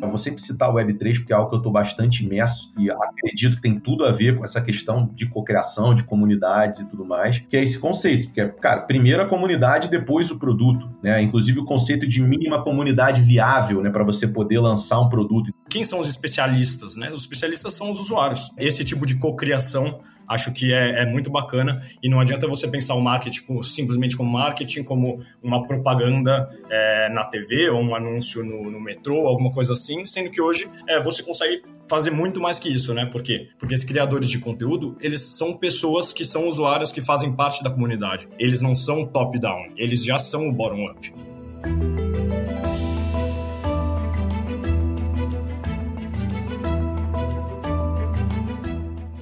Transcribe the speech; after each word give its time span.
Eu 0.00 0.08
vou 0.08 0.18
sempre 0.18 0.40
citar 0.40 0.70
o 0.70 0.74
Web3 0.74 1.18
porque 1.18 1.32
é 1.32 1.36
algo 1.36 1.48
que 1.48 1.54
eu 1.54 1.58
estou 1.58 1.72
bastante 1.72 2.24
imerso 2.24 2.72
e 2.78 2.90
acredito 2.90 3.56
que 3.56 3.62
tem 3.62 3.78
tudo 3.78 4.04
a 4.04 4.12
ver 4.12 4.36
com 4.36 4.44
essa 4.44 4.60
questão 4.60 5.10
de 5.14 5.26
cocriação, 5.26 5.94
de 5.94 6.04
comunidades 6.04 6.80
e 6.80 6.88
tudo 6.88 7.04
mais, 7.04 7.38
que 7.38 7.56
é 7.56 7.62
esse 7.62 7.78
conceito, 7.78 8.30
que 8.30 8.40
é, 8.40 8.48
cara, 8.48 8.82
primeiro 8.82 9.22
a 9.22 9.26
comunidade, 9.26 9.88
depois 9.88 10.30
o 10.30 10.38
produto, 10.38 10.88
né? 11.02 11.22
Inclusive 11.22 11.60
o 11.60 11.64
conceito 11.64 12.06
de 12.06 12.22
mínima 12.22 12.62
comunidade 12.62 13.22
viável, 13.22 13.82
né, 13.82 13.90
para 13.90 14.04
você 14.04 14.28
poder 14.28 14.58
lançar 14.58 15.00
um 15.00 15.08
produto. 15.08 15.52
Quem 15.76 15.84
são 15.84 16.00
os 16.00 16.08
especialistas, 16.08 16.96
né? 16.96 17.10
Os 17.10 17.20
especialistas 17.20 17.74
são 17.74 17.90
os 17.90 18.00
usuários. 18.00 18.50
Esse 18.56 18.82
tipo 18.82 19.04
de 19.04 19.16
cocriação 19.16 20.00
acho 20.26 20.50
que 20.54 20.72
é, 20.72 21.02
é, 21.02 21.04
muito 21.04 21.30
bacana 21.30 21.82
e 22.02 22.08
não 22.08 22.18
adianta 22.18 22.48
você 22.48 22.66
pensar 22.66 22.94
o 22.94 23.00
marketing 23.02 23.62
simplesmente 23.62 24.16
como 24.16 24.32
marketing, 24.32 24.84
como 24.84 25.20
uma 25.42 25.66
propaganda 25.66 26.48
é, 26.70 27.10
na 27.10 27.24
TV 27.24 27.68
ou 27.68 27.82
um 27.82 27.94
anúncio 27.94 28.42
no, 28.42 28.70
no, 28.70 28.80
metrô, 28.80 29.26
alguma 29.26 29.52
coisa 29.52 29.74
assim, 29.74 30.06
sendo 30.06 30.30
que 30.30 30.40
hoje 30.40 30.66
é, 30.88 30.98
você 30.98 31.22
consegue 31.22 31.62
fazer 31.86 32.10
muito 32.10 32.40
mais 32.40 32.58
que 32.58 32.70
isso, 32.70 32.94
né? 32.94 33.04
Por 33.04 33.22
quê? 33.22 33.50
Porque 33.58 33.74
esses 33.74 33.86
criadores 33.86 34.30
de 34.30 34.38
conteúdo, 34.38 34.96
eles 34.98 35.36
são 35.36 35.58
pessoas 35.58 36.10
que 36.10 36.24
são 36.24 36.48
usuários 36.48 36.90
que 36.90 37.02
fazem 37.02 37.36
parte 37.36 37.62
da 37.62 37.68
comunidade. 37.68 38.26
Eles 38.38 38.62
não 38.62 38.74
são 38.74 39.04
top-down, 39.04 39.74
eles 39.76 40.02
já 40.02 40.18
são 40.18 40.48
o 40.48 40.52
bottom-up. 40.54 41.12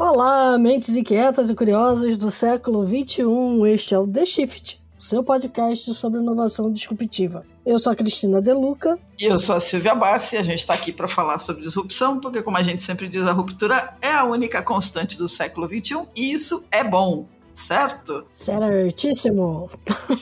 Olá, 0.07 0.59
mentes 0.59 0.95
inquietas 0.95 1.49
e 1.49 1.55
curiosas 1.55 2.19
do 2.19 2.31
século 2.31 2.87
XXI. 2.87 3.25
Este 3.73 3.95
é 3.95 3.99
o 3.99 4.07
The 4.07 4.27
Shift, 4.27 4.79
seu 4.99 5.25
podcast 5.25 5.95
sobre 5.95 6.21
inovação 6.21 6.71
disruptiva. 6.71 7.43
Eu 7.65 7.79
sou 7.79 7.91
a 7.91 7.97
Cristina 7.97 8.43
Deluca. 8.43 8.99
E 9.19 9.25
eu 9.25 9.39
sou 9.39 9.57
a 9.57 9.61
Silvia 9.61 9.95
Bassi. 9.95 10.37
A 10.37 10.43
gente 10.43 10.59
está 10.59 10.75
aqui 10.75 10.93
para 10.93 11.09
falar 11.09 11.39
sobre 11.39 11.63
disrupção, 11.63 12.21
porque, 12.21 12.43
como 12.43 12.59
a 12.59 12.63
gente 12.63 12.83
sempre 12.83 13.09
diz, 13.09 13.27
a 13.27 13.33
ruptura 13.33 13.97
é 14.03 14.13
a 14.13 14.25
única 14.25 14.63
constante 14.63 15.17
do 15.17 15.27
século 15.27 15.67
XXI 15.67 16.07
e 16.15 16.35
isso 16.35 16.67
é 16.71 16.85
bom 16.85 17.27
certo? 17.55 18.25
Certíssimo. 18.37 19.71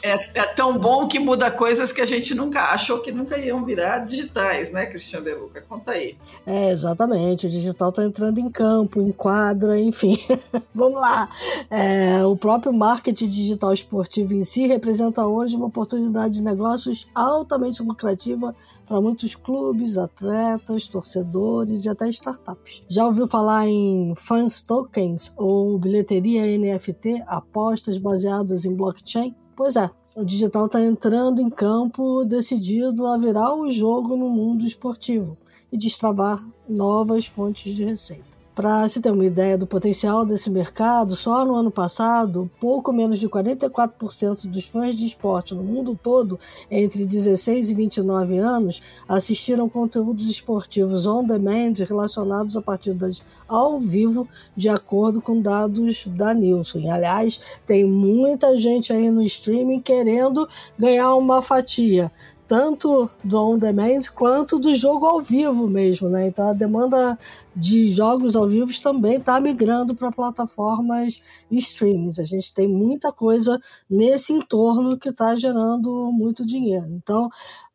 É, 0.02 0.41
é, 0.41 0.47
tão 0.55 0.78
bom 0.78 1.08
que 1.08 1.19
muda 1.19 1.50
coisas 1.50 1.92
que 1.92 2.00
a 2.00 2.06
gente 2.06 2.34
nunca 2.34 2.72
achou 2.72 3.00
que 3.00 3.11
nunca 3.11 3.39
iam 3.39 3.64
virar 3.64 4.00
digitais, 4.00 4.70
né, 4.70 4.86
Cristiano 4.86 5.24
De 5.24 5.34
Luca? 5.34 5.62
Conta 5.62 5.92
aí. 5.92 6.16
É, 6.47 6.70
exatamente. 6.70 7.47
O 7.47 7.50
digital 7.50 7.89
está 7.89 8.05
entrando 8.05 8.39
em 8.39 8.50
campo, 8.50 9.00
em 9.00 9.12
quadra, 9.12 9.78
enfim. 9.78 10.19
Vamos 10.74 11.00
lá. 11.00 11.28
É, 11.70 12.24
o 12.24 12.36
próprio 12.36 12.72
marketing 12.72 13.28
digital 13.28 13.72
esportivo 13.72 14.34
em 14.34 14.44
si 14.44 14.67
representa 14.67 15.27
hoje 15.27 15.56
uma 15.56 15.67
oportunidade 15.67 16.34
de 16.34 16.42
negócios 16.42 17.08
altamente 17.14 17.83
lucrativa 17.83 18.55
para 18.86 19.00
muitos 19.00 19.34
clubes, 19.34 19.96
atletas, 19.96 20.86
torcedores 20.86 21.84
e 21.84 21.89
até 21.89 22.08
startups. 22.11 22.83
Já 22.89 23.06
ouviu 23.06 23.27
falar 23.27 23.67
em 23.67 24.14
fans 24.17 24.61
tokens 24.61 25.33
ou 25.36 25.78
bilheteria 25.78 26.42
NFT, 26.58 27.21
apostas 27.26 27.98
baseadas 27.98 28.64
em 28.64 28.74
blockchain? 28.74 29.34
Pois 29.54 29.76
é, 29.76 29.90
o 30.14 30.24
digital 30.24 30.66
está 30.66 30.80
entrando 30.80 31.40
em 31.40 31.48
campo 31.48 32.24
decidido 32.24 33.06
a 33.06 33.16
virar 33.16 33.54
o 33.54 33.70
jogo 33.70 34.16
no 34.16 34.28
mundo 34.28 34.64
esportivo 34.64 35.36
e 35.70 35.78
destravar 35.78 36.46
novas 36.68 37.26
fontes 37.26 37.74
de 37.74 37.84
receita. 37.84 38.31
Para 38.55 38.86
se 38.86 39.00
ter 39.00 39.11
uma 39.11 39.25
ideia 39.25 39.56
do 39.56 39.67
potencial 39.67 40.27
desse 40.27 40.50
mercado, 40.50 41.17
só 41.17 41.42
no 41.42 41.55
ano 41.55 41.70
passado, 41.70 42.50
pouco 42.61 42.92
menos 42.92 43.19
de 43.19 43.27
44% 43.27 44.47
dos 44.47 44.67
fãs 44.67 44.95
de 44.95 45.06
esporte 45.06 45.55
no 45.55 45.62
mundo 45.62 45.98
todo, 46.00 46.39
entre 46.70 47.06
16 47.06 47.70
e 47.70 47.75
29 47.75 48.36
anos, 48.36 48.83
assistiram 49.08 49.70
conteúdos 49.70 50.28
esportivos 50.28 51.06
on 51.06 51.25
demand 51.25 51.73
relacionados 51.89 52.55
a 52.55 52.61
partidas 52.61 53.23
ao 53.48 53.80
vivo, 53.80 54.28
de 54.55 54.69
acordo 54.69 55.23
com 55.23 55.41
dados 55.41 56.06
da 56.08 56.34
Nielsen. 56.34 56.91
Aliás, 56.91 57.41
tem 57.67 57.86
muita 57.86 58.55
gente 58.58 58.92
aí 58.92 59.11
no 59.11 59.23
streaming 59.23 59.80
querendo 59.80 60.46
ganhar 60.79 61.14
uma 61.14 61.41
fatia 61.41 62.12
tanto 62.47 63.08
do 63.23 63.39
on 63.39 63.58
demand 63.58 64.01
quanto 64.14 64.58
do 64.58 64.75
jogo 64.75 65.07
ao 65.07 65.23
vivo 65.23 65.69
mesmo, 65.69 66.08
né? 66.08 66.29
Então 66.29 66.48
a 66.48 66.53
demanda 66.53 67.19
de 67.55 67.89
jogos 67.89 68.36
ao 68.36 68.47
vivo 68.48 68.70
também 68.83 69.17
está 69.17 69.41
migrando 69.41 69.95
para 69.95 70.13
plataformas 70.13 71.20
streaming. 71.51 72.13
A 72.19 72.25
gente 72.25 72.53
tem 72.53 72.69
muita 72.69 73.13
coisa 73.13 73.58
nesse 73.89 74.33
entorno 74.33 74.98
que 74.98 75.08
está 75.08 75.36
gerando 75.36 76.11
muito 76.13 76.45
dinheiro. 76.45 76.89
Então 76.91 77.30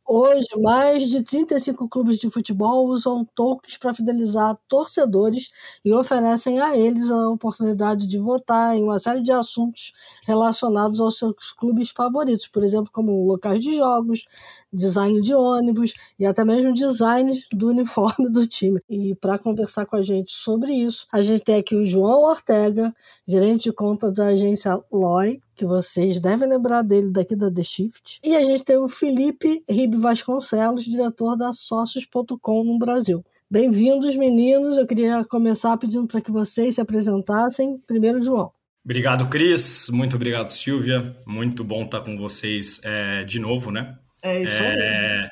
Hoje, 0.10 0.48
mais 0.62 1.10
de 1.10 1.22
35 1.22 1.90
clubes 1.90 2.18
de 2.18 2.30
futebol 2.30 2.88
usam 2.88 3.26
tokens 3.36 3.76
para 3.78 3.94
fidelizar 3.94 4.58
torcedores 4.66 5.50
e 5.84 5.94
oferecem 5.94 6.62
a 6.62 6.78
eles 6.78 7.12
a 7.12 7.28
oportunidade 7.30 8.08
de 8.08 8.18
votar 8.18 8.78
em 8.78 8.84
uma 8.84 9.00
série 9.00 9.22
de 9.22 9.34
assuntos 9.34 9.92
relacionados 10.26 11.02
aos 11.02 11.18
seus 11.18 11.52
clubes 11.52 11.92
favoritos, 11.92 12.48
por 12.48 12.64
exemplo, 12.64 12.90
como 12.90 13.28
locais 13.28 13.60
de 13.60 13.76
jogos, 13.76 14.26
design 14.72 15.22
de 15.22 15.34
ônibus 15.36 15.94
e 16.18 16.26
até 16.26 16.46
mesmo 16.46 16.74
design 16.74 17.38
do 17.52 17.68
uniforme 17.68 18.30
do 18.32 18.48
time. 18.48 18.80
E 18.90 19.14
para 19.16 19.38
conversar 19.38 19.86
com 19.86 19.98
a 19.98 20.02
gente 20.04 20.32
sobre 20.32 20.72
isso, 20.72 21.06
a 21.12 21.22
gente 21.22 21.44
tem 21.44 21.56
aqui 21.56 21.76
o 21.76 21.86
João 21.86 22.22
Ortega, 22.22 22.96
gerente 23.28 23.64
de 23.64 23.74
conta 23.74 24.10
da 24.10 24.28
agência 24.28 24.82
Loi, 24.90 25.42
que 25.58 25.66
vocês 25.66 26.20
devem 26.20 26.48
lembrar 26.48 26.84
dele 26.84 27.12
daqui 27.12 27.36
da 27.36 27.52
The 27.52 27.64
Shift. 27.64 28.20
E 28.24 28.36
a 28.36 28.44
gente 28.44 28.64
tem 28.64 28.78
o 28.78 28.88
Felipe 28.88 29.64
Ribe 29.68 29.98
Vasconcelos, 29.98 30.86
diretor 30.86 31.36
da 31.36 31.52
Sócios.com 31.52 32.64
no 32.64 32.78
Brasil. 32.78 33.26
Bem-vindos, 33.50 34.16
meninos. 34.16 34.78
Eu 34.78 34.86
queria 34.86 35.26
começar 35.26 35.76
pedindo 35.78 36.06
para 36.06 36.22
que 36.22 36.32
vocês 36.32 36.76
se 36.76 36.82
apresentassem. 36.82 37.80
Primeiro, 37.88 38.22
João. 38.22 38.52
Obrigado, 38.86 39.28
Cris. 39.28 39.90
Muito 39.90 40.16
obrigado, 40.16 40.50
Silvia. 40.50 41.18
Muito 41.26 41.64
bom 41.64 41.84
estar 41.84 42.02
com 42.02 42.16
vocês 42.16 42.80
é, 42.84 43.24
de 43.24 43.40
novo, 43.40 43.72
né? 43.72 43.98
É 44.22 44.44
isso 44.44 44.62
é... 44.62 45.22
aí. 45.24 45.30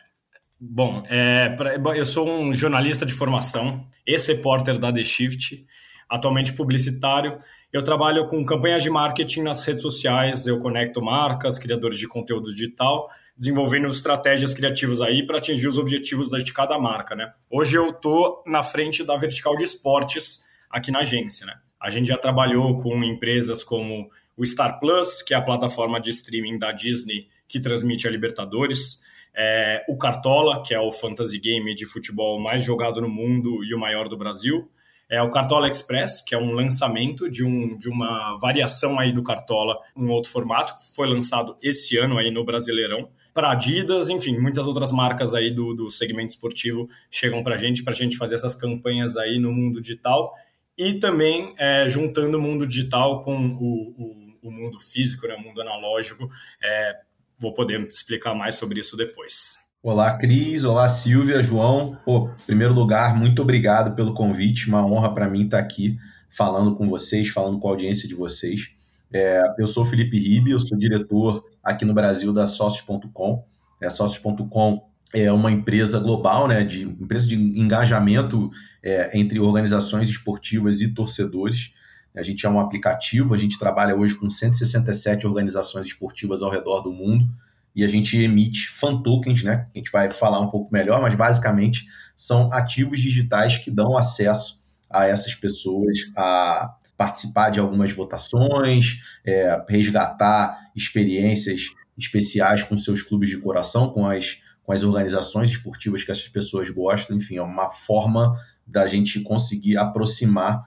Bom, 0.59 1.03
é, 1.07 1.49
pra, 1.49 1.75
eu 1.95 2.05
sou 2.05 2.27
um 2.27 2.53
jornalista 2.53 3.05
de 3.05 3.13
formação, 3.13 3.85
ex-repórter 4.07 4.79
da 4.79 4.91
The 4.91 5.03
Shift, 5.03 5.65
atualmente 6.09 6.53
publicitário 6.53 7.39
eu 7.75 7.83
trabalho 7.83 8.25
com 8.29 8.45
campanhas 8.45 8.81
de 8.81 8.89
marketing 8.89 9.41
nas 9.41 9.65
redes 9.65 9.81
sociais, 9.81 10.47
eu 10.47 10.57
conecto 10.59 11.01
marcas, 11.01 11.59
criadores 11.59 11.99
de 11.99 12.07
conteúdo 12.07 12.49
digital, 12.49 13.09
desenvolvendo 13.37 13.89
estratégias 13.89 14.53
criativas 14.53 15.01
aí 15.01 15.27
para 15.27 15.39
atingir 15.39 15.67
os 15.67 15.77
objetivos 15.77 16.29
de 16.29 16.53
cada 16.53 16.79
marca, 16.79 17.17
né? 17.17 17.33
Hoje 17.49 17.77
eu 17.77 17.91
tô 17.91 18.41
na 18.47 18.63
frente 18.63 19.03
da 19.03 19.17
vertical 19.17 19.57
de 19.57 19.65
esportes 19.65 20.41
aqui 20.69 20.89
na 20.89 20.99
agência, 20.99 21.45
né? 21.45 21.55
A 21.77 21.89
gente 21.89 22.07
já 22.07 22.17
trabalhou 22.17 22.77
com 22.77 23.03
empresas 23.03 23.61
como 23.61 24.09
o 24.37 24.45
Star 24.45 24.79
Plus, 24.79 25.21
que 25.21 25.33
é 25.33 25.37
a 25.37 25.41
plataforma 25.41 25.99
de 25.99 26.11
streaming 26.11 26.57
da 26.57 26.71
Disney 26.71 27.27
que 27.45 27.59
transmite 27.59 28.07
a 28.07 28.09
Libertadores, 28.09 29.01
é, 29.35 29.83
o 29.89 29.97
Cartola, 29.97 30.63
que 30.63 30.73
é 30.73 30.79
o 30.79 30.93
fantasy 30.93 31.39
game 31.39 31.75
de 31.75 31.85
futebol 31.85 32.39
mais 32.39 32.63
jogado 32.63 33.01
no 33.01 33.09
mundo 33.09 33.65
e 33.65 33.75
o 33.75 33.77
maior 33.77 34.07
do 34.07 34.15
Brasil, 34.15 34.71
é 35.09 35.21
o 35.21 35.29
Cartola 35.29 35.69
Express, 35.69 36.21
que 36.21 36.33
é 36.33 36.37
um 36.37 36.51
lançamento 36.51 37.29
de, 37.29 37.43
um, 37.43 37.77
de 37.77 37.89
uma 37.89 38.37
variação 38.39 38.99
aí 38.99 39.11
do 39.11 39.23
Cartola, 39.23 39.77
um 39.95 40.09
outro 40.09 40.31
formato, 40.31 40.75
que 40.75 40.95
foi 40.95 41.07
lançado 41.07 41.57
esse 41.61 41.97
ano 41.97 42.17
aí 42.17 42.31
no 42.31 42.43
Brasileirão. 42.43 43.09
Para 43.33 43.51
Adidas, 43.51 44.09
enfim, 44.09 44.37
muitas 44.39 44.65
outras 44.65 44.91
marcas 44.91 45.33
aí 45.33 45.53
do, 45.53 45.73
do 45.73 45.89
segmento 45.89 46.29
esportivo 46.29 46.87
chegam 47.11 47.43
para 47.43 47.55
a 47.55 47.57
gente, 47.57 47.83
para 47.83 47.93
a 47.93 47.95
gente 47.95 48.17
fazer 48.17 48.35
essas 48.35 48.55
campanhas 48.55 49.17
aí 49.17 49.37
no 49.37 49.51
mundo 49.51 49.81
digital 49.81 50.33
e 50.77 50.93
também 50.93 51.53
é, 51.57 51.87
juntando 51.87 52.37
o 52.37 52.41
mundo 52.41 52.65
digital 52.65 53.23
com 53.23 53.35
o, 53.37 53.93
o, 53.97 54.47
o 54.49 54.51
mundo 54.51 54.79
físico, 54.79 55.27
né, 55.27 55.35
o 55.35 55.41
mundo 55.41 55.61
analógico. 55.61 56.29
É, 56.63 56.99
vou 57.37 57.53
poder 57.53 57.81
explicar 57.81 58.33
mais 58.33 58.55
sobre 58.55 58.79
isso 58.79 58.97
depois. 58.97 59.64
Olá, 59.87 60.17
Cris. 60.17 60.63
Olá, 60.63 60.89
Silvia, 60.89 61.43
João. 61.43 61.95
Pô, 62.03 62.27
em 62.41 62.45
primeiro 62.47 62.73
lugar, 62.73 63.15
muito 63.15 63.43
obrigado 63.43 63.95
pelo 63.95 64.15
convite. 64.15 64.67
Uma 64.67 64.83
honra 64.83 65.13
para 65.13 65.29
mim 65.29 65.45
estar 65.45 65.59
aqui 65.59 65.95
falando 66.27 66.75
com 66.75 66.89
vocês, 66.89 67.29
falando 67.29 67.59
com 67.59 67.67
a 67.67 67.71
audiência 67.71 68.07
de 68.07 68.15
vocês. 68.15 68.71
É, 69.13 69.43
eu 69.59 69.67
sou 69.67 69.85
Felipe 69.85 70.17
Ribe, 70.17 70.49
eu 70.49 70.57
sou 70.57 70.75
diretor 70.75 71.45
aqui 71.63 71.85
no 71.85 71.93
Brasil 71.93 72.33
da 72.33 72.47
Sócios.com. 72.47 73.45
É, 73.79 73.87
Sócios.com 73.87 74.89
é 75.13 75.31
uma 75.31 75.51
empresa 75.51 75.99
global, 75.99 76.47
né, 76.47 76.63
de 76.63 76.81
empresa 76.81 77.27
de 77.27 77.35
engajamento 77.35 78.49
é, 78.81 79.15
entre 79.15 79.39
organizações 79.39 80.09
esportivas 80.09 80.81
e 80.81 80.95
torcedores. 80.95 81.75
A 82.15 82.23
gente 82.23 82.43
é 82.43 82.49
um 82.49 82.59
aplicativo, 82.59 83.35
a 83.35 83.37
gente 83.37 83.59
trabalha 83.59 83.95
hoje 83.95 84.15
com 84.15 84.31
167 84.31 85.27
organizações 85.27 85.85
esportivas 85.85 86.41
ao 86.41 86.49
redor 86.49 86.81
do 86.81 86.91
mundo 86.91 87.29
e 87.75 87.83
a 87.83 87.87
gente 87.87 88.17
emite 88.17 88.69
fan 88.69 89.01
tokens, 89.01 89.43
né? 89.43 89.67
A 89.73 89.77
gente 89.77 89.91
vai 89.91 90.09
falar 90.09 90.39
um 90.39 90.49
pouco 90.49 90.71
melhor, 90.71 91.01
mas 91.01 91.13
basicamente 91.15 91.85
são 92.15 92.51
ativos 92.53 92.99
digitais 92.99 93.57
que 93.57 93.69
dão 93.69 93.97
acesso 93.97 94.63
a 94.89 95.05
essas 95.05 95.35
pessoas 95.35 95.97
a 96.15 96.75
participar 96.97 97.49
de 97.49 97.59
algumas 97.59 97.91
votações, 97.91 99.01
é, 99.25 99.61
resgatar 99.67 100.71
experiências 100.73 101.71
especiais 101.97 102.63
com 102.63 102.77
seus 102.77 103.01
clubes 103.01 103.29
de 103.29 103.37
coração, 103.37 103.89
com 103.89 104.05
as 104.05 104.39
com 104.65 104.73
as 104.73 104.83
organizações 104.83 105.49
esportivas 105.49 106.03
que 106.03 106.11
essas 106.11 106.27
pessoas 106.27 106.69
gostam. 106.71 107.15
Enfim, 107.15 107.37
é 107.37 107.41
uma 107.41 107.69
forma 107.69 108.35
da 108.65 108.87
gente 108.87 109.21
conseguir 109.21 109.77
aproximar 109.77 110.63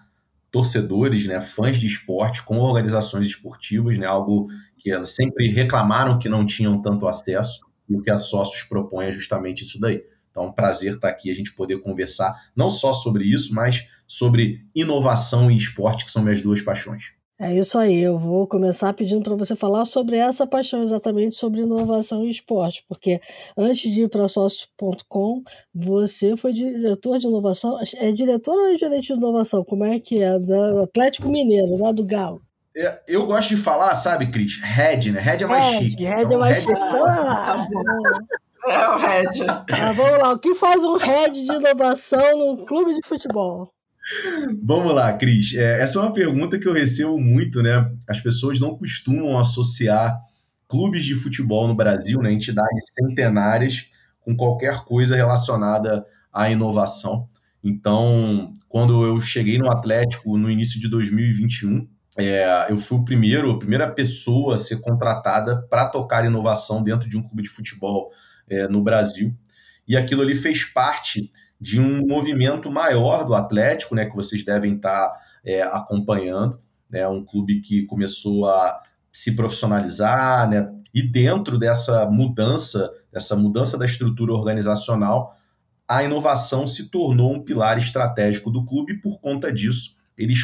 torcedores, 0.51 1.27
né, 1.27 1.41
fãs 1.41 1.79
de 1.79 1.87
esporte 1.87 2.43
com 2.43 2.59
organizações 2.59 3.27
esportivas, 3.27 3.99
né, 3.99 4.07
algo 4.07 4.49
que 4.77 4.91
elas 4.91 5.15
sempre 5.15 5.49
reclamaram 5.49 6.19
que 6.19 6.29
não 6.29 6.47
tinham 6.47 6.81
tanto 6.81 7.07
acesso 7.07 7.61
e 7.89 7.97
o 7.97 8.03
que 8.03 8.11
a 8.11 8.17
Sócios 8.17 8.63
propõe 8.63 9.07
é 9.07 9.13
justamente 9.13 9.63
isso 9.63 9.81
daí. 9.81 10.03
Então, 10.31 10.45
é 10.45 10.47
um 10.47 10.53
prazer 10.53 10.95
estar 10.95 11.09
aqui 11.09 11.31
a 11.31 11.35
gente 11.35 11.55
poder 11.55 11.81
conversar 11.81 12.35
não 12.55 12.71
só 12.71 12.93
sobre 12.93 13.25
isso, 13.25 13.55
mas 13.55 13.89
sobre 14.07 14.65
inovação 14.75 15.51
e 15.51 15.57
esporte, 15.57 16.05
que 16.05 16.11
são 16.11 16.23
minhas 16.23 16.41
duas 16.41 16.63
paixões. 16.63 17.18
É 17.41 17.55
isso 17.55 17.79
aí, 17.79 18.01
eu 18.01 18.19
vou 18.19 18.49
começar 18.49 18.93
pedindo 18.93 19.23
para 19.23 19.37
você 19.37 19.55
falar 19.55 19.85
sobre 19.85 20.17
essa 20.17 20.45
paixão 20.45 20.83
exatamente 20.83 21.37
sobre 21.37 21.61
inovação 21.61 22.25
e 22.25 22.31
esporte, 22.31 22.85
porque 22.89 23.21
antes 23.57 23.93
de 23.93 24.03
ir 24.03 24.09
para 24.09 24.27
sócio.com, 24.27 25.45
você 25.73 26.37
foi 26.37 26.53
diretor 26.53 27.17
de 27.21 27.29
inovação, 27.29 27.79
é 27.99 28.11
diretor 28.11 28.59
ou 28.59 28.75
é 28.75 28.77
gerente 28.77 29.13
de 29.13 29.19
inovação? 29.21 29.63
Como 29.63 29.85
é 29.85 30.01
que 30.01 30.21
é? 30.21 30.37
Do 30.37 30.83
Atlético 30.83 31.29
Mineiro, 31.29 31.77
lá 31.77 31.93
do 31.93 32.05
Galo. 32.05 32.43
É, 32.77 33.01
eu 33.07 33.25
gosto 33.25 33.51
de 33.51 33.57
falar, 33.57 33.95
sabe, 33.95 34.33
Cris? 34.33 34.61
Head, 34.61 35.13
né? 35.13 35.21
Head 35.21 35.45
é 35.45 35.47
mais 35.47 35.65
Head, 35.75 35.91
chique. 35.91 36.05
Head 36.05 36.21
é 36.21 36.25
então, 36.25 36.39
mais 36.41 36.59
chique. 36.59 36.73
Ah, 36.73 37.69
é 38.67 38.89
o 38.89 38.97
head. 38.99 39.47
Ah, 39.49 39.93
vamos 39.93 40.19
lá, 40.19 40.33
o 40.33 40.39
que 40.41 40.57
faz 40.57 40.83
um 40.83 40.97
head 40.97 41.45
de 41.45 41.53
inovação 41.53 42.37
num 42.37 42.67
clube 42.67 42.95
de 42.95 43.07
futebol? 43.07 43.73
Vamos 44.63 44.95
lá, 44.95 45.13
Cris. 45.13 45.55
É, 45.55 45.83
essa 45.83 45.99
é 45.99 46.03
uma 46.03 46.13
pergunta 46.13 46.59
que 46.59 46.67
eu 46.67 46.73
recebo 46.73 47.19
muito, 47.19 47.63
né? 47.63 47.91
As 48.09 48.21
pessoas 48.21 48.59
não 48.59 48.77
costumam 48.77 49.39
associar 49.39 50.19
clubes 50.69 51.05
de 51.05 51.15
futebol 51.15 51.67
no 51.67 51.75
Brasil, 51.75 52.21
né, 52.21 52.31
entidades 52.31 52.85
centenárias, 52.93 53.89
com 54.21 54.37
qualquer 54.37 54.85
coisa 54.85 55.17
relacionada 55.17 56.05
à 56.33 56.51
inovação. 56.51 57.27
Então, 57.65 58.55
quando 58.69 59.05
eu 59.07 59.21
cheguei 59.21 59.57
no 59.57 59.71
Atlético 59.71 60.37
no 60.37 60.51
início 60.51 60.79
de 60.79 60.89
2021, 60.89 61.89
é, 62.19 62.67
eu 62.69 62.79
fui 62.79 62.99
o 62.99 63.05
primeiro, 63.05 63.51
a 63.51 63.59
primeira 63.59 63.91
pessoa 63.91 64.55
a 64.55 64.59
ser 64.59 64.81
contratada 64.81 65.63
para 65.71 65.87
tocar 65.87 66.27
inovação 66.27 66.83
dentro 66.83 67.09
de 67.09 67.17
um 67.17 67.23
clube 67.23 67.43
de 67.43 67.49
futebol 67.49 68.11
é, 68.49 68.69
no 68.69 68.83
Brasil. 68.83 69.35
E 69.87 69.97
aquilo 69.97 70.21
ali 70.21 70.35
fez 70.35 70.65
parte 70.65 71.33
de 71.61 71.81
um 71.81 72.07
movimento 72.07 72.71
maior 72.71 73.25
do 73.25 73.35
Atlético, 73.35 73.95
né, 73.95 74.07
que 74.07 74.15
vocês 74.15 74.45
devem 74.45 74.77
estar 74.77 75.13
é, 75.45 75.63
acompanhando, 75.63 76.61
né, 76.89 77.07
um 77.09 77.25
clube 77.25 77.61
que 77.61 77.85
começou 77.87 78.49
a 78.49 78.83
se 79.13 79.35
profissionalizar, 79.35 80.49
né, 80.49 80.73
e 80.95 81.03
dentro 81.03 81.59
dessa 81.59 82.09
mudança, 82.11 82.91
dessa 83.13 83.37
mudança 83.37 83.77
da 83.77 83.87
estrutura 83.87 84.33
organizacional, 84.33 85.37
a 85.89 86.03
inovação 86.03 86.67
se 86.67 86.91
tornou 86.91 87.35
um 87.35 87.43
pilar 87.43 87.79
estratégico 87.79 88.51
do 88.51 88.65
clube 88.65 88.93
e 88.93 89.01
por 89.01 89.19
conta 89.21 89.53
disso 89.53 89.97
eles 90.17 90.41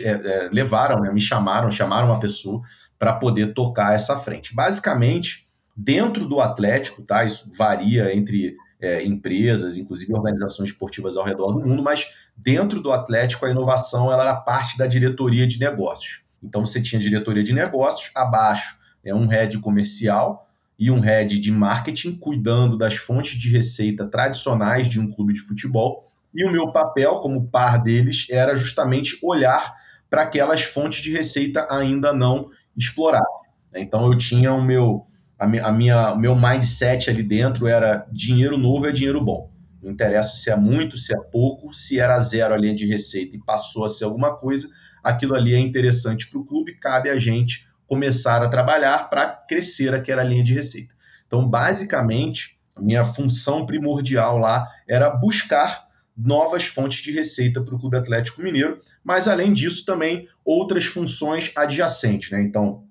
é, 0.00 0.10
é, 0.10 0.48
levaram, 0.52 1.00
né, 1.00 1.10
me 1.10 1.20
chamaram, 1.20 1.70
chamaram 1.70 2.08
uma 2.08 2.20
pessoa 2.20 2.60
para 2.98 3.14
poder 3.14 3.54
tocar 3.54 3.94
essa 3.94 4.16
frente. 4.18 4.54
Basicamente, 4.54 5.46
dentro 5.76 6.28
do 6.28 6.40
Atlético, 6.40 7.02
tá? 7.02 7.24
Isso 7.24 7.50
varia 7.56 8.14
entre 8.14 8.56
é, 8.80 9.04
empresas, 9.04 9.76
inclusive 9.76 10.12
organizações 10.12 10.70
esportivas 10.70 11.16
ao 11.16 11.24
redor 11.24 11.52
do 11.52 11.60
mundo, 11.60 11.82
mas 11.82 12.08
dentro 12.36 12.80
do 12.80 12.92
Atlético 12.92 13.46
a 13.46 13.50
inovação 13.50 14.12
ela 14.12 14.22
era 14.22 14.36
parte 14.36 14.76
da 14.76 14.86
diretoria 14.86 15.46
de 15.46 15.58
negócios. 15.58 16.24
Então 16.42 16.64
você 16.64 16.80
tinha 16.80 17.00
diretoria 17.00 17.42
de 17.42 17.52
negócios, 17.52 18.10
abaixo 18.14 18.78
é 19.04 19.14
um 19.14 19.26
head 19.26 19.58
comercial 19.58 20.48
e 20.78 20.90
um 20.90 21.00
head 21.00 21.38
de 21.38 21.50
marketing 21.50 22.16
cuidando 22.16 22.76
das 22.76 22.96
fontes 22.96 23.38
de 23.38 23.50
receita 23.50 24.06
tradicionais 24.06 24.88
de 24.88 25.00
um 25.00 25.10
clube 25.10 25.32
de 25.32 25.40
futebol. 25.40 26.04
E 26.34 26.44
o 26.44 26.52
meu 26.52 26.70
papel 26.70 27.20
como 27.20 27.48
par 27.48 27.82
deles 27.82 28.26
era 28.28 28.54
justamente 28.56 29.18
olhar 29.22 29.74
para 30.10 30.22
aquelas 30.22 30.62
fontes 30.62 31.02
de 31.02 31.10
receita 31.10 31.66
ainda 31.70 32.12
não 32.12 32.50
exploradas. 32.76 33.26
Então 33.74 34.10
eu 34.10 34.18
tinha 34.18 34.52
o 34.52 34.62
meu 34.62 35.06
a 35.38 35.46
minha, 35.46 35.64
a 35.64 35.72
minha, 35.72 36.14
meu 36.14 36.34
mindset 36.34 37.10
ali 37.10 37.22
dentro 37.22 37.66
era 37.66 38.06
dinheiro 38.10 38.56
novo 38.56 38.86
é 38.86 38.92
dinheiro 38.92 39.22
bom. 39.22 39.50
Não 39.82 39.90
interessa 39.90 40.34
se 40.34 40.50
é 40.50 40.56
muito, 40.56 40.96
se 40.96 41.14
é 41.14 41.20
pouco, 41.30 41.72
se 41.72 42.00
era 42.00 42.18
zero 42.18 42.54
a 42.54 42.56
linha 42.56 42.74
de 42.74 42.86
receita 42.86 43.36
e 43.36 43.40
passou 43.40 43.84
a 43.84 43.88
ser 43.88 44.04
alguma 44.04 44.34
coisa, 44.36 44.68
aquilo 45.02 45.34
ali 45.34 45.54
é 45.54 45.58
interessante 45.58 46.28
para 46.28 46.40
o 46.40 46.44
clube, 46.44 46.74
cabe 46.74 47.10
a 47.10 47.18
gente 47.18 47.68
começar 47.86 48.42
a 48.42 48.48
trabalhar 48.48 49.08
para 49.08 49.26
crescer 49.26 49.94
aquela 49.94 50.24
linha 50.24 50.42
de 50.42 50.54
receita. 50.54 50.92
Então, 51.26 51.48
basicamente, 51.48 52.58
a 52.74 52.80
minha 52.80 53.04
função 53.04 53.64
primordial 53.64 54.38
lá 54.38 54.66
era 54.88 55.10
buscar 55.10 55.86
novas 56.16 56.66
fontes 56.66 57.02
de 57.02 57.12
receita 57.12 57.60
para 57.60 57.74
o 57.74 57.78
Clube 57.78 57.96
Atlético 57.96 58.42
Mineiro, 58.42 58.80
mas 59.04 59.28
além 59.28 59.52
disso 59.52 59.84
também 59.84 60.26
outras 60.44 60.86
funções 60.86 61.52
adjacentes. 61.54 62.30
Né? 62.30 62.42
Então, 62.42 62.84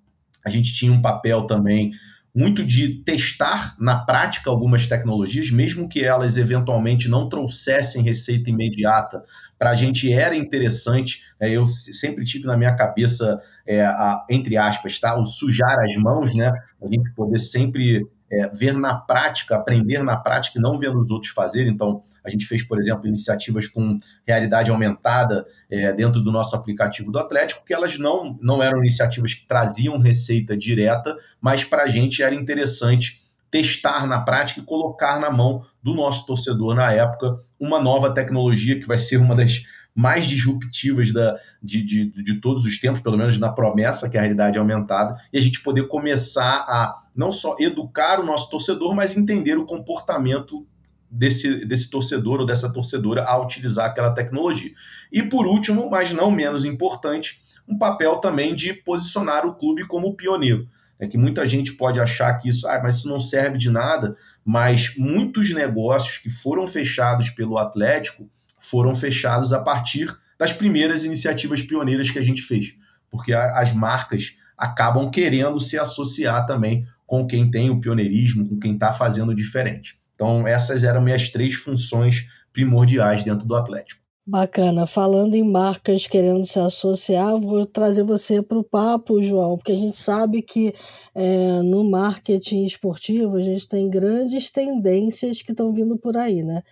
a 0.45 0.50
gente 0.50 0.74
tinha 0.74 0.92
um 0.92 1.01
papel 1.01 1.47
também 1.47 1.92
muito 2.35 2.65
de 2.65 2.95
testar 2.95 3.75
na 3.79 4.03
prática 4.03 4.49
algumas 4.49 4.85
tecnologias, 4.85 5.49
mesmo 5.49 5.87
que 5.87 6.03
elas 6.03 6.35
eventualmente 6.35 7.07
não 7.07 7.29
trouxessem 7.29 8.03
receita 8.03 8.49
imediata. 8.49 9.23
Para 9.57 9.69
a 9.69 9.75
gente 9.75 10.11
era 10.11 10.35
interessante, 10.35 11.21
é, 11.39 11.49
eu 11.49 11.65
sempre 11.65 12.25
tive 12.25 12.45
na 12.45 12.57
minha 12.57 12.75
cabeça, 12.75 13.41
é, 13.65 13.81
a, 13.81 14.25
entre 14.29 14.57
aspas, 14.57 14.99
tá, 14.99 15.17
o 15.17 15.25
sujar 15.25 15.79
as 15.79 15.95
mãos, 15.95 16.35
né? 16.35 16.51
A 16.81 16.87
gente 16.87 17.09
poder 17.15 17.39
sempre 17.39 18.05
é, 18.31 18.48
ver 18.50 18.74
na 18.74 18.95
prática, 18.95 19.56
aprender 19.56 20.04
na 20.04 20.18
prática 20.18 20.57
e 20.57 20.62
não 20.62 20.77
vendo 20.77 21.00
os 21.00 21.12
outros 21.12 21.31
fazer. 21.31 21.68
Então, 21.68 22.04
a 22.24 22.30
gente 22.30 22.45
fez, 22.45 22.63
por 22.63 22.80
exemplo, 22.80 23.07
iniciativas 23.07 23.68
com 23.68 24.00
realidade 24.25 24.72
aumentada 24.72 25.45
é, 25.69 25.94
dentro 25.94 26.22
do 26.22 26.31
nosso 26.31 26.56
aplicativo 26.56 27.12
do 27.12 27.19
Atlético, 27.19 27.63
que 27.63 27.74
elas 27.74 27.98
não, 27.98 28.38
não 28.42 28.63
eram 28.63 28.80
iniciativas 28.80 29.33
que 29.33 29.48
traziam 29.48 30.00
receita 30.00 30.57
direta, 30.57 31.16
mas 31.39 31.63
para 31.63 31.83
a 31.83 31.88
gente 31.88 32.24
era 32.24 32.33
interessante 32.33 33.22
testar 33.51 34.06
na 34.07 34.22
prática 34.22 34.60
e 34.60 34.63
colocar 34.63 35.19
na 35.19 35.30
mão 35.30 35.63
do 35.81 35.94
nosso 35.94 36.25
torcedor 36.25 36.75
na 36.75 36.92
época 36.92 37.38
uma 37.60 37.81
nova 37.81 38.13
tecnologia 38.13 38.80
que 38.80 38.88
vai 38.88 38.98
ser 38.98 39.18
uma 39.18 39.36
das 39.36 39.63
mais 39.95 40.25
disruptivas 40.25 41.13
da, 41.13 41.38
de, 41.63 41.81
de, 41.81 42.24
de 42.24 42.42
todos 42.42 42.66
os 42.66 42.80
tempos, 42.80 43.00
pelo 43.00 43.18
menos 43.18 43.38
na 43.38 43.50
promessa, 43.50 44.10
que 44.10 44.18
é 44.18 44.19
a 44.19 44.24
realidade 44.24 44.57
aumentada, 44.57 45.16
e 45.31 45.38
a 45.38 45.42
gente 45.42 45.62
poder 45.62 45.88
começar 45.88 46.66
a 46.68 47.05
não 47.15 47.31
só 47.31 47.56
educar 47.59 48.19
o 48.19 48.25
nosso 48.25 48.50
torcedor, 48.50 48.94
mas 48.94 49.15
entender 49.15 49.57
o 49.57 49.65
comportamento 49.65 50.67
desse, 51.09 51.65
desse 51.65 51.89
torcedor 51.89 52.41
ou 52.41 52.45
dessa 52.45 52.71
torcedora 52.71 53.23
a 53.23 53.41
utilizar 53.41 53.90
aquela 53.90 54.13
tecnologia. 54.13 54.71
E 55.11 55.23
por 55.23 55.47
último, 55.47 55.90
mas 55.90 56.11
não 56.11 56.30
menos 56.30 56.66
importante, 56.66 57.40
um 57.68 57.78
papel 57.78 58.18
também 58.18 58.54
de 58.54 58.73
posicionar 58.73 59.45
o 59.45 59.56
clube 59.56 59.87
como 59.87 60.16
pioneiro. 60.16 60.68
É 60.99 61.07
que 61.07 61.18
muita 61.18 61.45
gente 61.45 61.73
pode 61.73 61.99
achar 61.99 62.33
que 62.35 62.47
isso, 62.47 62.68
ah, 62.68 62.80
mas 62.81 62.97
isso 62.97 63.09
não 63.09 63.19
serve 63.19 63.57
de 63.57 63.69
nada, 63.69 64.16
mas 64.45 64.95
muitos 64.97 65.49
negócios 65.54 66.18
que 66.18 66.30
foram 66.30 66.66
fechados 66.68 67.30
pelo 67.30 67.57
Atlético 67.57 68.30
foram 68.59 68.95
fechados 68.95 69.51
a 69.51 69.61
partir 69.61 70.16
das 70.37 70.54
primeiras 70.54 71.04
iniciativas 71.04 71.61
pioneiras 71.61 72.09
que 72.09 72.19
a 72.19 72.21
gente 72.21 72.42
fez, 72.42 72.75
porque 73.09 73.33
as 73.33 73.73
marcas 73.73 74.37
acabam 74.57 75.09
querendo 75.09 75.59
se 75.59 75.78
associar 75.78 76.45
também 76.45 76.87
com 77.06 77.26
quem 77.28 77.50
tem 77.50 77.69
o 77.69 77.80
pioneirismo, 77.80 78.47
com 78.47 78.59
quem 78.59 78.74
está 78.74 78.92
fazendo 78.94 79.35
diferente. 79.35 80.00
Então, 80.16 80.47
essas 80.47 80.83
eram 80.83 81.02
minhas 81.02 81.30
três 81.30 81.56
funções 81.56 82.28
primordiais 82.52 83.24
dentro 83.24 83.45
do 83.45 83.56
Atlético. 83.56 84.06
Bacana. 84.28 84.88
Falando 84.88 85.35
em 85.35 85.44
marcas 85.44 86.07
querendo 86.07 86.44
se 86.45 86.57
associar, 86.57 87.40
vou 87.40 87.64
trazer 87.64 88.04
você 88.04 88.42
para 88.42 88.57
o 88.57 88.64
papo, 88.64 89.21
João, 89.21 89.56
porque 89.56 89.71
a 89.71 89.76
gente 89.76 90.00
sabe 90.00 90.42
que 90.42 90.74
é, 91.14 91.62
no 91.62 91.83
marketing 91.83 92.66
esportivo 92.66 93.35
a 93.35 93.42
gente 93.42 93.68
tem 93.68 93.88
grandes 93.88 94.50
tendências 94.50 95.44
que 95.44 95.52
estão 95.52 95.71
vindo 95.71 95.95
por 95.95 96.18
aí, 96.18 96.42
né? 96.42 96.64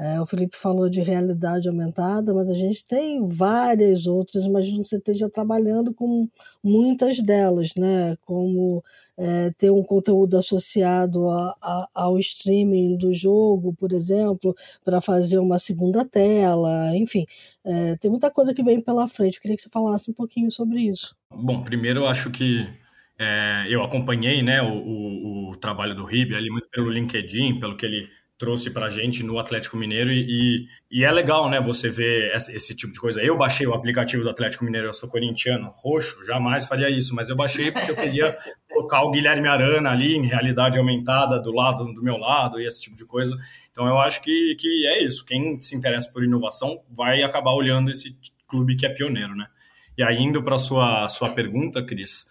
É, 0.00 0.20
o 0.20 0.26
Felipe 0.26 0.56
falou 0.56 0.88
de 0.88 1.00
realidade 1.00 1.68
aumentada, 1.68 2.32
mas 2.32 2.48
a 2.48 2.54
gente 2.54 2.84
tem 2.84 3.26
várias 3.26 4.06
outras, 4.06 4.44
imagino 4.44 4.82
que 4.82 4.88
você 4.88 4.96
esteja 4.96 5.28
trabalhando 5.28 5.92
com 5.92 6.28
muitas 6.62 7.18
delas, 7.18 7.72
né? 7.76 8.16
Como 8.24 8.80
é, 9.18 9.50
ter 9.58 9.72
um 9.72 9.82
conteúdo 9.82 10.38
associado 10.38 11.28
a, 11.28 11.52
a, 11.60 11.88
ao 11.92 12.16
streaming 12.16 12.96
do 12.96 13.12
jogo, 13.12 13.74
por 13.74 13.90
exemplo, 13.90 14.54
para 14.84 15.00
fazer 15.00 15.38
uma 15.38 15.58
segunda 15.58 16.04
tela, 16.04 16.96
enfim, 16.96 17.26
é, 17.64 17.96
tem 17.96 18.08
muita 18.08 18.30
coisa 18.30 18.54
que 18.54 18.62
vem 18.62 18.80
pela 18.80 19.08
frente. 19.08 19.38
Eu 19.38 19.42
queria 19.42 19.56
que 19.56 19.62
você 19.62 19.68
falasse 19.68 20.08
um 20.08 20.14
pouquinho 20.14 20.52
sobre 20.52 20.80
isso. 20.80 21.16
Bom, 21.28 21.64
primeiro 21.64 22.02
eu 22.02 22.06
acho 22.06 22.30
que 22.30 22.68
é, 23.18 23.66
eu 23.68 23.82
acompanhei 23.82 24.44
né, 24.44 24.62
o, 24.62 24.74
o, 24.74 25.50
o 25.50 25.56
trabalho 25.56 25.96
do 25.96 26.04
Ribe 26.04 26.36
ali 26.36 26.50
muito 26.50 26.68
pelo 26.70 26.88
LinkedIn, 26.88 27.58
pelo 27.58 27.76
que 27.76 27.84
ele 27.84 28.08
trouxe 28.38 28.70
para 28.70 28.86
a 28.86 28.90
gente 28.90 29.24
no 29.24 29.38
Atlético 29.38 29.76
Mineiro 29.76 30.12
e, 30.12 30.68
e, 30.90 31.04
é 31.04 31.10
legal, 31.10 31.50
né? 31.50 31.60
Você 31.60 31.90
ver 31.90 32.34
esse, 32.34 32.54
esse, 32.54 32.74
tipo 32.74 32.92
de 32.92 33.00
coisa. 33.00 33.20
Eu 33.20 33.36
baixei 33.36 33.66
o 33.66 33.74
aplicativo 33.74 34.22
do 34.22 34.30
Atlético 34.30 34.64
Mineiro, 34.64 34.86
eu 34.86 34.94
sou 34.94 35.08
corintiano, 35.08 35.74
roxo, 35.76 36.24
jamais 36.24 36.64
faria 36.64 36.88
isso, 36.88 37.14
mas 37.14 37.28
eu 37.28 37.34
baixei 37.34 37.72
porque 37.72 37.90
eu 37.90 37.96
queria 37.96 38.36
colocar 38.70 39.02
o 39.02 39.10
Guilherme 39.10 39.48
Arana 39.48 39.90
ali 39.90 40.16
em 40.16 40.26
realidade 40.26 40.78
aumentada 40.78 41.40
do 41.40 41.50
lado 41.50 41.84
do 41.92 42.02
meu 42.02 42.16
lado 42.16 42.60
e 42.60 42.66
esse 42.66 42.80
tipo 42.80 42.96
de 42.96 43.04
coisa. 43.04 43.36
Então 43.72 43.86
eu 43.86 43.98
acho 43.98 44.22
que, 44.22 44.54
que 44.56 44.86
é 44.86 45.02
isso. 45.02 45.24
Quem 45.24 45.60
se 45.60 45.74
interessa 45.74 46.12
por 46.12 46.22
inovação 46.22 46.80
vai 46.88 47.22
acabar 47.24 47.52
olhando 47.52 47.90
esse 47.90 48.16
clube 48.46 48.76
que 48.76 48.86
é 48.86 48.88
pioneiro, 48.88 49.34
né? 49.34 49.46
E 49.96 50.02
aí, 50.02 50.16
indo 50.16 50.40
para 50.44 50.54
a 50.54 50.60
sua, 50.60 51.08
sua 51.08 51.30
pergunta, 51.30 51.84
Cris, 51.84 52.28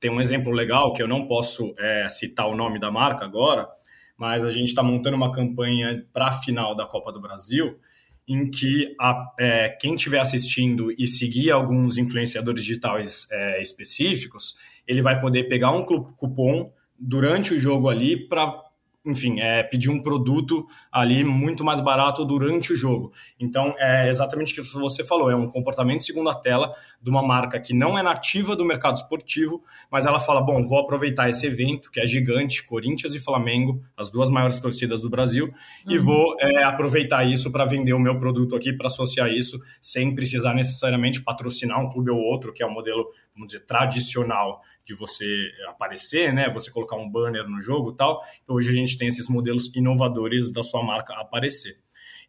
tem 0.00 0.10
um 0.10 0.20
exemplo 0.20 0.50
legal 0.50 0.92
que 0.92 1.00
eu 1.00 1.06
não 1.06 1.28
posso 1.28 1.72
é, 1.78 2.08
citar 2.08 2.48
o 2.48 2.56
nome 2.56 2.80
da 2.80 2.90
marca 2.90 3.24
agora, 3.24 3.68
mas 4.16 4.44
a 4.44 4.50
gente 4.50 4.68
está 4.68 4.82
montando 4.82 5.16
uma 5.16 5.32
campanha 5.32 6.04
para 6.12 6.28
a 6.28 6.32
final 6.32 6.74
da 6.74 6.86
Copa 6.86 7.12
do 7.12 7.20
Brasil, 7.20 7.78
em 8.26 8.50
que 8.50 8.94
a, 9.00 9.32
é, 9.38 9.68
quem 9.80 9.94
estiver 9.94 10.18
assistindo 10.18 10.90
e 10.92 11.06
seguir 11.06 11.50
alguns 11.50 11.98
influenciadores 11.98 12.64
digitais 12.64 13.26
é, 13.30 13.60
específicos, 13.60 14.56
ele 14.86 15.02
vai 15.02 15.20
poder 15.20 15.44
pegar 15.44 15.72
um 15.72 15.84
cupom 15.84 16.72
durante 16.98 17.54
o 17.54 17.60
jogo 17.60 17.88
ali 17.88 18.28
para 18.28 18.63
enfim, 19.04 19.40
é, 19.40 19.62
pedir 19.62 19.90
um 19.90 20.02
produto 20.02 20.66
ali 20.90 21.22
muito 21.22 21.62
mais 21.62 21.78
barato 21.80 22.24
durante 22.24 22.72
o 22.72 22.76
jogo. 22.76 23.12
Então, 23.38 23.74
é 23.78 24.08
exatamente 24.08 24.52
o 24.52 24.62
que 24.62 24.72
você 24.72 25.04
falou, 25.04 25.30
é 25.30 25.36
um 25.36 25.46
comportamento 25.46 26.04
segundo 26.04 26.30
a 26.30 26.34
tela 26.34 26.74
de 27.02 27.10
uma 27.10 27.22
marca 27.22 27.60
que 27.60 27.74
não 27.74 27.98
é 27.98 28.02
nativa 28.02 28.56
do 28.56 28.64
mercado 28.64 28.96
esportivo, 28.96 29.62
mas 29.90 30.06
ela 30.06 30.18
fala, 30.18 30.40
bom, 30.40 30.64
vou 30.64 30.78
aproveitar 30.78 31.28
esse 31.28 31.46
evento, 31.46 31.90
que 31.90 32.00
é 32.00 32.06
gigante, 32.06 32.64
Corinthians 32.64 33.14
e 33.14 33.20
Flamengo, 33.20 33.82
as 33.96 34.10
duas 34.10 34.30
maiores 34.30 34.58
torcidas 34.58 35.02
do 35.02 35.10
Brasil, 35.10 35.46
uhum. 35.46 35.92
e 35.92 35.98
vou 35.98 36.34
é, 36.40 36.64
aproveitar 36.64 37.24
isso 37.24 37.52
para 37.52 37.64
vender 37.64 37.92
o 37.92 37.98
meu 37.98 38.18
produto 38.18 38.56
aqui, 38.56 38.72
para 38.72 38.86
associar 38.86 39.28
isso, 39.28 39.60
sem 39.82 40.14
precisar 40.14 40.54
necessariamente 40.54 41.22
patrocinar 41.22 41.78
um 41.78 41.90
clube 41.90 42.10
ou 42.10 42.18
outro, 42.18 42.52
que 42.52 42.62
é 42.62 42.66
o 42.66 42.70
um 42.70 42.72
modelo, 42.72 43.06
vamos 43.34 43.52
dizer, 43.52 43.64
tradicional 43.66 44.62
de 44.84 44.94
você 44.94 45.50
aparecer, 45.68 46.32
né? 46.32 46.48
Você 46.50 46.70
colocar 46.70 46.96
um 46.96 47.10
banner 47.10 47.48
no 47.48 47.60
jogo 47.60 47.90
e 47.90 47.96
tal. 47.96 48.22
Então, 48.42 48.56
hoje 48.56 48.70
a 48.70 48.74
gente 48.74 48.96
tem 48.96 49.08
esses 49.08 49.28
modelos 49.28 49.70
inovadores 49.74 50.50
da 50.52 50.62
sua 50.62 50.82
marca 50.82 51.14
aparecer. 51.14 51.76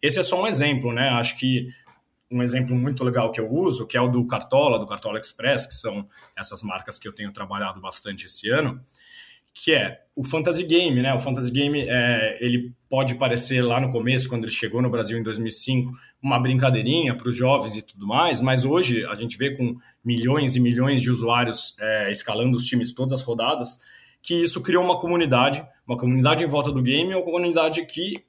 Esse 0.01 0.19
é 0.19 0.23
só 0.23 0.41
um 0.41 0.47
exemplo, 0.47 0.91
né? 0.91 1.09
Acho 1.09 1.37
que 1.37 1.69
um 2.29 2.41
exemplo 2.41 2.75
muito 2.75 3.03
legal 3.03 3.31
que 3.31 3.39
eu 3.39 3.49
uso, 3.51 3.87
que 3.87 3.95
é 3.95 4.01
o 4.01 4.07
do 4.07 4.25
Cartola, 4.25 4.79
do 4.79 4.87
Cartola 4.87 5.19
Express, 5.19 5.67
que 5.67 5.75
são 5.75 6.07
essas 6.35 6.63
marcas 6.63 6.97
que 6.97 7.07
eu 7.07 7.13
tenho 7.13 7.31
trabalhado 7.31 7.79
bastante 7.79 8.25
esse 8.25 8.49
ano, 8.49 8.83
que 9.55 9.73
é 9.73 10.01
o 10.13 10.23
Fantasy 10.23 10.65
Game, 10.65 11.01
né? 11.01 11.13
O 11.13 11.19
Fantasy 11.19 11.49
Game, 11.49 11.79
é, 11.79 12.37
ele 12.41 12.73
pode 12.89 13.15
parecer 13.15 13.61
lá 13.63 13.79
no 13.79 13.89
começo, 13.89 14.27
quando 14.27 14.43
ele 14.43 14.51
chegou 14.51 14.81
no 14.81 14.89
Brasil 14.89 15.17
em 15.17 15.23
2005, 15.23 15.93
uma 16.21 16.37
brincadeirinha 16.37 17.15
para 17.15 17.29
os 17.29 17.35
jovens 17.35 17.75
e 17.75 17.81
tudo 17.81 18.05
mais, 18.05 18.41
mas 18.41 18.65
hoje 18.65 19.05
a 19.05 19.15
gente 19.15 19.37
vê 19.37 19.55
com 19.55 19.77
milhões 20.03 20.55
e 20.55 20.59
milhões 20.59 21.01
de 21.01 21.09
usuários 21.09 21.75
é, 21.79 22.11
escalando 22.11 22.57
os 22.57 22.65
times 22.65 22.93
todas 22.93 23.13
as 23.13 23.25
rodadas, 23.25 23.79
que 24.21 24.35
isso 24.35 24.61
criou 24.61 24.83
uma 24.83 24.99
comunidade, 24.99 25.65
uma 25.87 25.97
comunidade 25.97 26.43
em 26.43 26.47
volta 26.47 26.71
do 26.71 26.81
game, 26.81 27.13
uma 27.13 27.23
comunidade 27.23 27.85
que 27.85 28.24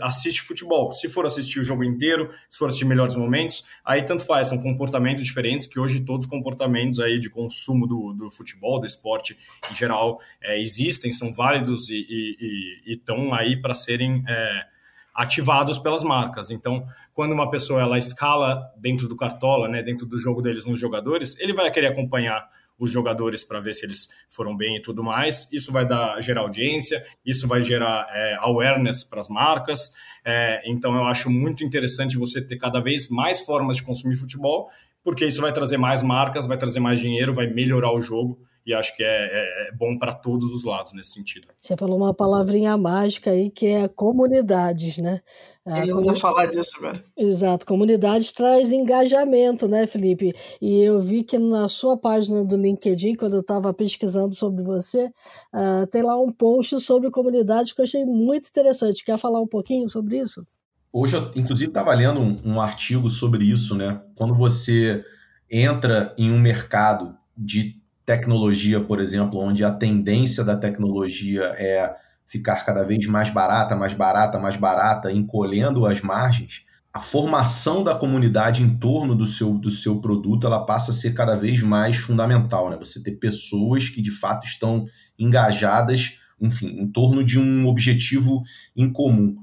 assiste 0.00 0.42
futebol. 0.42 0.92
Se 0.92 1.08
for 1.08 1.26
assistir 1.26 1.58
o 1.60 1.64
jogo 1.64 1.82
inteiro, 1.82 2.30
se 2.48 2.58
for 2.58 2.68
assistir 2.68 2.84
melhores 2.84 3.16
momentos, 3.16 3.64
aí 3.84 4.02
tanto 4.02 4.24
faz, 4.24 4.48
são 4.48 4.62
comportamentos 4.62 5.24
diferentes 5.24 5.66
que 5.66 5.80
hoje 5.80 6.00
todos 6.00 6.26
os 6.26 6.30
comportamentos 6.30 7.00
aí 7.00 7.18
de 7.18 7.28
consumo 7.28 7.86
do, 7.86 8.12
do 8.12 8.30
futebol, 8.30 8.78
do 8.78 8.86
esporte 8.86 9.36
em 9.70 9.74
geral, 9.74 10.20
é, 10.40 10.60
existem, 10.60 11.12
são 11.12 11.32
válidos 11.32 11.88
e 11.88 12.82
estão 12.86 13.34
aí 13.34 13.60
para 13.60 13.74
serem 13.74 14.22
é, 14.28 14.66
ativados 15.14 15.78
pelas 15.78 16.02
marcas. 16.02 16.50
Então, 16.50 16.86
quando 17.14 17.32
uma 17.32 17.50
pessoa 17.50 17.82
ela 17.82 17.98
escala 17.98 18.72
dentro 18.76 19.08
do 19.08 19.16
cartola, 19.16 19.68
né, 19.68 19.82
dentro 19.82 20.06
do 20.06 20.16
jogo 20.16 20.40
deles 20.40 20.64
nos 20.64 20.78
jogadores, 20.78 21.38
ele 21.38 21.52
vai 21.52 21.70
querer 21.70 21.88
acompanhar 21.88 22.48
os 22.78 22.90
jogadores 22.90 23.44
para 23.44 23.60
ver 23.60 23.74
se 23.74 23.86
eles 23.86 24.08
foram 24.28 24.56
bem 24.56 24.76
e 24.76 24.82
tudo 24.82 25.02
mais. 25.02 25.50
Isso 25.52 25.70
vai 25.72 25.86
dar 25.86 26.20
gerar 26.20 26.42
audiência, 26.42 27.04
isso 27.24 27.46
vai 27.46 27.62
gerar 27.62 28.08
é, 28.10 28.36
awareness 28.40 29.04
para 29.04 29.20
as 29.20 29.28
marcas. 29.28 29.92
É, 30.24 30.62
então, 30.66 30.94
eu 30.94 31.04
acho 31.04 31.30
muito 31.30 31.64
interessante 31.64 32.16
você 32.16 32.40
ter 32.40 32.56
cada 32.56 32.80
vez 32.80 33.08
mais 33.08 33.40
formas 33.40 33.76
de 33.76 33.82
consumir 33.82 34.16
futebol, 34.16 34.70
porque 35.04 35.26
isso 35.26 35.40
vai 35.40 35.52
trazer 35.52 35.76
mais 35.76 36.02
marcas, 36.02 36.46
vai 36.46 36.56
trazer 36.58 36.80
mais 36.80 37.00
dinheiro, 37.00 37.32
vai 37.32 37.46
melhorar 37.46 37.92
o 37.92 38.00
jogo 38.00 38.38
e 38.64 38.72
acho 38.72 38.96
que 38.96 39.02
é, 39.02 39.06
é, 39.06 39.68
é 39.68 39.72
bom 39.72 39.98
para 39.98 40.12
todos 40.12 40.52
os 40.52 40.64
lados 40.64 40.92
nesse 40.92 41.12
sentido. 41.12 41.48
Você 41.58 41.76
falou 41.76 41.96
uma 41.96 42.14
palavrinha 42.14 42.76
mágica 42.76 43.30
aí 43.30 43.50
que 43.50 43.66
é 43.66 43.88
comunidades, 43.88 44.98
né? 44.98 45.20
A 45.64 45.86
eu 45.86 46.02
ia 46.02 46.14
falar 46.14 46.46
disso 46.46 46.72
agora. 46.78 47.04
Exato, 47.16 47.66
comunidades 47.66 48.32
traz 48.32 48.72
engajamento, 48.72 49.68
né, 49.68 49.86
Felipe? 49.86 50.32
E 50.60 50.82
eu 50.82 51.00
vi 51.00 51.22
que 51.22 51.38
na 51.38 51.68
sua 51.68 51.96
página 51.96 52.44
do 52.44 52.56
LinkedIn, 52.56 53.14
quando 53.14 53.34
eu 53.34 53.40
estava 53.40 53.72
pesquisando 53.72 54.34
sobre 54.34 54.62
você, 54.62 55.06
uh, 55.54 55.86
tem 55.90 56.02
lá 56.02 56.18
um 56.20 56.32
post 56.32 56.80
sobre 56.80 57.10
comunidades 57.10 57.72
que 57.72 57.80
eu 57.80 57.84
achei 57.84 58.04
muito 58.04 58.48
interessante. 58.48 59.04
Quer 59.04 59.18
falar 59.18 59.40
um 59.40 59.46
pouquinho 59.46 59.88
sobre 59.88 60.18
isso? 60.18 60.46
Hoje, 60.92 61.16
eu, 61.16 61.30
inclusive, 61.34 61.70
estava 61.70 61.94
lendo 61.94 62.20
um, 62.20 62.40
um 62.44 62.60
artigo 62.60 63.08
sobre 63.08 63.44
isso, 63.44 63.74
né? 63.74 64.02
Quando 64.14 64.34
você 64.34 65.04
entra 65.50 66.14
em 66.18 66.30
um 66.30 66.40
mercado 66.40 67.16
de 67.36 67.81
tecnologia, 68.04 68.80
por 68.80 69.00
exemplo, 69.00 69.38
onde 69.40 69.64
a 69.64 69.72
tendência 69.72 70.44
da 70.44 70.56
tecnologia 70.56 71.42
é 71.56 71.94
ficar 72.26 72.64
cada 72.64 72.82
vez 72.82 73.06
mais 73.06 73.30
barata, 73.30 73.76
mais 73.76 73.92
barata, 73.92 74.38
mais 74.38 74.56
barata, 74.56 75.12
encolhendo 75.12 75.84
as 75.86 76.00
margens, 76.00 76.64
a 76.92 77.00
formação 77.00 77.82
da 77.82 77.94
comunidade 77.94 78.62
em 78.62 78.76
torno 78.76 79.14
do 79.14 79.26
seu, 79.26 79.56
do 79.56 79.70
seu 79.70 80.00
produto 80.00 80.46
ela 80.46 80.64
passa 80.64 80.90
a 80.90 80.94
ser 80.94 81.14
cada 81.14 81.36
vez 81.36 81.62
mais 81.62 81.96
fundamental. 81.96 82.68
Né? 82.68 82.76
Você 82.78 83.02
ter 83.02 83.12
pessoas 83.12 83.88
que 83.88 84.02
de 84.02 84.10
fato 84.10 84.46
estão 84.46 84.84
engajadas, 85.18 86.18
enfim, 86.40 86.66
em 86.80 86.86
torno 86.90 87.24
de 87.24 87.38
um 87.38 87.66
objetivo 87.66 88.42
em 88.76 88.92
comum. 88.92 89.36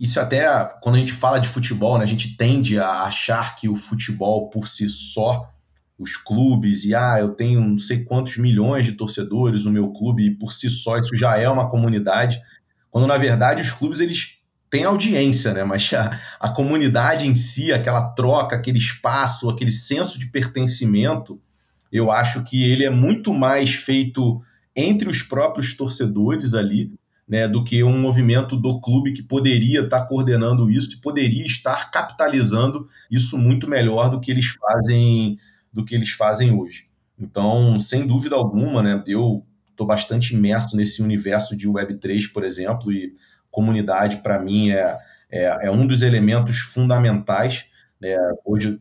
Isso 0.00 0.18
até, 0.18 0.46
quando 0.80 0.96
a 0.96 0.98
gente 0.98 1.12
fala 1.12 1.38
de 1.38 1.48
futebol, 1.48 1.98
né, 1.98 2.04
a 2.04 2.06
gente 2.08 2.38
tende 2.38 2.78
a 2.78 3.02
achar 3.02 3.54
que 3.54 3.68
o 3.68 3.76
futebol 3.76 4.48
por 4.48 4.66
si 4.66 4.88
só 4.88 5.50
os 5.98 6.16
clubes 6.16 6.84
e 6.84 6.94
ah, 6.94 7.18
eu 7.20 7.30
tenho 7.30 7.60
não 7.60 7.78
sei 7.78 8.04
quantos 8.04 8.36
milhões 8.36 8.84
de 8.84 8.92
torcedores 8.92 9.64
no 9.64 9.70
meu 9.70 9.92
clube 9.92 10.26
e 10.26 10.34
por 10.34 10.52
si 10.52 10.68
só 10.68 10.98
isso 10.98 11.16
já 11.16 11.36
é 11.36 11.48
uma 11.48 11.70
comunidade, 11.70 12.40
quando 12.90 13.06
na 13.06 13.16
verdade 13.16 13.62
os 13.62 13.72
clubes 13.72 14.00
eles 14.00 14.38
têm 14.68 14.84
audiência, 14.84 15.52
né? 15.52 15.62
Mas 15.62 15.92
a, 15.92 16.20
a 16.40 16.48
comunidade 16.48 17.28
em 17.28 17.34
si, 17.34 17.72
aquela 17.72 18.10
troca, 18.10 18.56
aquele 18.56 18.78
espaço, 18.78 19.48
aquele 19.48 19.70
senso 19.70 20.18
de 20.18 20.26
pertencimento, 20.26 21.40
eu 21.92 22.10
acho 22.10 22.42
que 22.42 22.64
ele 22.64 22.84
é 22.84 22.90
muito 22.90 23.32
mais 23.32 23.74
feito 23.74 24.42
entre 24.74 25.08
os 25.08 25.22
próprios 25.22 25.76
torcedores 25.76 26.54
ali, 26.54 26.92
né, 27.26 27.46
do 27.46 27.62
que 27.62 27.82
um 27.84 27.98
movimento 27.98 28.56
do 28.56 28.80
clube 28.80 29.12
que 29.12 29.22
poderia 29.22 29.82
estar 29.82 30.06
coordenando 30.06 30.68
isso 30.68 30.94
e 30.94 31.00
poderia 31.00 31.46
estar 31.46 31.90
capitalizando 31.90 32.88
isso 33.10 33.38
muito 33.38 33.68
melhor 33.68 34.10
do 34.10 34.20
que 34.20 34.30
eles 34.30 34.46
fazem 34.60 35.38
do 35.74 35.84
que 35.84 35.94
eles 35.94 36.10
fazem 36.10 36.52
hoje. 36.52 36.86
Então, 37.18 37.80
sem 37.80 38.06
dúvida 38.06 38.36
alguma, 38.36 38.80
né, 38.82 39.02
eu 39.06 39.44
estou 39.70 39.86
bastante 39.86 40.34
imerso 40.34 40.76
nesse 40.76 41.02
universo 41.02 41.56
de 41.56 41.68
Web3, 41.68 42.32
por 42.32 42.44
exemplo, 42.44 42.92
e 42.92 43.12
comunidade, 43.50 44.18
para 44.18 44.38
mim, 44.38 44.70
é, 44.70 44.96
é, 45.30 45.66
é, 45.66 45.70
um 45.70 45.86
dos 45.86 46.02
elementos 46.02 46.58
fundamentais. 46.58 47.66
Né? 48.00 48.16
Hoje, 48.44 48.80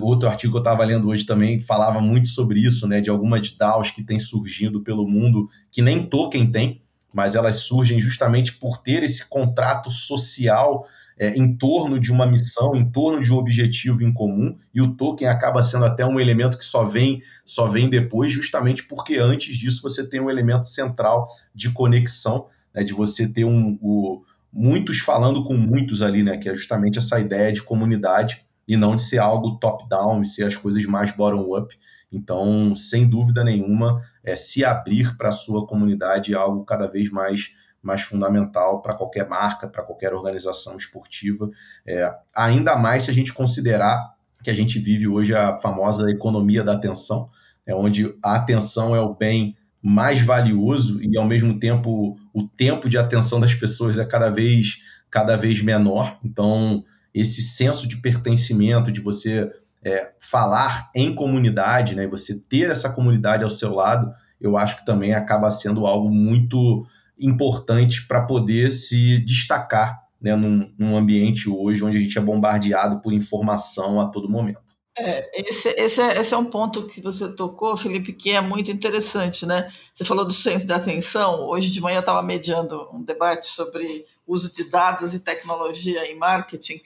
outro 0.00 0.28
artigo 0.28 0.52
que 0.52 0.58
eu 0.58 0.62
estava 0.62 0.84
lendo 0.84 1.08
hoje 1.08 1.26
também 1.26 1.60
falava 1.60 2.00
muito 2.00 2.28
sobre 2.28 2.60
isso, 2.60 2.86
né, 2.86 3.00
de 3.00 3.10
algumas 3.10 3.50
DAOs 3.56 3.90
que 3.90 4.02
têm 4.02 4.18
surgindo 4.18 4.82
pelo 4.82 5.06
mundo, 5.06 5.48
que 5.70 5.82
nem 5.82 6.06
token 6.06 6.50
tem, 6.50 6.82
mas 7.12 7.34
elas 7.34 7.56
surgem 7.56 7.98
justamente 7.98 8.54
por 8.54 8.78
ter 8.78 9.02
esse 9.02 9.28
contrato 9.28 9.90
social 9.90 10.86
é, 11.18 11.36
em 11.36 11.56
torno 11.56 11.98
de 11.98 12.12
uma 12.12 12.26
missão, 12.26 12.76
em 12.76 12.88
torno 12.88 13.20
de 13.20 13.32
um 13.32 13.36
objetivo 13.36 14.02
em 14.02 14.12
comum, 14.12 14.56
e 14.72 14.80
o 14.80 14.94
token 14.94 15.26
acaba 15.26 15.62
sendo 15.62 15.84
até 15.84 16.06
um 16.06 16.20
elemento 16.20 16.56
que 16.56 16.64
só 16.64 16.84
vem, 16.84 17.20
só 17.44 17.66
vem 17.66 17.90
depois, 17.90 18.30
justamente 18.30 18.84
porque 18.84 19.16
antes 19.16 19.56
disso 19.56 19.82
você 19.82 20.08
tem 20.08 20.20
um 20.20 20.30
elemento 20.30 20.66
central 20.66 21.28
de 21.52 21.70
conexão, 21.72 22.46
né, 22.72 22.84
de 22.84 22.92
você 22.92 23.28
ter 23.28 23.44
um, 23.44 23.76
o, 23.82 24.22
muitos 24.52 24.98
falando 24.98 25.42
com 25.44 25.54
muitos 25.54 26.02
ali, 26.02 26.22
né, 26.22 26.36
que 26.36 26.48
é 26.48 26.54
justamente 26.54 26.98
essa 26.98 27.18
ideia 27.18 27.52
de 27.52 27.62
comunidade 27.62 28.42
e 28.66 28.76
não 28.76 28.94
de 28.94 29.02
ser 29.02 29.18
algo 29.18 29.58
top-down 29.58 30.22
e 30.22 30.26
ser 30.26 30.44
as 30.44 30.54
coisas 30.54 30.84
mais 30.86 31.10
bottom-up. 31.10 31.74
Então, 32.12 32.74
sem 32.76 33.08
dúvida 33.08 33.42
nenhuma, 33.42 34.02
é, 34.22 34.36
se 34.36 34.64
abrir 34.64 35.16
para 35.16 35.30
a 35.30 35.32
sua 35.32 35.66
comunidade 35.66 36.32
é 36.32 36.36
algo 36.36 36.64
cada 36.64 36.86
vez 36.86 37.10
mais 37.10 37.54
mais 37.88 38.02
fundamental 38.02 38.82
para 38.82 38.94
qualquer 38.94 39.26
marca, 39.26 39.66
para 39.66 39.82
qualquer 39.82 40.12
organização 40.12 40.76
esportiva. 40.76 41.50
É, 41.86 42.14
ainda 42.36 42.76
mais 42.76 43.04
se 43.04 43.10
a 43.10 43.14
gente 43.14 43.32
considerar 43.32 44.14
que 44.44 44.50
a 44.50 44.54
gente 44.54 44.78
vive 44.78 45.08
hoje 45.08 45.34
a 45.34 45.58
famosa 45.58 46.08
economia 46.10 46.62
da 46.62 46.74
atenção, 46.74 47.30
é 47.66 47.74
onde 47.74 48.14
a 48.22 48.36
atenção 48.36 48.94
é 48.94 49.00
o 49.00 49.14
bem 49.14 49.56
mais 49.82 50.20
valioso 50.20 51.00
e 51.02 51.16
ao 51.16 51.24
mesmo 51.24 51.58
tempo 51.58 52.16
o 52.34 52.42
tempo 52.46 52.88
de 52.88 52.98
atenção 52.98 53.40
das 53.40 53.54
pessoas 53.54 53.98
é 53.98 54.04
cada 54.04 54.28
vez 54.28 54.82
cada 55.10 55.36
vez 55.36 55.62
menor. 55.62 56.18
Então, 56.22 56.84
esse 57.14 57.40
senso 57.40 57.88
de 57.88 57.96
pertencimento, 57.96 58.92
de 58.92 59.00
você 59.00 59.50
é, 59.82 60.12
falar 60.20 60.90
em 60.94 61.14
comunidade, 61.14 61.94
né, 61.94 62.06
você 62.06 62.38
ter 62.38 62.70
essa 62.70 62.90
comunidade 62.90 63.42
ao 63.42 63.48
seu 63.48 63.74
lado, 63.74 64.12
eu 64.38 64.56
acho 64.56 64.78
que 64.78 64.86
também 64.86 65.14
acaba 65.14 65.48
sendo 65.50 65.86
algo 65.86 66.10
muito 66.10 66.86
importante 67.18 68.06
para 68.06 68.22
poder 68.22 68.70
se 68.70 69.18
destacar 69.18 70.02
né, 70.20 70.34
num, 70.34 70.72
num, 70.78 70.96
ambiente 70.96 71.48
hoje 71.48 71.84
onde 71.84 71.96
a 71.96 72.00
gente 72.00 72.18
é 72.18 72.20
bombardeado 72.20 73.00
por 73.00 73.12
informação 73.12 74.00
a 74.00 74.08
todo 74.08 74.28
momento. 74.28 74.68
É, 74.96 75.48
esse, 75.48 75.68
esse, 75.68 76.00
é, 76.00 76.20
esse 76.20 76.34
é 76.34 76.36
um 76.36 76.44
ponto 76.44 76.88
que 76.88 77.00
você 77.00 77.32
tocou, 77.32 77.76
Felipe, 77.76 78.12
que 78.12 78.32
é 78.32 78.40
muito 78.40 78.72
interessante, 78.72 79.46
né? 79.46 79.72
Você 79.94 80.04
falou 80.04 80.24
do 80.24 80.32
centro 80.32 80.66
de 80.66 80.72
atenção. 80.72 81.46
Hoje 81.46 81.70
de 81.70 81.80
manhã 81.80 81.98
eu 81.98 82.00
estava 82.00 82.20
mediando 82.20 82.88
um 82.92 83.02
debate 83.02 83.46
sobre 83.46 84.04
uso 84.26 84.52
de 84.52 84.64
dados 84.64 85.14
e 85.14 85.20
tecnologia 85.20 86.10
em 86.10 86.16
marketing. 86.16 86.80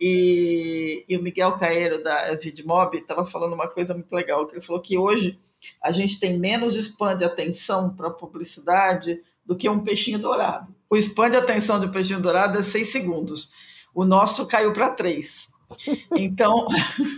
E, 0.00 1.04
e 1.06 1.16
o 1.18 1.22
Miguel 1.22 1.52
Caeiro, 1.58 2.02
da 2.02 2.34
Vidmob, 2.34 2.96
estava 2.96 3.26
falando 3.26 3.52
uma 3.52 3.68
coisa 3.68 3.92
muito 3.92 4.10
legal, 4.14 4.46
que 4.46 4.54
ele 4.54 4.64
falou 4.64 4.80
que 4.80 4.96
hoje 4.96 5.38
a 5.82 5.92
gente 5.92 6.18
tem 6.18 6.38
menos 6.38 6.74
spam 6.76 7.14
de 7.14 7.24
atenção 7.24 7.94
para 7.94 8.08
publicidade 8.08 9.20
do 9.50 9.56
que 9.56 9.68
um 9.68 9.80
peixinho 9.80 10.16
dourado. 10.16 10.72
O 10.88 10.96
spam 10.96 11.28
de 11.28 11.36
atenção 11.36 11.80
do 11.80 11.90
peixinho 11.90 12.20
dourado 12.20 12.56
é 12.56 12.62
seis 12.62 12.92
segundos. 12.92 13.50
O 13.92 14.04
nosso 14.04 14.46
caiu 14.46 14.72
para 14.72 14.90
três. 14.90 15.48
Então, 16.16 16.68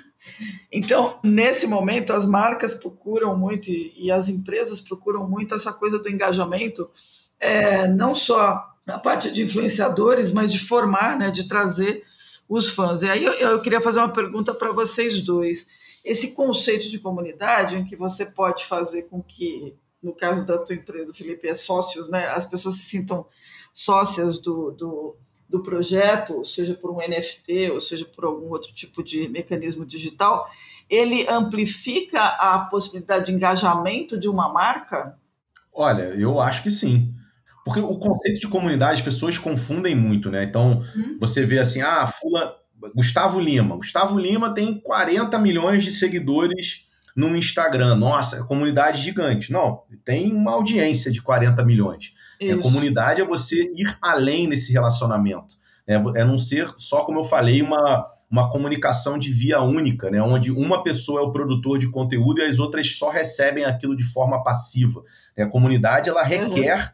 então, 0.72 1.20
nesse 1.22 1.66
momento, 1.66 2.10
as 2.10 2.24
marcas 2.24 2.74
procuram 2.74 3.36
muito 3.36 3.68
e, 3.68 3.92
e 4.06 4.10
as 4.10 4.30
empresas 4.30 4.80
procuram 4.80 5.28
muito 5.28 5.54
essa 5.54 5.74
coisa 5.74 5.98
do 5.98 6.08
engajamento, 6.08 6.90
é, 7.38 7.86
não 7.86 8.14
só 8.14 8.66
na 8.86 8.98
parte 8.98 9.30
de 9.30 9.42
influenciadores, 9.42 10.32
mas 10.32 10.50
de 10.50 10.58
formar, 10.58 11.18
né, 11.18 11.30
de 11.30 11.46
trazer 11.46 12.02
os 12.48 12.70
fãs. 12.70 13.02
E 13.02 13.10
aí 13.10 13.22
eu, 13.22 13.34
eu 13.34 13.60
queria 13.60 13.82
fazer 13.82 13.98
uma 13.98 14.08
pergunta 14.08 14.54
para 14.54 14.72
vocês 14.72 15.20
dois. 15.20 15.66
Esse 16.02 16.28
conceito 16.28 16.88
de 16.88 16.98
comunidade, 16.98 17.76
em 17.76 17.84
que 17.84 17.94
você 17.94 18.24
pode 18.24 18.64
fazer 18.64 19.02
com 19.02 19.22
que, 19.22 19.76
no 20.02 20.14
caso 20.14 20.47
da 20.47 20.59
tua 20.59 20.75
empresa, 20.75 21.14
Felipe, 21.14 21.49
é 21.49 21.54
sócios, 21.54 22.09
né, 22.09 22.26
as 22.26 22.44
pessoas 22.44 22.75
se 22.76 22.82
sintam 22.82 23.26
sócias 23.73 24.38
do, 24.38 24.73
do, 24.73 25.16
do 25.49 25.62
projeto, 25.62 26.44
seja 26.44 26.75
por 26.75 26.90
um 26.90 26.99
NFT, 26.99 27.71
ou 27.73 27.80
seja 27.80 28.04
por 28.04 28.25
algum 28.25 28.50
outro 28.50 28.73
tipo 28.73 29.02
de 29.02 29.28
mecanismo 29.28 29.87
digital, 29.87 30.50
ele 30.90 31.26
amplifica 31.28 32.21
a 32.21 32.66
possibilidade 32.71 33.26
de 33.26 33.32
engajamento 33.32 34.18
de 34.18 34.28
uma 34.28 34.52
marca? 34.52 35.16
Olha, 35.73 36.02
eu 36.02 36.40
acho 36.40 36.62
que 36.62 36.71
sim. 36.71 37.14
Porque 37.64 37.80
o 37.80 37.97
conceito 37.99 38.40
de 38.40 38.49
comunidade, 38.49 39.00
as 39.00 39.02
pessoas 39.02 39.38
confundem 39.38 39.94
muito, 39.94 40.30
né? 40.30 40.42
Então, 40.42 40.82
uhum. 40.97 41.16
você 41.21 41.47
vê 41.47 41.61
assim, 41.61 41.80
ah, 41.80 42.06
fula, 42.06 42.56
Gustavo 42.94 43.38
Lima. 43.38 43.76
Gustavo 43.76 44.18
Lima 44.18 44.52
tem 44.52 44.80
40 44.80 45.38
milhões 45.38 45.85
de 45.85 45.92
seguidores 45.92 46.81
no 47.16 47.37
Instagram. 47.37 47.95
Nossa, 47.97 48.37
é 48.37 48.42
comunidade 48.42 49.02
gigante. 49.02 49.52
Não, 49.52 49.83
tem 50.04 50.33
uma 50.33 50.52
audiência 50.52 51.11
de 51.11 51.21
40 51.23 51.64
milhões. 51.64 52.12
A 52.40 52.61
comunidade 52.61 53.21
é 53.21 53.25
você 53.25 53.73
ir 53.76 53.97
além 54.02 54.49
nesse 54.49 54.73
relacionamento. 54.73 55.54
É, 55.87 55.95
é 55.95 56.25
não 56.25 56.38
ser 56.38 56.69
só, 56.76 57.04
como 57.04 57.21
eu 57.21 57.25
falei, 57.25 57.62
uma, 57.62 58.07
uma 58.31 58.50
comunicação 58.50 59.19
de 59.19 59.31
via 59.31 59.61
única, 59.61 60.11
né? 60.11 60.23
onde 60.23 60.50
uma 60.50 60.83
pessoa 60.83 61.21
é 61.21 61.25
o 61.25 61.33
produtor 61.33 61.78
de 61.78 61.90
conteúdo 61.90 62.40
e 62.40 62.45
as 62.45 62.59
outras 62.59 62.97
só 62.97 63.11
recebem 63.11 63.64
aquilo 63.64 63.97
de 63.97 64.04
forma 64.04 64.42
passiva. 64.42 65.02
A 65.38 65.47
comunidade 65.47 66.09
ela 66.09 66.23
requer 66.23 66.92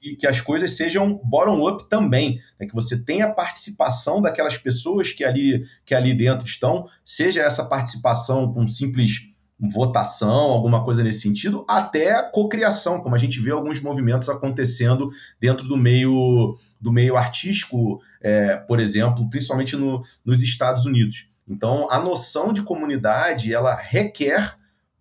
que, 0.00 0.16
que 0.16 0.26
as 0.26 0.40
coisas 0.40 0.72
sejam 0.72 1.20
bottom-up 1.24 1.88
também, 1.88 2.40
né? 2.58 2.66
que 2.66 2.74
você 2.74 3.04
tenha 3.04 3.26
a 3.26 3.32
participação 3.32 4.20
daquelas 4.20 4.58
pessoas 4.58 5.12
que 5.12 5.24
ali, 5.24 5.64
que 5.84 5.94
ali 5.94 6.14
dentro 6.14 6.46
estão, 6.46 6.88
seja 7.04 7.42
essa 7.42 7.64
participação 7.64 8.52
com 8.52 8.66
simples 8.68 9.34
votação, 9.58 10.50
alguma 10.52 10.84
coisa 10.84 11.02
nesse 11.02 11.20
sentido, 11.20 11.64
até 11.66 12.22
cocriação, 12.22 13.00
como 13.00 13.14
a 13.14 13.18
gente 13.18 13.40
vê 13.40 13.50
alguns 13.50 13.80
movimentos 13.80 14.28
acontecendo 14.28 15.10
dentro 15.40 15.66
do 15.66 15.76
meio 15.76 16.58
do 16.78 16.92
meio 16.92 17.16
artístico, 17.16 18.00
é, 18.20 18.56
por 18.56 18.78
exemplo, 18.78 19.28
principalmente 19.30 19.74
no, 19.76 20.02
nos 20.24 20.42
Estados 20.42 20.84
Unidos. 20.84 21.30
Então, 21.48 21.90
a 21.90 21.98
noção 21.98 22.52
de 22.52 22.62
comunidade 22.62 23.52
ela 23.52 23.74
requer 23.74 24.56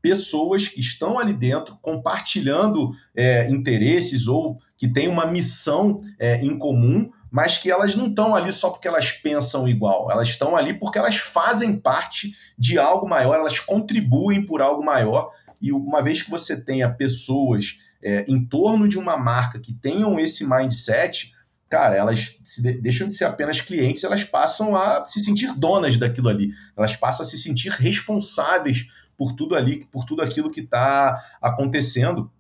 pessoas 0.06 0.68
que 0.68 0.80
estão 0.80 1.18
ali 1.18 1.34
dentro 1.34 1.80
compartilhando 1.82 2.92
é, 3.16 3.50
interesses 3.50 4.28
ou 4.28 4.60
que 4.78 4.88
têm 4.88 5.08
uma 5.08 5.26
missão 5.26 6.00
é, 6.20 6.46
em 6.46 6.60
comum, 6.60 7.10
mas 7.32 7.58
que 7.58 7.72
elas 7.72 7.96
não 7.96 8.06
estão 8.06 8.36
ali 8.36 8.52
só 8.52 8.70
porque 8.70 8.88
elas 8.88 9.12
pensam 9.12 9.68
igual, 9.68 10.12
elas 10.12 10.30
estão 10.30 10.56
ali 10.56 10.76
porque 10.76 11.00
elas 11.00 11.16
fazem 11.16 11.76
parte 11.76 12.36
de 12.56 12.78
algo 12.78 13.10
maior, 13.10 13.34
elas 13.34 13.60
contribuem 13.60 14.46
por 14.46 14.62
algo 14.62 14.86
maior. 14.86 15.32
E 15.60 15.72
uma 15.72 16.04
vez 16.04 16.22
que 16.22 16.30
você 16.30 16.56
tenha 16.56 16.88
pessoas 16.88 17.80
é, 18.00 18.26
em 18.28 18.46
torno 18.46 18.88
de 18.88 19.00
uma 19.00 19.18
marca 19.18 19.60
que 19.60 19.74
tenham 19.74 20.20
esse 20.20 20.48
mindset, 20.48 21.34
cara, 21.68 21.96
elas 21.96 22.36
de 22.62 22.74
deixam 22.80 23.08
de 23.08 23.16
ser 23.16 23.26
apenas 23.26 23.60
clientes, 23.60 24.04
elas 24.04 24.24
passam 24.24 24.76
a 24.76 25.04
se 25.04 25.20
sentir 25.24 25.52
donas 25.58 25.98
daquilo 25.98 26.30
ali, 26.30 26.52
elas 26.78 26.96
passam 26.96 27.26
a 27.26 27.28
se 27.28 27.40
sentir 27.40 27.70
responsáveis 27.72 28.88
por 29.18 29.34
tudo 29.34 29.56
ali, 29.56 29.86
por 29.92 30.06
tudo 30.06 30.22
aquilo 30.22 30.52
que 30.52 30.62
está 30.62 31.22
acontecendo. 31.42 32.32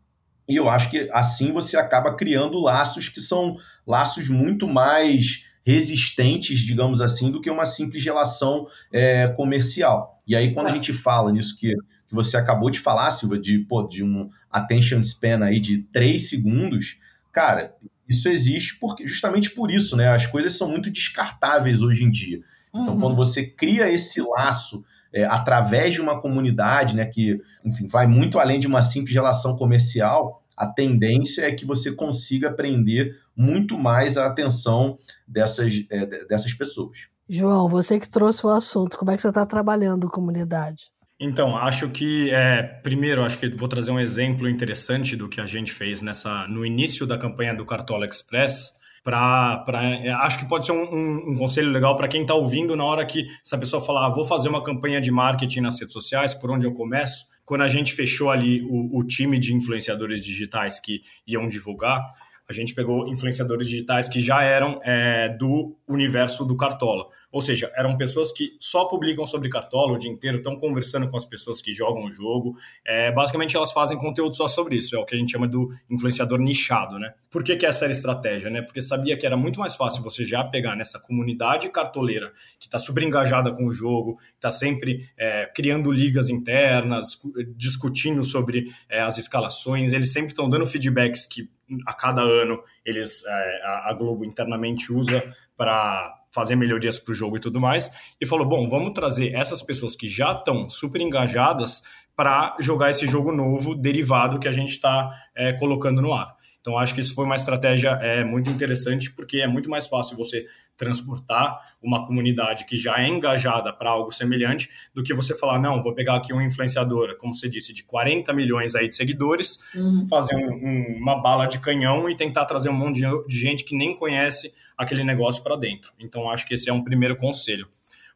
E 0.47 0.55
eu 0.55 0.69
acho 0.69 0.89
que 0.89 1.09
assim 1.11 1.51
você 1.51 1.77
acaba 1.77 2.13
criando 2.13 2.61
laços 2.61 3.09
que 3.09 3.19
são 3.19 3.57
laços 3.85 4.29
muito 4.29 4.67
mais 4.67 5.45
resistentes, 5.65 6.59
digamos 6.59 7.01
assim, 7.01 7.31
do 7.31 7.41
que 7.41 7.49
uma 7.49 7.65
simples 7.65 8.03
relação 8.03 8.67
é, 8.91 9.27
comercial. 9.29 10.19
E 10.27 10.35
aí, 10.35 10.53
quando 10.53 10.67
a 10.67 10.71
gente 10.71 10.93
fala 10.93 11.31
nisso 11.31 11.57
que, 11.57 11.73
que 12.07 12.13
você 12.13 12.38
acabou 12.38 12.69
de 12.69 12.79
falar, 12.79 13.09
Silva, 13.09 13.39
de, 13.39 13.59
pô, 13.59 13.81
de 13.83 14.03
um 14.03 14.29
attention 14.51 15.01
span 15.01 15.43
aí 15.43 15.59
de 15.59 15.79
três 15.79 16.29
segundos, 16.29 16.99
cara, 17.31 17.75
isso 18.07 18.29
existe 18.29 18.77
porque 18.79 19.07
justamente 19.07 19.49
por 19.51 19.71
isso, 19.71 19.97
né? 19.97 20.09
As 20.09 20.27
coisas 20.27 20.53
são 20.53 20.69
muito 20.69 20.91
descartáveis 20.91 21.81
hoje 21.81 22.03
em 22.03 22.11
dia. 22.11 22.41
Então, 22.69 22.93
uhum. 22.93 22.99
quando 22.99 23.15
você 23.15 23.47
cria 23.47 23.89
esse 23.89 24.21
laço 24.21 24.85
é, 25.15 25.23
através 25.23 25.93
de 25.93 26.01
uma 26.01 26.21
comunidade, 26.21 26.93
né, 26.93 27.06
que, 27.06 27.41
enfim, 27.63 27.88
vai 27.88 28.06
muito 28.06 28.38
além 28.38 28.60
de 28.60 28.67
uma 28.67 28.82
simples 28.82 29.13
relação 29.13 29.56
comercial, 29.56 30.43
a 30.58 30.67
tendência 30.67 31.43
é 31.43 31.54
que 31.54 31.65
você 31.65 31.93
consiga 31.93 32.51
prender 32.51 33.15
muito 33.36 33.78
mais 33.78 34.17
a 34.17 34.28
atenção 34.28 34.97
dessas, 35.25 35.86
é, 35.89 36.25
dessas 36.25 36.54
pessoas. 36.54 37.08
João, 37.30 37.69
você 37.69 37.97
que 37.97 38.10
trouxe 38.10 38.45
o 38.45 38.49
assunto, 38.49 38.97
como 38.97 39.12
é 39.12 39.15
que 39.15 39.21
você 39.21 39.30
está 39.30 39.45
trabalhando 39.45 40.10
comunidade? 40.10 40.91
Então, 41.17 41.56
acho 41.56 41.89
que, 41.89 42.30
é, 42.32 42.62
primeiro, 42.62 43.23
acho 43.23 43.39
que 43.39 43.49
vou 43.49 43.69
trazer 43.69 43.91
um 43.91 43.99
exemplo 43.99 44.49
interessante 44.49 45.15
do 45.15 45.30
que 45.30 45.39
a 45.39 45.45
gente 45.45 45.71
fez 45.71 46.01
nessa 46.01 46.45
no 46.49 46.65
início 46.65 47.08
da 47.08 47.17
campanha 47.17 47.56
do 47.56 47.65
Cartola 47.65 48.06
Express, 48.06 48.74
para. 49.05 49.83
É, 50.03 50.09
acho 50.13 50.39
que 50.39 50.45
pode 50.45 50.65
ser 50.65 50.71
um, 50.71 50.83
um, 50.83 51.31
um 51.31 51.37
conselho 51.37 51.69
legal 51.69 51.95
para 51.95 52.07
quem 52.07 52.23
está 52.23 52.33
ouvindo 52.33 52.75
na 52.75 52.83
hora 52.83 53.05
que 53.05 53.27
essa 53.45 53.55
pessoa 53.55 53.79
falar, 53.79 54.07
ah, 54.07 54.09
vou 54.09 54.25
fazer 54.25 54.49
uma 54.49 54.63
campanha 54.63 54.99
de 54.99 55.11
marketing 55.11 55.61
nas 55.61 55.79
redes 55.79 55.93
sociais, 55.93 56.33
por 56.33 56.49
onde 56.49 56.65
eu 56.65 56.73
começo. 56.73 57.27
Quando 57.45 57.61
a 57.61 57.67
gente 57.67 57.93
fechou 57.93 58.31
ali 58.31 58.63
o, 58.63 58.97
o 58.97 59.03
time 59.03 59.37
de 59.37 59.53
influenciadores 59.53 60.25
digitais 60.25 60.79
que 60.79 61.03
iam 61.27 61.47
divulgar, 61.47 62.01
a 62.47 62.53
gente 62.53 62.73
pegou 62.73 63.08
influenciadores 63.08 63.67
digitais 63.67 64.08
que 64.08 64.21
já 64.21 64.43
eram 64.43 64.79
é, 64.84 65.29
do 65.29 65.75
universo 65.88 66.45
do 66.45 66.55
Cartola. 66.55 67.08
Ou 67.31 67.41
seja, 67.41 67.69
eram 67.75 67.97
pessoas 67.97 68.31
que 68.31 68.55
só 68.60 68.86
publicam 68.86 69.27
sobre 69.27 69.49
Cartola 69.49 69.91
o 69.91 69.97
dia 69.97 70.10
inteiro, 70.10 70.38
estão 70.38 70.55
conversando 70.55 71.10
com 71.10 71.17
as 71.17 71.25
pessoas 71.25 71.62
que 71.62 71.73
jogam 71.73 72.05
o 72.05 72.12
jogo. 72.12 72.55
É, 72.86 73.12
basicamente, 73.12 73.58
elas 73.58 73.73
fazem 73.73 73.97
conteúdo 73.97 74.38
só 74.38 74.47
sobre 74.47 74.77
isso. 74.77 74.95
É 74.95 74.99
o 74.99 75.05
que 75.05 75.15
a 75.15 75.17
gente 75.17 75.31
chama 75.31 75.45
do 75.47 75.69
influenciador 75.89 76.39
nichado, 76.39 76.97
né? 76.97 77.13
Por 77.29 77.43
que, 77.43 77.58
que 77.58 77.65
essa 77.65 77.84
era 77.84 77.91
a 77.91 77.95
estratégia, 77.95 78.49
né? 78.49 78.62
Porque 78.62 78.81
sabia 78.81 79.17
que 79.17 79.25
era 79.25 79.36
muito 79.36 79.60
mais 79.60 79.75
fácil 79.75 80.01
você 80.01 80.23
já 80.23 80.45
pegar 80.45 80.77
nessa 80.77 80.97
comunidade 80.97 81.67
cartoleira 81.69 82.31
que 82.58 82.67
está 82.67 82.79
super 82.79 83.03
engajada 83.03 83.51
com 83.51 83.67
o 83.67 83.73
jogo, 83.73 84.17
está 84.36 84.49
sempre 84.49 85.10
é, 85.17 85.45
criando 85.53 85.91
ligas 85.91 86.29
internas, 86.29 87.19
discutindo 87.58 88.23
sobre 88.23 88.71
é, 88.88 89.01
as 89.01 89.17
escalações. 89.17 89.91
Eles 89.91 90.13
sempre 90.13 90.29
estão 90.29 90.49
dando 90.49 90.65
feedbacks 90.65 91.25
que 91.25 91.49
a 91.86 91.93
cada 91.93 92.21
ano 92.21 92.62
eles 92.86 93.25
é, 93.25 93.62
a 93.86 93.93
Globo 93.93 94.25
internamente 94.25 94.91
usa 94.91 95.21
para 95.58 96.13
fazer 96.36 96.56
melhorias 96.56 96.99
para 96.99 97.13
o 97.13 97.15
jogo 97.15 97.38
e 97.38 97.39
tudo 97.39 97.62
mais, 97.62 97.89
e 98.19 98.25
falou: 98.25 98.45
bom, 98.45 98.67
vamos 98.67 98.93
trazer 98.93 99.34
essas 99.34 99.62
pessoas 99.62 99.95
que 99.95 100.08
já 100.10 100.34
estão 100.34 100.69
super 100.69 100.99
engajadas 100.99 101.82
para 102.15 102.56
jogar 102.60 102.89
esse 102.89 103.08
jogo 103.08 103.32
novo 103.32 103.73
derivado 103.73 104.39
que 104.39 104.47
a 104.47 104.51
gente 104.51 104.71
está 104.71 105.10
é, 105.34 105.54
colocando 105.54 106.01
no 106.01 106.13
ar. 106.13 106.36
Então, 106.60 106.78
acho 106.78 106.95
que 106.95 107.01
isso 107.01 107.13
foi 107.13 107.25
uma 107.25 107.36
estratégia 107.36 107.91
é, 108.01 108.23
muito 108.23 108.49
interessante, 108.49 109.12
porque 109.12 109.38
é 109.38 109.47
muito 109.47 109.69
mais 109.69 109.86
fácil 109.88 110.17
você 110.17 110.45
transportar 110.77 111.75
uma 111.81 112.05
comunidade 112.05 112.65
que 112.65 112.77
já 112.77 112.99
é 112.99 113.07
engajada 113.07 113.71
para 113.71 113.89
algo 113.89 114.11
semelhante 114.11 114.69
do 114.93 115.03
que 115.03 115.13
você 115.13 115.38
falar, 115.38 115.59
não, 115.59 115.81
vou 115.81 115.93
pegar 115.93 116.15
aqui 116.15 116.33
um 116.33 116.41
influenciador, 116.41 117.17
como 117.17 117.33
você 117.33 117.47
disse, 117.49 117.73
de 117.73 117.83
40 117.83 118.33
milhões 118.33 118.75
aí 118.75 118.89
de 118.89 118.95
seguidores, 118.95 119.59
uhum. 119.73 120.07
fazer 120.09 120.35
um, 120.35 120.53
um, 120.53 120.97
uma 120.97 121.21
bala 121.21 121.45
de 121.45 121.59
canhão 121.59 122.09
e 122.09 122.15
tentar 122.15 122.45
trazer 122.45 122.69
um 122.69 122.73
monte 122.73 123.01
de, 123.27 123.39
gente 123.39 123.63
que 123.63 123.75
nem 123.77 123.95
conhece 123.95 124.53
aquele 124.77 125.03
negócio 125.03 125.43
para 125.43 125.55
dentro. 125.55 125.91
Então, 125.99 126.29
acho 126.29 126.47
que 126.47 126.53
esse 126.53 126.69
é 126.69 126.73
um 126.73 126.83
primeiro 126.83 127.15
conselho. 127.15 127.67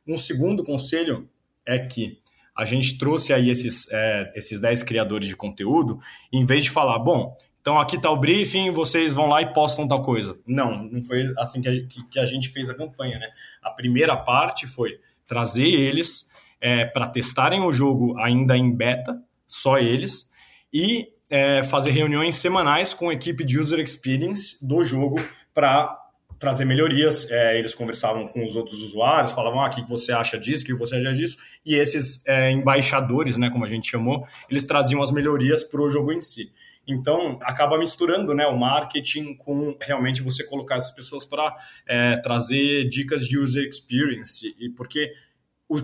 Um 0.07 0.17
segundo 0.17 0.63
conselho 0.63 1.29
é 1.65 1.79
que 1.79 2.19
a 2.55 2.65
gente 2.65 2.97
trouxe 2.97 3.31
aí 3.31 3.49
esses, 3.49 3.89
é, 3.91 4.33
esses 4.35 4.59
10 4.59 4.83
criadores 4.83 5.29
de 5.29 5.35
conteúdo, 5.35 5.99
em 6.33 6.45
vez 6.45 6.65
de 6.65 6.71
falar, 6.71 6.99
bom, 6.99 7.37
então 7.61 7.79
aqui 7.79 7.97
está 7.97 8.09
o 8.09 8.17
briefing, 8.17 8.71
vocês 8.71 9.13
vão 9.13 9.27
lá 9.27 9.41
e 9.41 9.53
postam 9.53 9.87
tal 9.87 10.01
coisa. 10.01 10.35
Não, 10.45 10.83
não 10.83 11.03
foi 11.03 11.33
assim 11.37 11.61
que 11.61 11.69
a, 11.69 12.03
que 12.09 12.19
a 12.19 12.25
gente 12.25 12.49
fez 12.49 12.69
a 12.69 12.73
campanha, 12.73 13.19
né? 13.19 13.29
A 13.61 13.69
primeira 13.69 14.15
parte 14.15 14.65
foi 14.65 14.99
trazer 15.27 15.67
eles 15.67 16.29
é, 16.59 16.85
para 16.85 17.07
testarem 17.07 17.61
o 17.61 17.71
jogo 17.71 18.17
ainda 18.17 18.57
em 18.57 18.75
beta, 18.75 19.21
só 19.47 19.77
eles, 19.77 20.29
e 20.73 21.09
é, 21.29 21.61
fazer 21.63 21.91
reuniões 21.91 22.35
semanais 22.35 22.93
com 22.93 23.09
a 23.09 23.13
equipe 23.13 23.43
de 23.43 23.59
user 23.59 23.79
experience 23.79 24.57
do 24.65 24.83
jogo 24.83 25.15
para 25.53 25.95
trazer 26.39 26.65
melhorias. 26.65 27.29
É, 27.29 27.59
eles 27.59 27.75
conversavam 27.75 28.27
com 28.27 28.43
os 28.43 28.55
outros 28.55 28.81
usuários, 28.81 29.31
falavam 29.31 29.61
ah, 29.61 29.67
o 29.67 29.69
que 29.69 29.87
você 29.87 30.11
acha 30.11 30.39
disso, 30.39 30.63
o 30.63 30.65
que 30.65 30.73
você 30.73 30.95
acha 30.95 31.13
disso, 31.13 31.37
e 31.65 31.75
esses 31.75 32.25
é, 32.25 32.51
embaixadores, 32.51 33.37
né, 33.37 33.49
como 33.51 33.65
a 33.65 33.67
gente 33.67 33.89
chamou, 33.89 34.25
eles 34.49 34.65
traziam 34.65 35.03
as 35.03 35.11
melhorias 35.11 35.63
para 35.63 35.81
o 35.81 35.89
jogo 35.89 36.11
em 36.11 36.21
si. 36.21 36.51
Então, 36.87 37.37
acaba 37.43 37.77
misturando 37.77 38.33
né, 38.33 38.47
o 38.47 38.57
marketing 38.57 39.35
com 39.35 39.77
realmente 39.79 40.23
você 40.23 40.43
colocar 40.43 40.75
essas 40.75 40.91
pessoas 40.91 41.25
para 41.25 41.55
é, 41.87 42.17
trazer 42.17 42.89
dicas 42.89 43.27
de 43.27 43.37
user 43.37 43.67
experience, 43.67 44.55
e 44.59 44.69
porque 44.69 45.13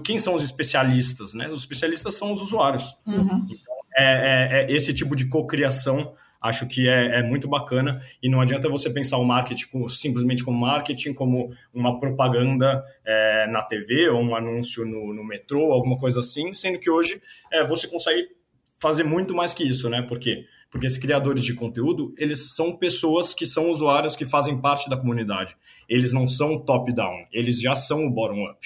quem 0.04 0.18
são 0.18 0.34
os 0.34 0.44
especialistas? 0.44 1.34
Né? 1.36 1.48
Os 1.48 1.60
especialistas 1.60 2.16
são 2.16 2.34
os 2.34 2.42
usuários. 2.42 2.98
Uhum. 3.06 3.46
Então, 3.46 3.76
é, 3.96 4.64
é, 4.64 4.64
é 4.64 4.72
esse 4.72 4.94
tipo 4.94 5.16
de 5.16 5.28
cocriação 5.28 6.14
acho 6.48 6.68
que 6.68 6.88
é, 6.88 7.20
é, 7.20 7.24
muito 7.24 7.48
bacana 7.48 8.02
e 8.22 8.30
não 8.30 8.40
adianta 8.40 8.70
você 8.70 8.90
pensar 8.90 9.18
o 9.18 9.26
marketing 9.26 9.68
como, 9.68 9.90
simplesmente 9.90 10.44
como 10.44 10.60
marketing, 10.60 11.14
como 11.14 11.52
uma 11.74 12.00
propaganda 12.00 12.84
é, 13.04 13.48
na 13.48 13.64
TV 13.64 14.10
ou 14.10 14.22
um 14.22 14.36
anúncio 14.36 14.86
no, 14.86 15.14
no, 15.14 15.24
metrô, 15.24 15.72
alguma 15.72 15.98
coisa 15.98 16.20
assim, 16.20 16.54
sendo 16.54 16.80
que 16.80 16.90
hoje 16.90 17.22
é, 17.52 17.66
você 17.66 17.88
consegue 17.88 18.28
fazer 18.78 19.04
muito 19.04 19.34
mais 19.34 19.54
que 19.54 19.64
isso, 19.64 19.90
né? 19.90 20.02
Por 20.04 20.20
quê? 20.20 20.46
Porque 20.76 20.88
esses 20.88 21.00
criadores 21.00 21.46
de 21.46 21.54
conteúdo, 21.54 22.14
eles 22.18 22.54
são 22.54 22.76
pessoas 22.76 23.34
que 23.34 23.48
são 23.48 23.72
usuários 23.72 24.14
que 24.14 24.26
fazem 24.26 24.60
parte 24.60 24.90
da 24.90 24.98
comunidade. 24.98 25.56
Eles 25.88 26.12
não 26.12 26.28
são 26.28 26.58
top-down, 26.58 27.28
eles 27.32 27.62
já 27.62 27.78
são 27.78 28.06
o 28.06 28.12
bottom-up. 28.12 28.60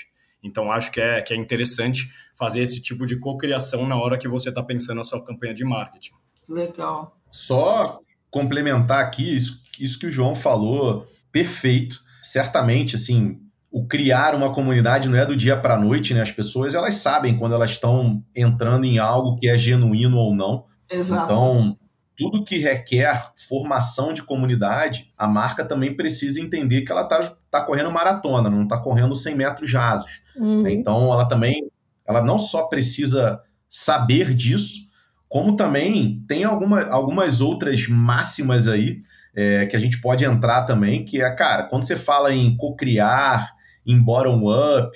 Então, 0.43 0.71
acho 0.71 0.91
que 0.91 0.99
é, 0.99 1.21
que 1.21 1.35
é 1.35 1.37
interessante 1.37 2.11
fazer 2.35 2.63
esse 2.63 2.81
tipo 2.81 3.05
de 3.05 3.19
cocriação 3.19 3.85
na 3.87 3.95
hora 3.95 4.17
que 4.17 4.27
você 4.27 4.49
está 4.49 4.63
pensando 4.63 5.01
a 5.01 5.03
sua 5.03 5.23
campanha 5.23 5.53
de 5.53 5.63
marketing. 5.63 6.13
Legal. 6.49 7.15
Só 7.29 7.99
complementar 8.31 9.05
aqui 9.05 9.35
isso, 9.35 9.61
isso 9.79 9.99
que 9.99 10.07
o 10.07 10.11
João 10.11 10.33
falou, 10.33 11.05
perfeito. 11.31 12.01
Certamente, 12.23 12.95
assim, 12.95 13.39
o 13.69 13.85
criar 13.85 14.33
uma 14.33 14.51
comunidade 14.51 15.07
não 15.07 15.15
é 15.19 15.27
do 15.27 15.37
dia 15.37 15.55
para 15.55 15.75
a 15.75 15.79
noite, 15.79 16.15
né? 16.15 16.21
As 16.21 16.31
pessoas 16.31 16.73
elas 16.73 16.95
sabem 16.95 17.37
quando 17.37 17.53
elas 17.53 17.69
estão 17.69 18.23
entrando 18.35 18.85
em 18.85 18.97
algo 18.97 19.35
que 19.35 19.47
é 19.47 19.55
genuíno 19.55 20.17
ou 20.17 20.33
não. 20.33 20.65
Exato. 20.89 21.31
Então, 21.31 21.77
tudo 22.19 22.43
que 22.43 22.57
requer 22.57 23.31
formação 23.47 24.11
de 24.11 24.21
comunidade, 24.21 25.13
a 25.17 25.25
marca 25.25 25.63
também 25.63 25.95
precisa 25.95 26.41
entender 26.41 26.81
que 26.81 26.91
ela 26.91 27.03
está 27.03 27.21
tá 27.49 27.61
correndo 27.63 27.89
maratona, 27.89 28.49
não 28.49 28.63
está 28.63 28.77
correndo 28.77 29.15
100 29.15 29.35
metros 29.35 29.71
rasos. 29.71 30.21
Uhum. 30.35 30.67
Então, 30.67 31.13
ela 31.13 31.29
também, 31.29 31.71
ela 32.05 32.21
não 32.21 32.37
só 32.37 32.63
precisa 32.63 33.41
saber 33.69 34.33
disso, 34.33 34.89
como 35.29 35.55
também 35.55 36.21
tem 36.27 36.43
alguma, 36.43 36.83
algumas 36.89 37.39
outras 37.39 37.87
máximas 37.87 38.67
aí 38.67 38.99
é, 39.33 39.65
que 39.67 39.77
a 39.77 39.79
gente 39.79 40.01
pode 40.01 40.25
entrar 40.25 40.65
também, 40.65 41.05
que 41.05 41.21
é, 41.21 41.31
cara, 41.33 41.63
quando 41.63 41.85
você 41.85 41.95
fala 41.95 42.33
em 42.33 42.57
co-criar, 42.57 43.49
em 43.85 43.97
bottom-up, 43.97 44.91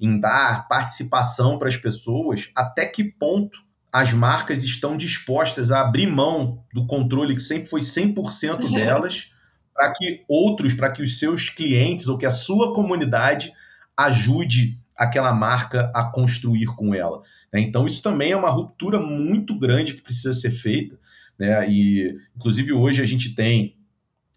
em 0.00 0.20
dar 0.20 0.68
participação 0.68 1.58
para 1.58 1.66
as 1.66 1.76
pessoas, 1.76 2.52
até 2.54 2.86
que 2.86 3.02
ponto 3.02 3.58
as 3.98 4.12
marcas 4.12 4.62
estão 4.62 4.96
dispostas 4.96 5.72
a 5.72 5.80
abrir 5.80 6.06
mão 6.06 6.62
do 6.72 6.86
controle 6.86 7.34
que 7.34 7.42
sempre 7.42 7.68
foi 7.68 7.80
100% 7.80 8.60
uhum. 8.60 8.72
delas, 8.72 9.32
para 9.74 9.92
que 9.92 10.24
outros, 10.28 10.72
para 10.72 10.92
que 10.92 11.02
os 11.02 11.18
seus 11.18 11.50
clientes 11.50 12.06
ou 12.06 12.16
que 12.16 12.24
a 12.24 12.30
sua 12.30 12.74
comunidade 12.74 13.52
ajude 13.96 14.78
aquela 14.96 15.32
marca 15.32 15.90
a 15.92 16.04
construir 16.04 16.66
com 16.66 16.94
ela. 16.94 17.22
Né? 17.52 17.60
Então, 17.60 17.86
isso 17.86 18.00
também 18.00 18.30
é 18.30 18.36
uma 18.36 18.50
ruptura 18.50 19.00
muito 19.00 19.58
grande 19.58 19.94
que 19.94 20.02
precisa 20.02 20.32
ser 20.32 20.52
feita. 20.52 20.96
Né? 21.36 21.68
E, 21.68 22.16
inclusive, 22.36 22.72
hoje 22.72 23.02
a 23.02 23.06
gente 23.06 23.34
tem 23.34 23.76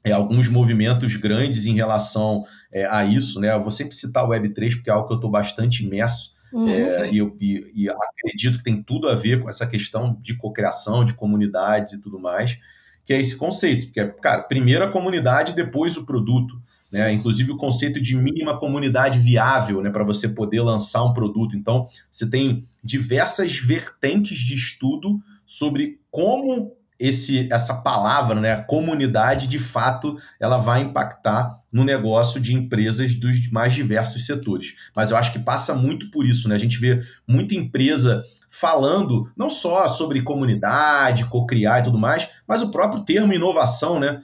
é, 0.03 0.11
alguns 0.11 0.47
movimentos 0.47 1.15
grandes 1.17 1.67
em 1.67 1.75
relação 1.75 2.45
é, 2.71 2.85
a 2.87 3.05
isso. 3.05 3.39
Né? 3.39 3.53
Eu 3.53 3.61
vou 3.61 3.71
sempre 3.71 3.95
citar 3.95 4.25
o 4.25 4.29
Web3, 4.29 4.75
porque 4.75 4.89
é 4.89 4.93
algo 4.93 5.07
que 5.07 5.13
eu 5.13 5.17
estou 5.17 5.29
bastante 5.29 5.85
imerso. 5.85 6.33
Uhum. 6.53 6.69
É, 6.69 7.11
e, 7.11 7.17
eu, 7.17 7.35
e, 7.39 7.71
e, 7.73 7.89
acredito 7.89 8.57
que 8.57 8.63
tem 8.63 8.83
tudo 8.83 9.07
a 9.07 9.15
ver 9.15 9.41
com 9.41 9.49
essa 9.49 9.65
questão 9.65 10.17
de 10.19 10.35
cocriação, 10.35 11.05
de 11.05 11.13
comunidades 11.13 11.93
e 11.93 12.01
tudo 12.01 12.19
mais, 12.19 12.57
que 13.05 13.13
é 13.13 13.19
esse 13.19 13.37
conceito, 13.37 13.91
que 13.91 13.99
é, 13.99 14.07
cara, 14.07 14.43
primeiro 14.43 14.83
a 14.83 14.91
comunidade, 14.91 15.55
depois 15.55 15.97
o 15.97 16.05
produto. 16.05 16.61
Né? 16.91 17.13
Inclusive 17.13 17.53
o 17.53 17.57
conceito 17.57 18.01
de 18.01 18.17
mínima 18.17 18.59
comunidade 18.59 19.17
viável, 19.17 19.81
né, 19.81 19.89
para 19.89 20.03
você 20.03 20.27
poder 20.27 20.59
lançar 20.61 21.05
um 21.05 21.13
produto. 21.13 21.55
Então, 21.55 21.87
você 22.11 22.29
tem 22.29 22.65
diversas 22.83 23.57
vertentes 23.57 24.37
de 24.37 24.53
estudo 24.55 25.21
sobre 25.45 26.01
como 26.11 26.75
esse, 26.99 27.51
essa 27.51 27.75
palavra, 27.75 28.35
né, 28.35 28.57
comunidade, 28.63 29.47
de 29.47 29.57
fato, 29.57 30.17
ela 30.39 30.57
vai 30.57 30.81
impactar 30.81 31.60
no 31.71 31.83
negócio 31.83 32.41
de 32.41 32.53
empresas 32.53 33.15
dos 33.15 33.49
mais 33.49 33.73
diversos 33.73 34.25
setores. 34.25 34.75
Mas 34.95 35.11
eu 35.11 35.17
acho 35.17 35.31
que 35.31 35.39
passa 35.39 35.73
muito 35.73 36.11
por 36.11 36.25
isso, 36.25 36.49
né? 36.49 36.55
A 36.55 36.59
gente 36.59 36.77
vê 36.77 37.01
muita 37.27 37.55
empresa 37.55 38.23
falando 38.49 39.31
não 39.37 39.49
só 39.49 39.87
sobre 39.87 40.21
comunidade, 40.21 41.25
cocriar 41.25 41.79
e 41.79 41.83
tudo 41.83 41.97
mais, 41.97 42.27
mas 42.45 42.61
o 42.61 42.69
próprio 42.69 43.05
termo 43.05 43.33
inovação, 43.33 43.99
né? 43.99 44.21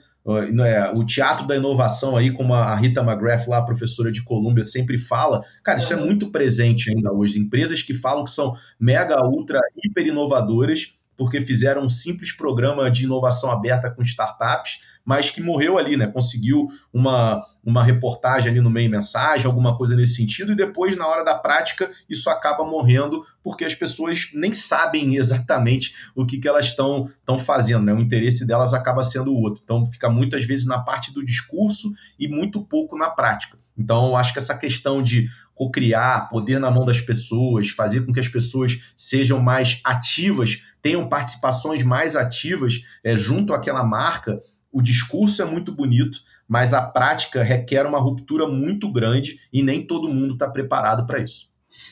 É, 0.66 0.92
o 0.94 1.06
teatro 1.06 1.46
da 1.46 1.56
inovação 1.56 2.14
aí, 2.14 2.30
como 2.30 2.52
a 2.52 2.76
Rita 2.76 3.00
McGrath, 3.00 3.48
lá, 3.48 3.62
professora 3.62 4.12
de 4.12 4.22
Colômbia, 4.22 4.62
sempre 4.62 4.98
fala, 4.98 5.42
cara, 5.64 5.78
isso 5.78 5.94
é 5.94 5.96
muito 5.96 6.30
presente 6.30 6.90
ainda 6.90 7.10
hoje. 7.10 7.38
Empresas 7.38 7.80
que 7.80 7.94
falam 7.94 8.24
que 8.24 8.30
são 8.30 8.54
mega, 8.78 9.24
ultra, 9.24 9.58
hiper 9.82 10.06
inovadoras, 10.06 10.98
porque 11.16 11.40
fizeram 11.40 11.82
um 11.82 11.88
simples 11.88 12.30
programa 12.30 12.90
de 12.90 13.04
inovação 13.04 13.50
aberta 13.50 13.90
com 13.90 14.02
startups, 14.02 14.80
mas 15.08 15.30
que 15.30 15.40
morreu 15.40 15.78
ali, 15.78 15.96
né? 15.96 16.06
Conseguiu 16.06 16.68
uma, 16.92 17.42
uma 17.64 17.82
reportagem 17.82 18.50
ali 18.50 18.60
no 18.60 18.68
meio 18.68 18.90
mensagem, 18.90 19.46
alguma 19.46 19.74
coisa 19.74 19.96
nesse 19.96 20.16
sentido, 20.16 20.52
e 20.52 20.54
depois, 20.54 20.98
na 20.98 21.06
hora 21.06 21.24
da 21.24 21.34
prática, 21.34 21.90
isso 22.10 22.28
acaba 22.28 22.62
morrendo 22.62 23.24
porque 23.42 23.64
as 23.64 23.74
pessoas 23.74 24.28
nem 24.34 24.52
sabem 24.52 25.16
exatamente 25.16 25.94
o 26.14 26.26
que, 26.26 26.36
que 26.36 26.46
elas 26.46 26.66
estão 26.66 27.08
fazendo, 27.42 27.86
né? 27.86 27.94
O 27.94 28.00
interesse 28.00 28.46
delas 28.46 28.74
acaba 28.74 29.02
sendo 29.02 29.32
o 29.32 29.40
outro. 29.40 29.62
Então, 29.64 29.86
fica 29.86 30.10
muitas 30.10 30.44
vezes 30.44 30.66
na 30.66 30.78
parte 30.78 31.10
do 31.10 31.24
discurso 31.24 31.90
e 32.18 32.28
muito 32.28 32.62
pouco 32.62 32.94
na 32.94 33.08
prática. 33.08 33.56
Então, 33.78 34.14
acho 34.14 34.34
que 34.34 34.38
essa 34.38 34.58
questão 34.58 35.02
de 35.02 35.30
cocriar, 35.54 36.28
poder 36.28 36.58
na 36.58 36.70
mão 36.70 36.84
das 36.84 37.00
pessoas, 37.00 37.70
fazer 37.70 38.04
com 38.04 38.12
que 38.12 38.20
as 38.20 38.28
pessoas 38.28 38.92
sejam 38.94 39.40
mais 39.40 39.80
ativas, 39.84 40.64
tenham 40.82 41.08
participações 41.08 41.82
mais 41.82 42.14
ativas 42.14 42.82
é, 43.02 43.16
junto 43.16 43.54
àquela 43.54 43.82
marca, 43.82 44.38
o 44.72 44.82
discurso 44.82 45.42
é 45.42 45.44
muito 45.44 45.72
bonito, 45.72 46.20
mas 46.46 46.72
a 46.72 46.82
prática 46.82 47.42
requer 47.42 47.86
uma 47.86 47.98
ruptura 47.98 48.46
muito 48.46 48.90
grande 48.90 49.40
e 49.52 49.62
nem 49.62 49.86
todo 49.86 50.08
mundo 50.08 50.34
está 50.34 50.48
preparado 50.48 51.06
para 51.06 51.20
isso. 51.20 51.48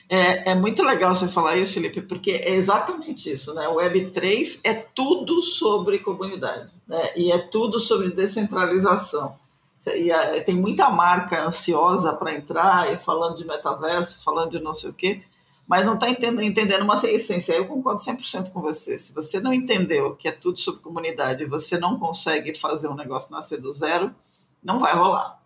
É, 0.09 0.51
é, 0.51 0.55
muito 0.55 0.83
legal 0.85 1.15
você 1.15 1.27
falar 1.27 1.57
isso, 1.57 1.75
Felipe, 1.75 2.01
porque 2.01 2.31
é 2.31 2.55
exatamente 2.55 3.31
isso, 3.31 3.55
né? 3.55 3.69
O 3.69 3.77
Web3 3.77 4.61
é 4.63 4.75
tudo 4.75 5.43
sobre 5.43 5.99
comunidade, 5.99 6.73
né? 6.87 7.11
E 7.17 7.33
é 7.33 7.39
tudo 7.39 7.81
sobre 7.81 8.11
descentralização. 8.11 9.37
E 9.87 10.11
é, 10.11 10.41
tem 10.41 10.57
muita 10.57 10.91
marca 10.91 11.45
ansiosa 11.45 12.13
para 12.13 12.35
entrar, 12.35 12.93
e 12.93 12.97
falando 12.97 13.37
de 13.37 13.47
metaverso, 13.47 14.23
falando 14.25 14.53
de 14.53 14.61
não 14.61 14.75
sei 14.75 14.91
o 14.91 14.95
quê, 14.95 15.23
mas 15.67 15.85
não 15.85 15.95
está 15.95 16.09
entendendo, 16.09 16.43
entendendo 16.43 16.83
uma 16.83 16.97
essência. 17.07 17.53
Eu 17.53 17.67
concordo 17.67 18.03
100% 18.03 18.51
com 18.51 18.61
você. 18.61 18.99
Se 18.99 19.13
você 19.13 19.41
não 19.41 19.53
entendeu 19.53 20.15
que 20.15 20.29
é 20.29 20.33
tudo 20.33 20.59
sobre 20.59 20.81
comunidade 20.81 21.43
e 21.43 21.47
você 21.47 21.79
não 21.79 21.99
consegue 21.99 22.55
fazer 22.57 22.89
um 22.89 22.95
negócio 22.95 23.33
nascer 23.33 23.61
do 23.61 23.73
zero, 23.73 24.15
não 24.63 24.79
vai 24.79 24.95
rolar. 24.95 25.41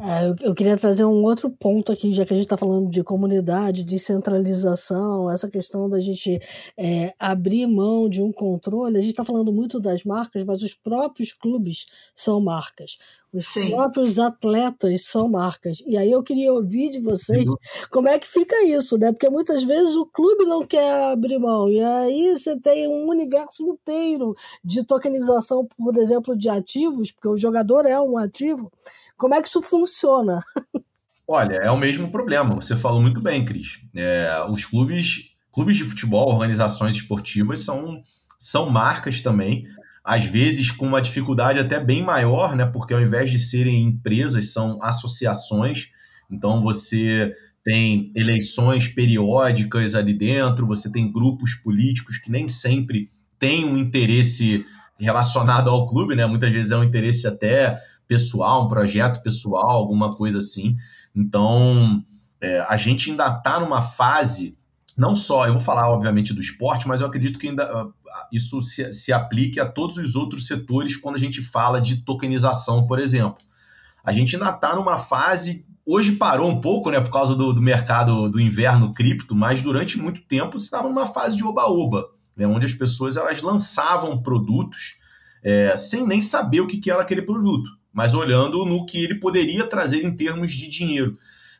É, 0.00 0.26
eu, 0.26 0.34
eu, 0.48 0.54
queria 0.54 0.76
trazer 0.76 1.04
um 1.04 1.22
outro 1.22 1.50
ponto 1.50 1.92
aqui, 1.92 2.12
já 2.12 2.24
que 2.24 2.32
a 2.32 2.36
gente 2.36 2.46
está 2.46 2.56
falando 2.56 2.88
de 2.88 3.04
comunidade, 3.04 3.84
de 3.84 3.98
centralização, 3.98 5.30
essa 5.30 5.48
questão 5.48 5.88
da 5.88 6.00
gente 6.00 6.40
é, 6.76 7.14
abrir 7.18 7.66
mão 7.66 8.08
de 8.08 8.22
um 8.22 8.32
controle. 8.32 8.96
A 8.96 9.00
gente 9.00 9.10
está 9.10 9.24
falando 9.24 9.52
muito 9.52 9.78
das 9.78 10.02
marcas, 10.02 10.44
mas 10.44 10.62
os 10.62 10.74
próprios 10.74 11.32
clubes 11.32 11.86
são 12.14 12.40
marcas. 12.40 12.96
Os 13.32 13.46
próprios 13.46 14.18
atletas 14.18 15.06
são 15.06 15.26
marcas. 15.26 15.82
E 15.86 15.96
aí 15.96 16.10
eu 16.10 16.22
queria 16.22 16.52
ouvir 16.52 16.90
de 16.90 17.00
vocês 17.00 17.44
como 17.90 18.06
é 18.08 18.18
que 18.18 18.28
fica 18.28 18.62
isso, 18.64 18.98
né? 18.98 19.10
Porque 19.10 19.30
muitas 19.30 19.64
vezes 19.64 19.96
o 19.96 20.04
clube 20.04 20.44
não 20.44 20.66
quer 20.66 21.12
abrir 21.12 21.38
mão. 21.38 21.66
E 21.70 21.80
aí 21.82 22.36
você 22.36 22.60
tem 22.60 22.86
um 22.86 23.08
universo 23.08 23.62
inteiro 23.62 24.34
de 24.62 24.84
tokenização, 24.84 25.66
por 25.78 25.96
exemplo, 25.96 26.36
de 26.36 26.50
ativos, 26.50 27.10
porque 27.10 27.28
o 27.28 27.36
jogador 27.36 27.86
é 27.86 27.98
um 27.98 28.18
ativo. 28.18 28.70
Como 29.16 29.34
é 29.34 29.40
que 29.40 29.48
isso 29.48 29.62
funciona? 29.62 30.42
Olha, 31.26 31.54
é 31.54 31.70
o 31.70 31.78
mesmo 31.78 32.10
problema. 32.12 32.56
Você 32.56 32.76
falou 32.76 33.00
muito 33.00 33.22
bem, 33.22 33.46
Cris. 33.46 33.78
É, 33.94 34.44
os 34.50 34.66
clubes, 34.66 35.30
clubes 35.50 35.78
de 35.78 35.84
futebol, 35.84 36.28
organizações 36.28 36.96
esportivas 36.96 37.60
são, 37.60 38.02
são 38.38 38.68
marcas 38.68 39.20
também 39.22 39.64
às 40.04 40.24
vezes 40.24 40.70
com 40.70 40.86
uma 40.86 41.00
dificuldade 41.00 41.58
até 41.58 41.78
bem 41.78 42.02
maior, 42.02 42.56
né? 42.56 42.66
Porque 42.66 42.92
ao 42.92 43.00
invés 43.00 43.30
de 43.30 43.38
serem 43.38 43.84
empresas, 43.84 44.52
são 44.52 44.78
associações. 44.82 45.88
Então 46.30 46.62
você 46.62 47.32
tem 47.64 48.10
eleições 48.16 48.88
periódicas 48.88 49.94
ali 49.94 50.12
dentro, 50.12 50.66
você 50.66 50.90
tem 50.90 51.12
grupos 51.12 51.54
políticos 51.54 52.18
que 52.18 52.30
nem 52.30 52.48
sempre 52.48 53.08
têm 53.38 53.64
um 53.64 53.78
interesse 53.78 54.66
relacionado 54.98 55.70
ao 55.70 55.86
clube, 55.86 56.16
né? 56.16 56.26
Muitas 56.26 56.50
vezes 56.50 56.72
é 56.72 56.76
um 56.76 56.84
interesse 56.84 57.26
até 57.26 57.78
pessoal, 58.08 58.64
um 58.64 58.68
projeto 58.68 59.22
pessoal, 59.22 59.70
alguma 59.70 60.14
coisa 60.14 60.38
assim. 60.38 60.76
Então 61.14 62.04
é, 62.40 62.60
a 62.68 62.76
gente 62.76 63.10
ainda 63.10 63.28
está 63.28 63.60
numa 63.60 63.80
fase 63.80 64.58
não 64.96 65.16
só, 65.16 65.46
eu 65.46 65.52
vou 65.52 65.60
falar 65.60 65.88
obviamente 65.90 66.34
do 66.34 66.40
esporte, 66.40 66.86
mas 66.86 67.00
eu 67.00 67.06
acredito 67.06 67.38
que 67.38 67.48
ainda 67.48 67.88
isso 68.32 68.60
se, 68.62 68.92
se 68.92 69.12
aplique 69.12 69.60
a 69.60 69.66
todos 69.66 69.96
os 69.96 70.14
outros 70.16 70.46
setores 70.46 70.96
quando 70.96 71.16
a 71.16 71.18
gente 71.18 71.42
fala 71.42 71.80
de 71.80 72.04
tokenização, 72.04 72.86
por 72.86 72.98
exemplo. 72.98 73.42
A 74.04 74.12
gente 74.12 74.36
ainda 74.36 74.50
está 74.50 74.74
numa 74.74 74.98
fase, 74.98 75.64
hoje 75.86 76.12
parou 76.12 76.48
um 76.48 76.60
pouco, 76.60 76.90
né, 76.90 77.00
por 77.00 77.10
causa 77.10 77.34
do, 77.34 77.52
do 77.52 77.62
mercado 77.62 78.30
do 78.30 78.40
inverno 78.40 78.92
cripto, 78.92 79.34
mas 79.34 79.62
durante 79.62 79.98
muito 79.98 80.22
tempo 80.22 80.56
estava 80.56 80.88
numa 80.88 81.06
fase 81.06 81.36
de 81.36 81.44
oba-oba, 81.44 82.08
né, 82.36 82.46
onde 82.46 82.66
as 82.66 82.74
pessoas 82.74 83.16
elas 83.16 83.40
lançavam 83.40 84.22
produtos 84.22 84.96
é, 85.42 85.76
sem 85.76 86.06
nem 86.06 86.20
saber 86.20 86.60
o 86.60 86.66
que, 86.66 86.78
que 86.78 86.90
era 86.90 87.02
aquele 87.02 87.22
produto, 87.22 87.70
mas 87.92 88.14
olhando 88.14 88.64
no 88.64 88.86
que 88.86 88.98
ele 88.98 89.16
poderia 89.16 89.66
trazer 89.66 90.04
em 90.04 90.14
termos 90.14 90.52
de 90.52 90.68
dinheiro. 90.68 91.16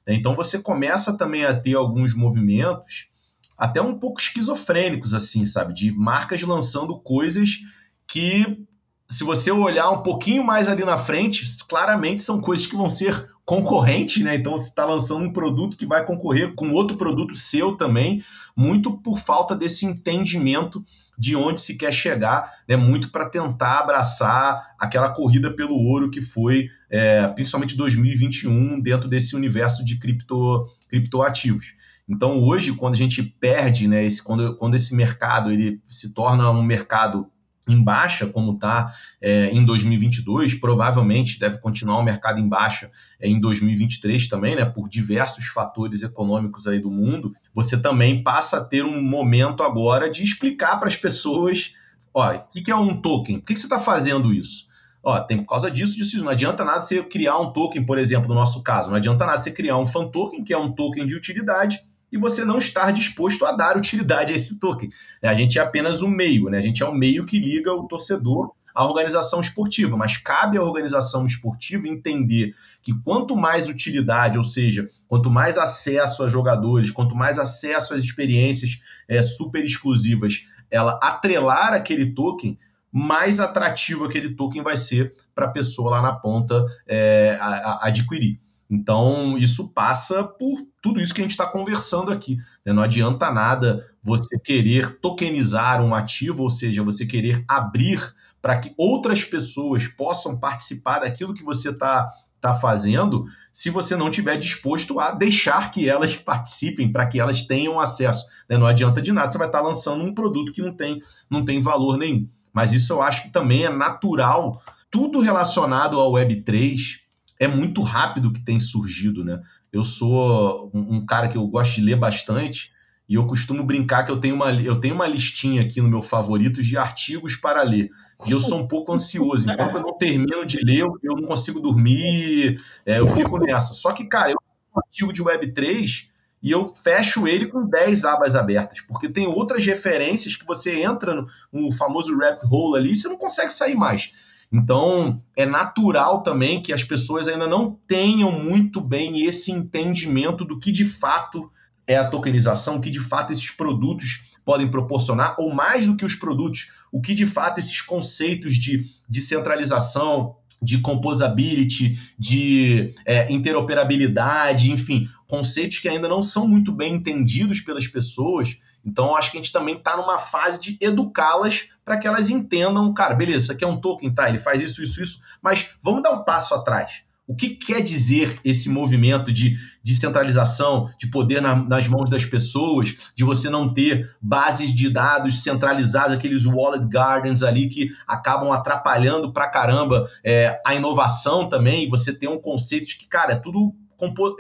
Então 0.07 0.35
você 0.35 0.59
começa 0.59 1.17
também 1.17 1.45
a 1.45 1.55
ter 1.55 1.75
alguns 1.75 2.15
movimentos 2.15 3.12
até 3.57 3.81
um 3.81 3.99
pouco 3.99 4.21
esquizofrênicos, 4.21 5.15
assim, 5.15 5.45
sabe? 5.47 5.75
De 5.75 5.93
marcas 5.93 6.43
lançando 6.43 6.99
coisas 6.99 7.61
que, 8.07 8.65
se 9.09 9.25
você 9.25 9.51
olhar 9.51 9.91
um 9.91 10.03
pouquinho 10.03 10.45
mais 10.45 10.69
ali 10.69 10.85
na 10.85 10.99
frente, 10.99 11.45
claramente 11.69 12.23
são 12.23 12.41
coisas 12.41 12.67
que 12.67 12.77
vão 12.77 12.89
ser 12.89 13.31
concorrentes, 13.45 14.23
né? 14.23 14.37
Então 14.37 14.53
você 14.53 14.69
está 14.69 14.85
lançando 14.85 15.25
um 15.25 15.33
produto 15.33 15.77
que 15.77 15.87
vai 15.87 16.05
concorrer 16.05 16.55
com 16.55 16.71
outro 16.73 16.97
produto 16.97 17.35
seu 17.35 17.77
também, 17.77 18.23
muito 18.57 18.99
por 18.99 19.19
falta 19.19 19.55
desse 19.57 19.85
entendimento 19.85 20.85
de 21.19 21.37
onde 21.37 21.61
se 21.61 21.77
quer 21.77 21.93
chegar, 21.93 22.53
né? 22.69 22.77
Muito 22.77 23.11
para 23.11 23.29
tentar 23.29 23.81
abraçar 23.81 24.75
aquela 24.79 25.11
corrida 25.11 25.55
pelo 25.55 25.75
ouro 25.75 26.11
que 26.11 26.23
foi, 26.23 26.69
é, 26.89 27.27
principalmente 27.29 27.77
2021, 27.77 28.81
dentro 28.81 29.09
desse 29.09 29.37
universo 29.37 29.85
de 29.85 29.99
cripto, 29.99 30.67
criptoativos. 30.89 31.75
Então, 32.13 32.39
hoje, 32.45 32.75
quando 32.75 32.93
a 32.93 32.99
gente 32.99 33.23
perde, 33.23 33.89
né, 33.89 34.05
esse, 34.05 34.23
quando, 34.23 34.55
quando 34.59 34.75
esse 34.75 34.95
mercado 34.95 35.51
ele 35.51 35.81
se 35.87 36.13
torna 36.13 36.51
um 36.51 36.63
mercado 36.63 37.27
em 37.67 37.83
baixa, 37.83 38.27
como 38.27 38.53
está 38.53 38.93
é, 39.19 39.47
em 39.47 39.65
2022, 39.65 40.55
provavelmente 40.55 41.41
deve 41.41 41.57
continuar 41.57 41.99
o 41.99 42.03
mercado 42.03 42.39
em 42.39 42.47
baixa 42.47 42.91
é, 43.19 43.27
em 43.27 43.41
2023 43.41 44.29
também, 44.29 44.55
né, 44.55 44.67
por 44.67 44.91
diversos 44.91 45.47
fatores 45.47 46.03
econômicos 46.03 46.67
aí 46.67 46.81
do 46.81 46.91
mundo, 46.91 47.33
você 47.55 47.81
também 47.81 48.23
passa 48.23 48.59
a 48.59 48.65
ter 48.65 48.85
um 48.85 49.01
momento 49.01 49.63
agora 49.63 50.11
de 50.11 50.23
explicar 50.23 50.79
para 50.79 50.89
as 50.89 50.97
pessoas, 50.97 51.73
ó, 52.13 52.35
o 52.35 52.63
que, 52.63 52.71
é 52.71 52.77
um 52.77 53.01
token? 53.01 53.39
Por 53.39 53.47
que, 53.47 53.55
que 53.55 53.61
você 53.61 53.67
está 53.67 53.79
fazendo 53.79 54.35
isso? 54.35 54.67
Ó, 55.03 55.19
tem 55.21 55.39
por 55.39 55.47
causa 55.47 55.71
disso, 55.71 55.97
disso, 55.97 56.23
não 56.23 56.31
adianta 56.31 56.63
nada 56.63 56.83
você 56.83 57.03
criar 57.03 57.39
um 57.39 57.55
token, 57.55 57.87
por 57.87 57.97
exemplo, 57.97 58.29
no 58.29 58.35
nosso 58.35 58.63
caso, 58.63 58.91
não 58.91 58.97
adianta 58.97 59.25
nada 59.25 59.39
você 59.39 59.51
criar 59.51 59.79
um 59.79 59.87
fan 59.87 60.09
token, 60.09 60.45
que 60.45 60.53
é 60.53 60.59
um 60.59 60.71
token 60.71 61.07
de 61.07 61.17
utilidade, 61.17 61.81
e 62.13 62.19
você 62.19 62.45
não 62.45 62.59
estar 62.59 62.93
disposto 62.93 63.47
a 63.47 63.53
dar 63.53 63.77
utilidade 63.77 64.35
a 64.35 64.37
esse 64.37 64.61
token. 64.61 64.91
É, 65.23 65.29
a 65.29 65.35
gente 65.35 65.59
é 65.59 65.63
apenas 65.63 66.03
um 66.03 66.09
meio, 66.09 66.51
né? 66.51 66.59
a 66.59 66.63
gente 66.63 66.83
é 66.83 66.87
um 66.87 66.95
meio 66.95 67.25
que 67.25 67.39
liga 67.39 67.73
o 67.73 67.89
torcedor 67.89 68.53
à 68.75 68.85
organização 68.85 69.41
esportiva, 69.41 69.97
mas 69.97 70.19
cabe 70.19 70.59
à 70.59 70.63
organização 70.63 71.25
esportiva 71.25 71.89
entender 71.89 72.55
que 72.83 72.93
quanto 73.03 73.35
mais 73.35 73.69
utilidade, 73.69 74.37
ou 74.37 74.45
seja, 74.45 74.87
quanto 75.09 75.31
mais 75.31 75.57
acesso 75.57 76.23
a 76.23 76.29
jogadores, 76.29 76.91
quanto 76.91 77.15
mais 77.15 77.39
acesso 77.39 77.95
às 77.95 78.05
experiências 78.05 78.83
é, 79.09 79.23
super 79.23 79.65
exclusivas, 79.65 80.47
ela 80.71 80.99
atrelar 81.03 81.73
aquele 81.73 82.13
token, 82.13 82.59
mais 82.91 83.41
atrativo 83.41 84.05
aquele 84.05 84.35
token 84.35 84.63
vai 84.63 84.77
ser 84.77 85.15
para 85.35 85.47
a 85.47 85.51
pessoa 85.51 85.93
lá 85.93 86.03
na 86.03 86.13
ponta 86.13 86.67
é, 86.87 87.39
a, 87.41 87.47
a 87.47 87.87
adquirir. 87.89 88.39
Então, 88.73 89.37
isso 89.37 89.69
passa 89.75 90.25
por 90.25 90.59
tudo 90.81 90.99
isso 90.99 91.13
que 91.13 91.21
a 91.21 91.25
gente 91.25 91.33
está 91.33 91.45
conversando 91.45 92.11
aqui. 92.11 92.39
Né? 92.65 92.73
Não 92.73 92.83
adianta 92.83 93.31
nada 93.31 93.87
você 94.03 94.39
querer 94.39 94.99
tokenizar 94.99 95.83
um 95.83 95.95
ativo, 95.95 96.45
ou 96.45 96.49
seja, 96.49 96.83
você 96.83 97.05
querer 97.05 97.45
abrir 97.47 98.01
para 98.41 98.59
que 98.59 98.73
outras 98.79 99.23
pessoas 99.23 99.89
possam 99.89 100.41
participar 100.41 101.01
daquilo 101.01 101.35
que 101.35 101.45
você 101.45 101.69
está 101.69 102.09
tá 102.41 102.55
fazendo, 102.55 103.27
se 103.53 103.69
você 103.69 103.95
não 103.95 104.09
estiver 104.09 104.39
disposto 104.39 104.99
a 104.99 105.13
deixar 105.13 105.71
que 105.71 105.87
elas 105.87 106.17
participem, 106.25 106.91
para 106.91 107.07
que 107.07 107.21
elas 107.21 107.43
tenham 107.43 107.79
acesso. 107.79 108.25
Né? 108.49 108.57
Não 108.57 108.67
adianta 108.67 109.03
de 109.03 109.13
nada, 109.13 109.31
você 109.31 109.37
vai 109.37 109.49
estar 109.49 109.61
tá 109.61 109.65
lançando 109.67 110.03
um 110.03 110.15
produto 110.15 110.51
que 110.51 110.63
não 110.63 110.75
tem, 110.75 110.99
não 111.29 111.45
tem 111.45 111.61
valor 111.61 111.99
nenhum. 111.99 112.27
Mas 112.55 112.73
isso 112.73 112.95
eu 112.95 113.03
acho 113.03 113.25
que 113.25 113.31
também 113.31 113.65
é 113.65 113.69
natural. 113.69 114.63
Tudo 114.91 115.21
relacionado 115.21 116.01
ao 116.01 116.13
Web3 116.13 117.02
é 117.43 117.49
muito 117.49 117.83
rápido 117.83 118.33
que 118.33 118.41
tem 118.41 118.61
surgido, 118.61 119.25
né? 119.25 119.43
Eu 119.73 119.83
sou 119.83 120.71
um, 120.73 120.97
um, 120.97 121.05
cara 121.05 121.27
que 121.27 121.37
eu 121.37 121.45
gosto 121.49 121.75
de 121.75 121.81
ler 121.81 121.97
bastante 121.97 122.71
e 123.09 123.17
eu 123.17 123.27
costumo 123.27 123.65
brincar 123.65 124.05
que 124.05 124.13
eu 124.13 124.21
tenho 124.21 124.37
uma, 124.37 124.53
eu 124.53 124.81
tenho 124.81 124.95
uma 124.95 125.09
listinha 125.09 125.63
aqui 125.63 125.81
no 125.81 125.89
meu 125.89 126.03
favoritos 126.03 126.65
de 126.65 126.77
artigos 126.77 127.35
para 127.35 127.61
ler. 127.65 127.91
E 128.25 128.31
eu 128.31 128.39
sou 128.39 128.61
um 128.61 128.69
pouco 128.69 128.93
ansioso. 128.93 129.51
Enquanto 129.51 129.75
eu 129.75 129.83
não 129.83 129.99
termino 129.99 130.47
de 130.47 130.59
ler, 130.59 130.83
eu 131.03 131.17
não 131.17 131.27
consigo 131.27 131.59
dormir, 131.59 132.63
é, 132.87 133.01
eu 133.01 133.09
fico 133.09 133.37
nessa. 133.39 133.75
Só 133.75 133.91
que, 133.93 134.05
cara, 134.05 134.31
eu 134.31 134.37
tenho 134.39 134.77
um 134.77 134.79
artigo 134.79 135.13
de 135.13 135.25
Web3 135.25 136.07
e 136.41 136.51
eu 136.53 136.65
fecho 136.73 137.27
ele 137.27 137.47
com 137.47 137.67
10 137.67 138.05
abas 138.05 138.37
abertas, 138.37 138.81
porque 138.83 139.09
tem 139.09 139.27
outras 139.27 139.67
referências 139.67 140.37
que 140.37 140.47
você 140.47 140.81
entra 140.81 141.13
no, 141.13 141.27
no 141.53 141.73
famoso 141.73 142.17
rabbit 142.17 142.47
hole 142.49 142.79
ali 142.79 142.93
e 142.93 142.97
você 142.97 143.09
não 143.09 143.19
consegue 143.19 143.53
sair 143.53 143.75
mais. 143.75 144.13
Então, 144.53 145.23
é 145.35 145.47
natural 145.47 146.23
também 146.23 146.63
que 146.63 146.73
as 146.73 146.85
pessoas 146.85 147.27
ainda 147.27 147.47
não 147.47 147.79
tenham 147.89 148.31
muito 148.31 148.81
bem 148.81 149.25
esse 149.25 149.51
entendimento 149.51 150.45
do 150.45 150.59
que 150.59 150.71
de 150.71 150.85
fato 150.85 151.51
é 151.87 151.97
a 151.97 152.09
tokenização, 152.09 152.77
o 152.77 152.81
que 152.81 152.91
de 152.91 153.01
fato 153.01 153.33
esses 153.33 153.51
produtos 153.51 154.37
podem 154.45 154.71
proporcionar, 154.71 155.35
ou 155.39 155.55
mais 155.55 155.87
do 155.87 155.97
que 155.97 156.05
os 156.05 156.15
produtos, 156.15 156.71
o 156.93 157.01
que 157.01 157.15
de 157.15 157.25
fato 157.25 157.59
esses 157.59 157.81
conceitos 157.81 158.57
de 158.57 158.85
descentralização, 159.09 160.37
de 160.61 160.79
composability, 160.79 161.99
de 162.19 162.95
é, 163.05 163.33
interoperabilidade, 163.33 164.71
enfim, 164.71 165.09
conceitos 165.27 165.79
que 165.79 165.89
ainda 165.89 166.09
não 166.09 166.23
são 166.23 166.47
muito 166.47 166.71
bem 166.71 166.95
entendidos 166.95 167.61
pelas 167.61 167.87
pessoas 167.87 168.57
então, 168.85 169.17
acho 169.17 169.31
que 169.31 169.39
a 169.39 169.41
gente 169.41 169.53
também 169.53 169.77
está 169.77 169.97
numa 169.97 170.19
fase 170.19 170.61
de 170.61 170.79
educá-las 170.81 171.69
para 171.85 171.99
que 171.99 172.07
elas 172.07 172.31
entendam, 172.31 172.93
cara, 172.93 173.15
beleza, 173.15 173.45
isso 173.45 173.53
aqui 173.53 173.65
é 173.65 173.67
um 173.67 173.81
token, 173.81 174.13
tá? 174.13 174.29
Ele 174.29 174.39
faz 174.39 174.61
isso, 174.61 174.83
isso, 174.83 175.03
isso, 175.03 175.21
mas 175.41 175.71
vamos 175.83 176.03
dar 176.03 176.11
um 176.11 176.25
passo 176.25 176.55
atrás. 176.55 177.03
O 177.27 177.35
que 177.35 177.51
quer 177.51 177.81
dizer 177.81 178.41
esse 178.45 178.69
movimento 178.69 179.33
de 179.33 179.57
descentralização, 179.83 180.91
de 180.99 181.09
poder 181.09 181.41
na, 181.41 181.55
nas 181.55 181.87
mãos 181.87 182.11
das 182.11 182.25
pessoas, 182.25 183.11
de 183.15 183.25
você 183.25 183.49
não 183.49 183.73
ter 183.73 184.15
bases 184.21 184.75
de 184.75 184.91
dados 184.91 185.43
centralizadas, 185.43 186.13
aqueles 186.13 186.45
wallet 186.45 186.87
gardens 186.89 187.43
ali 187.43 187.69
que 187.69 187.91
acabam 188.07 188.51
atrapalhando 188.51 189.33
pra 189.33 189.49
caramba 189.49 190.11
é, 190.25 190.61
a 190.67 190.75
inovação 190.75 191.49
também, 191.49 191.89
você 191.89 192.13
tem 192.13 192.29
um 192.29 192.41
conceito 192.41 192.89
de 192.89 192.99
que, 192.99 193.07
cara, 193.07 193.33
é 193.35 193.37
tudo 193.37 193.73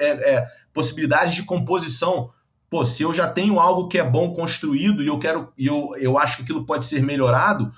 é, 0.01 0.35
é, 0.35 0.47
possibilidades 0.73 1.35
de 1.35 1.45
composição 1.45 2.31
pô, 2.73 2.87
se 2.87 3.03
eu 3.03 3.13
já 3.13 3.29
tenho 3.29 3.61
algo 3.61 3.87
que 3.87 3.99
é 3.99 4.03
bom 4.03 4.33
construído 4.33 5.03
e 5.03 5.07
eu 5.07 5.19
quero 5.19 5.53
eu, 5.59 5.93
eu 5.99 6.19
acho 6.19 6.39
que 6.39 6.43
aquilo 6.43 6.65
pode 6.65 6.87
ser 6.87 7.03
melhorado, 7.03 7.71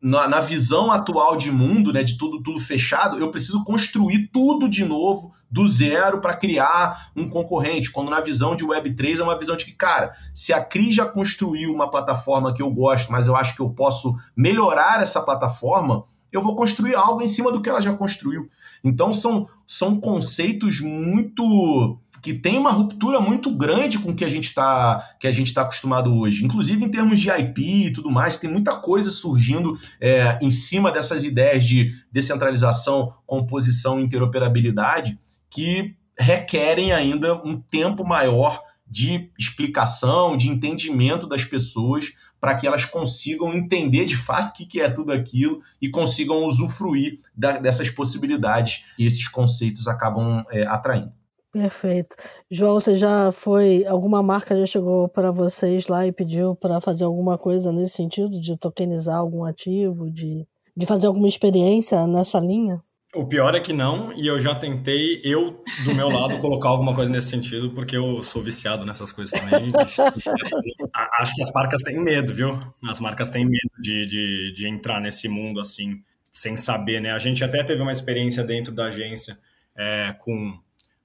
na, 0.00 0.28
na, 0.28 0.40
visão 0.40 0.92
atual 0.92 1.36
de 1.36 1.50
mundo, 1.50 1.92
né, 1.92 2.04
de 2.04 2.16
tudo 2.16 2.40
tudo 2.40 2.60
fechado, 2.60 3.18
eu 3.18 3.32
preciso 3.32 3.64
construir 3.64 4.28
tudo 4.28 4.68
de 4.68 4.84
novo, 4.84 5.32
do 5.50 5.66
zero, 5.66 6.20
para 6.20 6.36
criar 6.36 7.10
um 7.16 7.28
concorrente. 7.28 7.90
Quando 7.90 8.12
na 8.12 8.20
visão 8.20 8.54
de 8.54 8.64
Web3 8.64 9.18
é 9.18 9.24
uma 9.24 9.36
visão 9.36 9.56
de 9.56 9.64
que, 9.64 9.72
cara, 9.72 10.12
se 10.32 10.52
a 10.52 10.62
Cris 10.62 10.94
já 10.94 11.04
construiu 11.04 11.74
uma 11.74 11.90
plataforma 11.90 12.54
que 12.54 12.62
eu 12.62 12.70
gosto, 12.70 13.10
mas 13.10 13.26
eu 13.26 13.34
acho 13.34 13.56
que 13.56 13.60
eu 13.60 13.70
posso 13.70 14.14
melhorar 14.36 15.02
essa 15.02 15.20
plataforma, 15.20 16.04
eu 16.30 16.40
vou 16.40 16.54
construir 16.54 16.94
algo 16.94 17.20
em 17.22 17.26
cima 17.26 17.50
do 17.50 17.60
que 17.60 17.68
ela 17.68 17.80
já 17.80 17.92
construiu. 17.92 18.48
Então 18.84 19.12
são, 19.12 19.48
são 19.66 19.98
conceitos 19.98 20.80
muito 20.80 21.98
que 22.22 22.34
tem 22.34 22.58
uma 22.58 22.70
ruptura 22.70 23.20
muito 23.20 23.50
grande 23.50 23.98
com 23.98 24.10
o 24.10 24.14
que 24.14 24.24
a 24.24 24.28
gente 24.28 24.44
está 24.44 25.14
que 25.20 25.26
a 25.26 25.32
gente 25.32 25.48
está 25.48 25.62
acostumado 25.62 26.14
hoje, 26.14 26.44
inclusive 26.44 26.84
em 26.84 26.90
termos 26.90 27.20
de 27.20 27.30
IP 27.30 27.86
e 27.86 27.92
tudo 27.92 28.10
mais, 28.10 28.38
tem 28.38 28.50
muita 28.50 28.76
coisa 28.76 29.10
surgindo 29.10 29.78
é, 30.00 30.38
em 30.42 30.50
cima 30.50 30.90
dessas 30.90 31.24
ideias 31.24 31.64
de 31.64 31.92
descentralização, 32.10 33.12
composição, 33.26 34.00
interoperabilidade 34.00 35.18
que 35.50 35.94
requerem 36.18 36.92
ainda 36.92 37.34
um 37.44 37.60
tempo 37.60 38.04
maior 38.06 38.62
de 38.86 39.30
explicação, 39.38 40.36
de 40.36 40.48
entendimento 40.48 41.26
das 41.26 41.44
pessoas 41.44 42.12
para 42.40 42.54
que 42.54 42.66
elas 42.66 42.84
consigam 42.84 43.52
entender 43.52 44.06
de 44.06 44.16
fato 44.16 44.50
o 44.50 44.66
que 44.66 44.80
é 44.80 44.88
tudo 44.88 45.12
aquilo 45.12 45.60
e 45.80 45.88
consigam 45.88 46.44
usufruir 46.44 47.18
da, 47.36 47.58
dessas 47.58 47.90
possibilidades 47.90 48.84
que 48.96 49.04
esses 49.04 49.26
conceitos 49.28 49.88
acabam 49.88 50.44
é, 50.50 50.64
atraindo. 50.66 51.17
Perfeito. 51.58 52.14
João, 52.48 52.74
você 52.74 52.96
já 52.96 53.32
foi. 53.32 53.84
Alguma 53.84 54.22
marca 54.22 54.56
já 54.56 54.64
chegou 54.64 55.08
para 55.08 55.32
vocês 55.32 55.88
lá 55.88 56.06
e 56.06 56.12
pediu 56.12 56.54
para 56.54 56.80
fazer 56.80 57.04
alguma 57.04 57.36
coisa 57.36 57.72
nesse 57.72 57.94
sentido, 57.94 58.40
de 58.40 58.56
tokenizar 58.56 59.16
algum 59.16 59.44
ativo, 59.44 60.08
de, 60.08 60.46
de 60.76 60.86
fazer 60.86 61.08
alguma 61.08 61.26
experiência 61.26 62.06
nessa 62.06 62.38
linha? 62.38 62.80
O 63.12 63.26
pior 63.26 63.54
é 63.56 63.60
que 63.60 63.72
não, 63.72 64.12
e 64.12 64.26
eu 64.26 64.38
já 64.38 64.54
tentei, 64.54 65.20
eu, 65.24 65.64
do 65.84 65.94
meu 65.94 66.08
lado, 66.08 66.38
colocar 66.40 66.68
alguma 66.68 66.94
coisa 66.94 67.10
nesse 67.10 67.28
sentido, 67.30 67.70
porque 67.70 67.96
eu 67.96 68.22
sou 68.22 68.40
viciado 68.40 68.86
nessas 68.86 69.10
coisas 69.10 69.32
também. 69.40 69.72
Acho 71.18 71.34
que 71.34 71.42
as 71.42 71.52
marcas 71.52 71.82
têm 71.82 71.98
medo, 71.98 72.32
viu? 72.32 72.56
As 72.88 73.00
marcas 73.00 73.30
têm 73.30 73.44
medo 73.44 73.72
de, 73.80 74.06
de, 74.06 74.52
de 74.52 74.68
entrar 74.68 75.00
nesse 75.00 75.26
mundo 75.26 75.58
assim, 75.58 76.02
sem 76.30 76.56
saber, 76.56 77.00
né? 77.00 77.10
A 77.10 77.18
gente 77.18 77.42
até 77.42 77.64
teve 77.64 77.82
uma 77.82 77.92
experiência 77.92 78.44
dentro 78.44 78.72
da 78.72 78.84
agência 78.84 79.36
é, 79.76 80.14
com 80.20 80.56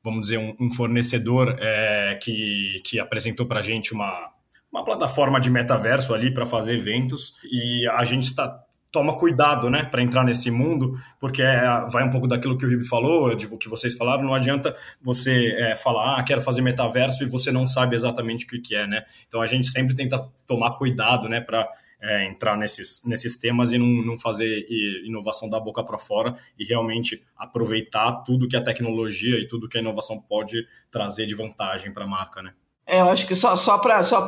vamos 0.03 0.21
dizer, 0.21 0.37
um, 0.37 0.55
um 0.59 0.71
fornecedor 0.71 1.55
é, 1.59 2.19
que, 2.21 2.81
que 2.83 2.99
apresentou 2.99 3.45
para 3.45 3.59
a 3.59 3.63
gente 3.63 3.93
uma, 3.93 4.31
uma 4.71 4.83
plataforma 4.83 5.39
de 5.39 5.49
metaverso 5.49 6.13
ali 6.13 6.33
para 6.33 6.45
fazer 6.45 6.75
eventos 6.75 7.35
e 7.45 7.87
a 7.87 8.03
gente 8.03 8.23
está 8.23 8.63
toma 8.93 9.17
cuidado, 9.17 9.71
né, 9.71 9.83
para 9.83 10.03
entrar 10.03 10.23
nesse 10.23 10.51
mundo, 10.51 11.01
porque 11.19 11.41
é, 11.41 11.63
vai 11.89 12.03
um 12.03 12.11
pouco 12.11 12.27
daquilo 12.27 12.55
que 12.55 12.63
o 12.63 12.69
Ribe 12.69 12.87
falou, 12.87 13.33
de 13.33 13.47
que 13.57 13.67
vocês 13.67 13.95
falaram, 13.95 14.23
não 14.23 14.35
adianta 14.35 14.75
você 15.01 15.51
é, 15.57 15.75
falar, 15.75 16.19
ah, 16.19 16.23
quero 16.23 16.39
fazer 16.41 16.61
metaverso 16.61 17.23
e 17.23 17.25
você 17.25 17.51
não 17.51 17.65
sabe 17.65 17.95
exatamente 17.95 18.45
o 18.45 18.47
que, 18.47 18.59
que 18.59 18.75
é, 18.75 18.85
né? 18.85 19.03
Então 19.27 19.41
a 19.41 19.47
gente 19.47 19.65
sempre 19.65 19.95
tenta 19.95 20.23
tomar 20.45 20.77
cuidado, 20.77 21.27
né, 21.27 21.41
para 21.41 21.67
é, 22.03 22.25
entrar 22.25 22.57
nesses, 22.57 23.01
nesses 23.05 23.37
temas 23.37 23.71
e 23.71 23.77
não, 23.77 23.87
não 24.05 24.17
fazer 24.17 24.67
inovação 25.05 25.49
da 25.49 25.57
boca 25.57 25.81
para 25.83 25.97
fora 25.97 26.35
e 26.59 26.65
realmente 26.65 27.23
aproveitar 27.37 28.23
tudo 28.23 28.47
que 28.47 28.57
a 28.57 28.61
tecnologia 28.61 29.39
e 29.39 29.47
tudo 29.47 29.69
que 29.69 29.77
a 29.77 29.81
inovação 29.81 30.19
pode 30.19 30.67
trazer 30.91 31.25
de 31.25 31.33
vantagem 31.33 31.93
para 31.93 32.03
a 32.03 32.07
marca, 32.07 32.41
né? 32.41 32.53
É, 32.85 32.99
eu 32.99 33.07
acho 33.07 33.25
que 33.25 33.33
só, 33.33 33.55
só 33.55 33.77
para 33.77 34.03
só 34.03 34.25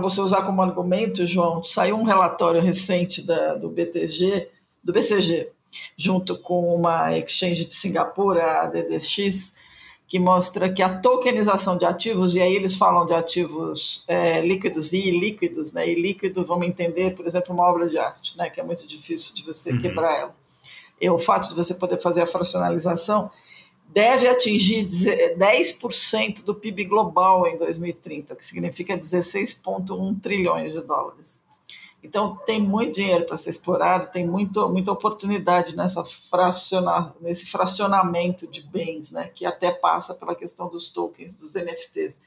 você 0.00 0.20
usar 0.20 0.42
como 0.42 0.60
argumento, 0.60 1.24
João, 1.28 1.64
saiu 1.64 1.96
um 1.96 2.02
relatório 2.02 2.60
recente 2.60 3.22
da, 3.22 3.54
do 3.54 3.70
BTG, 3.70 4.50
do 4.82 4.92
BCG, 4.92 5.52
junto 5.96 6.36
com 6.36 6.74
uma 6.74 7.16
exchange 7.16 7.64
de 7.64 7.74
Singapura, 7.74 8.62
a 8.62 8.66
DDX, 8.66 9.54
que 10.14 10.18
mostra 10.20 10.72
que 10.72 10.80
a 10.80 11.00
tokenização 11.00 11.76
de 11.76 11.84
ativos, 11.84 12.36
e 12.36 12.40
aí 12.40 12.54
eles 12.54 12.76
falam 12.76 13.04
de 13.04 13.12
ativos 13.12 14.04
é, 14.06 14.40
líquidos 14.42 14.92
e 14.92 15.08
ilíquidos, 15.08 15.72
né? 15.72 15.88
E 15.88 16.00
líquido, 16.00 16.46
vamos 16.46 16.68
entender, 16.68 17.16
por 17.16 17.26
exemplo, 17.26 17.52
uma 17.52 17.64
obra 17.64 17.88
de 17.88 17.98
arte, 17.98 18.38
né? 18.38 18.48
Que 18.48 18.60
é 18.60 18.62
muito 18.62 18.86
difícil 18.86 19.34
de 19.34 19.42
você 19.42 19.72
uhum. 19.72 19.80
quebrar 19.80 20.16
ela. 20.16 20.36
E 21.00 21.10
o 21.10 21.18
fato 21.18 21.48
de 21.48 21.56
você 21.56 21.74
poder 21.74 22.00
fazer 22.00 22.22
a 22.22 22.28
fracionalização 22.28 23.28
deve 23.88 24.28
atingir 24.28 24.86
10% 24.86 26.44
do 26.44 26.54
PIB 26.54 26.84
global 26.84 27.48
em 27.48 27.58
2030, 27.58 28.36
que 28.36 28.46
significa 28.46 28.96
16,1 28.96 30.20
trilhões 30.20 30.74
de 30.74 30.82
dólares. 30.82 31.40
Então, 32.04 32.36
tem 32.44 32.60
muito 32.60 32.96
dinheiro 32.96 33.24
para 33.24 33.38
ser 33.38 33.48
explorado, 33.48 34.12
tem 34.12 34.26
muito, 34.26 34.68
muita 34.68 34.92
oportunidade 34.92 35.74
nessa 35.74 36.04
fraciona, 36.04 37.14
nesse 37.18 37.46
fracionamento 37.46 38.46
de 38.46 38.60
bens, 38.60 39.10
né, 39.10 39.30
que 39.34 39.46
até 39.46 39.70
passa 39.70 40.12
pela 40.12 40.34
questão 40.34 40.68
dos 40.68 40.90
tokens, 40.90 41.34
dos 41.34 41.54
NFTs. 41.54 42.20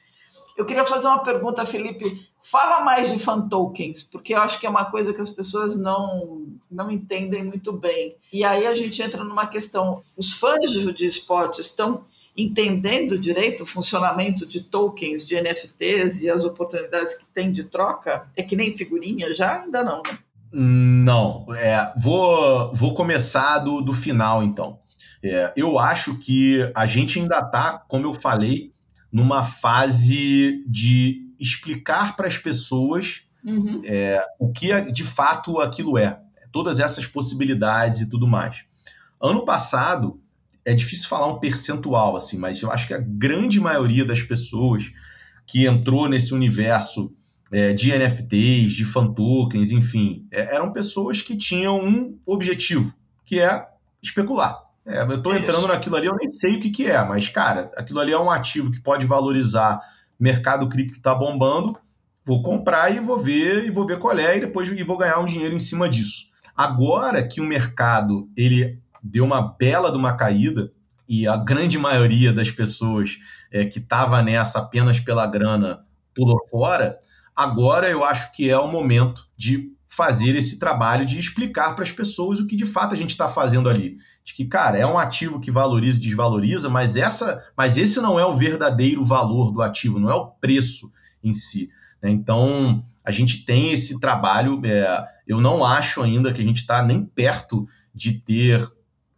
Eu 0.56 0.66
queria 0.66 0.84
fazer 0.84 1.06
uma 1.06 1.22
pergunta, 1.22 1.64
Felipe. 1.64 2.28
Fala 2.42 2.80
mais 2.80 3.12
de 3.12 3.18
fan 3.20 3.48
tokens, 3.48 4.02
porque 4.02 4.34
eu 4.34 4.40
acho 4.40 4.58
que 4.58 4.66
é 4.66 4.70
uma 4.70 4.86
coisa 4.86 5.14
que 5.14 5.20
as 5.20 5.30
pessoas 5.30 5.76
não, 5.76 6.46
não 6.68 6.90
entendem 6.90 7.44
muito 7.44 7.72
bem. 7.72 8.16
E 8.32 8.42
aí 8.42 8.66
a 8.66 8.74
gente 8.74 9.00
entra 9.00 9.22
numa 9.22 9.46
questão: 9.46 10.02
os 10.16 10.32
fãs 10.32 10.70
de 10.94 11.06
esporte 11.06 11.60
estão 11.60 12.04
entendendo 12.38 13.18
direito 13.18 13.64
o 13.64 13.66
funcionamento 13.66 14.46
de 14.46 14.60
tokens, 14.60 15.26
de 15.26 15.34
NFTs 15.34 16.22
e 16.22 16.30
as 16.30 16.44
oportunidades 16.44 17.16
que 17.16 17.26
tem 17.26 17.50
de 17.50 17.64
troca? 17.64 18.28
É 18.36 18.44
que 18.44 18.54
nem 18.54 18.72
figurinha 18.72 19.34
já? 19.34 19.62
Ainda 19.62 19.82
não, 19.82 20.00
né? 20.02 20.18
Não. 20.52 21.44
É, 21.52 21.92
vou, 21.98 22.72
vou 22.72 22.94
começar 22.94 23.58
do, 23.58 23.80
do 23.80 23.92
final, 23.92 24.44
então. 24.44 24.78
É, 25.20 25.52
eu 25.56 25.80
acho 25.80 26.16
que 26.20 26.70
a 26.76 26.86
gente 26.86 27.18
ainda 27.18 27.40
está, 27.40 27.84
como 27.88 28.06
eu 28.06 28.14
falei, 28.14 28.72
numa 29.10 29.42
fase 29.42 30.64
de 30.68 31.32
explicar 31.40 32.14
para 32.14 32.28
as 32.28 32.38
pessoas 32.38 33.22
uhum. 33.44 33.82
é, 33.84 34.22
o 34.38 34.52
que 34.52 34.92
de 34.92 35.04
fato 35.04 35.58
aquilo 35.58 35.98
é, 35.98 36.20
todas 36.52 36.78
essas 36.78 37.06
possibilidades 37.06 38.00
e 38.00 38.08
tudo 38.08 38.28
mais. 38.28 38.64
Ano 39.20 39.44
passado, 39.44 40.20
é 40.68 40.74
difícil 40.74 41.08
falar 41.08 41.28
um 41.28 41.38
percentual 41.38 42.14
assim, 42.14 42.36
mas 42.36 42.60
eu 42.60 42.70
acho 42.70 42.86
que 42.86 42.92
a 42.92 42.98
grande 42.98 43.58
maioria 43.58 44.04
das 44.04 44.22
pessoas 44.22 44.92
que 45.46 45.66
entrou 45.66 46.06
nesse 46.10 46.34
universo 46.34 47.10
é, 47.50 47.72
de 47.72 47.90
NFTs, 47.90 48.72
de 48.72 48.84
fan 48.84 49.10
tokens, 49.14 49.70
enfim, 49.70 50.26
é, 50.30 50.54
eram 50.54 50.70
pessoas 50.70 51.22
que 51.22 51.38
tinham 51.38 51.80
um 51.80 52.18
objetivo, 52.26 52.92
que 53.24 53.40
é 53.40 53.66
especular. 54.02 54.62
É, 54.84 55.00
eu 55.00 55.16
estou 55.16 55.34
entrando 55.34 55.68
naquilo 55.68 55.96
ali, 55.96 56.06
eu 56.06 56.16
nem 56.16 56.30
sei 56.30 56.56
o 56.56 56.60
que, 56.60 56.68
que 56.68 56.84
é, 56.84 57.02
mas, 57.02 57.30
cara, 57.30 57.72
aquilo 57.74 58.00
ali 58.00 58.12
é 58.12 58.18
um 58.18 58.30
ativo 58.30 58.70
que 58.70 58.78
pode 58.78 59.06
valorizar, 59.06 59.80
mercado 60.20 60.68
cripto 60.68 60.98
está 60.98 61.14
bombando, 61.14 61.78
vou 62.26 62.42
comprar 62.42 62.94
e 62.94 63.00
vou 63.00 63.16
ver, 63.16 63.64
e 63.64 63.70
vou 63.70 63.86
ver 63.86 63.98
qual 63.98 64.18
é, 64.18 64.36
e 64.36 64.40
depois 64.40 64.68
e 64.70 64.82
vou 64.82 64.98
ganhar 64.98 65.18
um 65.18 65.24
dinheiro 65.24 65.56
em 65.56 65.58
cima 65.58 65.88
disso. 65.88 66.26
Agora 66.54 67.26
que 67.26 67.40
o 67.40 67.44
mercado 67.44 68.28
ele 68.36 68.78
deu 69.02 69.24
uma 69.24 69.40
bela 69.40 69.90
de 69.90 69.98
uma 69.98 70.16
caída 70.16 70.72
e 71.08 71.26
a 71.26 71.36
grande 71.36 71.78
maioria 71.78 72.32
das 72.32 72.50
pessoas 72.50 73.18
é, 73.50 73.64
que 73.64 73.78
estava 73.78 74.22
nessa 74.22 74.58
apenas 74.58 75.00
pela 75.00 75.26
grana 75.26 75.80
pulou 76.14 76.38
fora, 76.50 76.98
agora 77.34 77.88
eu 77.88 78.04
acho 78.04 78.32
que 78.32 78.50
é 78.50 78.58
o 78.58 78.68
momento 78.68 79.26
de 79.36 79.72
fazer 79.86 80.36
esse 80.36 80.58
trabalho 80.58 81.06
de 81.06 81.18
explicar 81.18 81.74
para 81.74 81.82
as 81.82 81.90
pessoas 81.90 82.40
o 82.40 82.46
que 82.46 82.54
de 82.54 82.66
fato 82.66 82.92
a 82.92 82.96
gente 82.96 83.10
está 83.10 83.28
fazendo 83.28 83.70
ali. 83.70 83.96
De 84.22 84.34
que, 84.34 84.44
cara, 84.44 84.76
é 84.76 84.86
um 84.86 84.98
ativo 84.98 85.40
que 85.40 85.50
valoriza 85.50 85.98
e 85.98 86.02
desvaloriza, 86.02 86.68
mas, 86.68 86.96
essa, 86.96 87.42
mas 87.56 87.78
esse 87.78 87.98
não 88.00 88.20
é 88.20 88.26
o 88.26 88.34
verdadeiro 88.34 89.02
valor 89.02 89.50
do 89.50 89.62
ativo, 89.62 89.98
não 89.98 90.10
é 90.10 90.14
o 90.14 90.26
preço 90.26 90.92
em 91.24 91.32
si. 91.32 91.70
Né? 92.02 92.10
Então, 92.10 92.84
a 93.02 93.10
gente 93.10 93.46
tem 93.46 93.72
esse 93.72 93.98
trabalho. 93.98 94.60
É, 94.66 95.06
eu 95.26 95.40
não 95.40 95.64
acho 95.64 96.02
ainda 96.02 96.32
que 96.32 96.42
a 96.42 96.44
gente 96.44 96.58
está 96.58 96.82
nem 96.82 97.02
perto 97.02 97.66
de 97.94 98.12
ter 98.12 98.68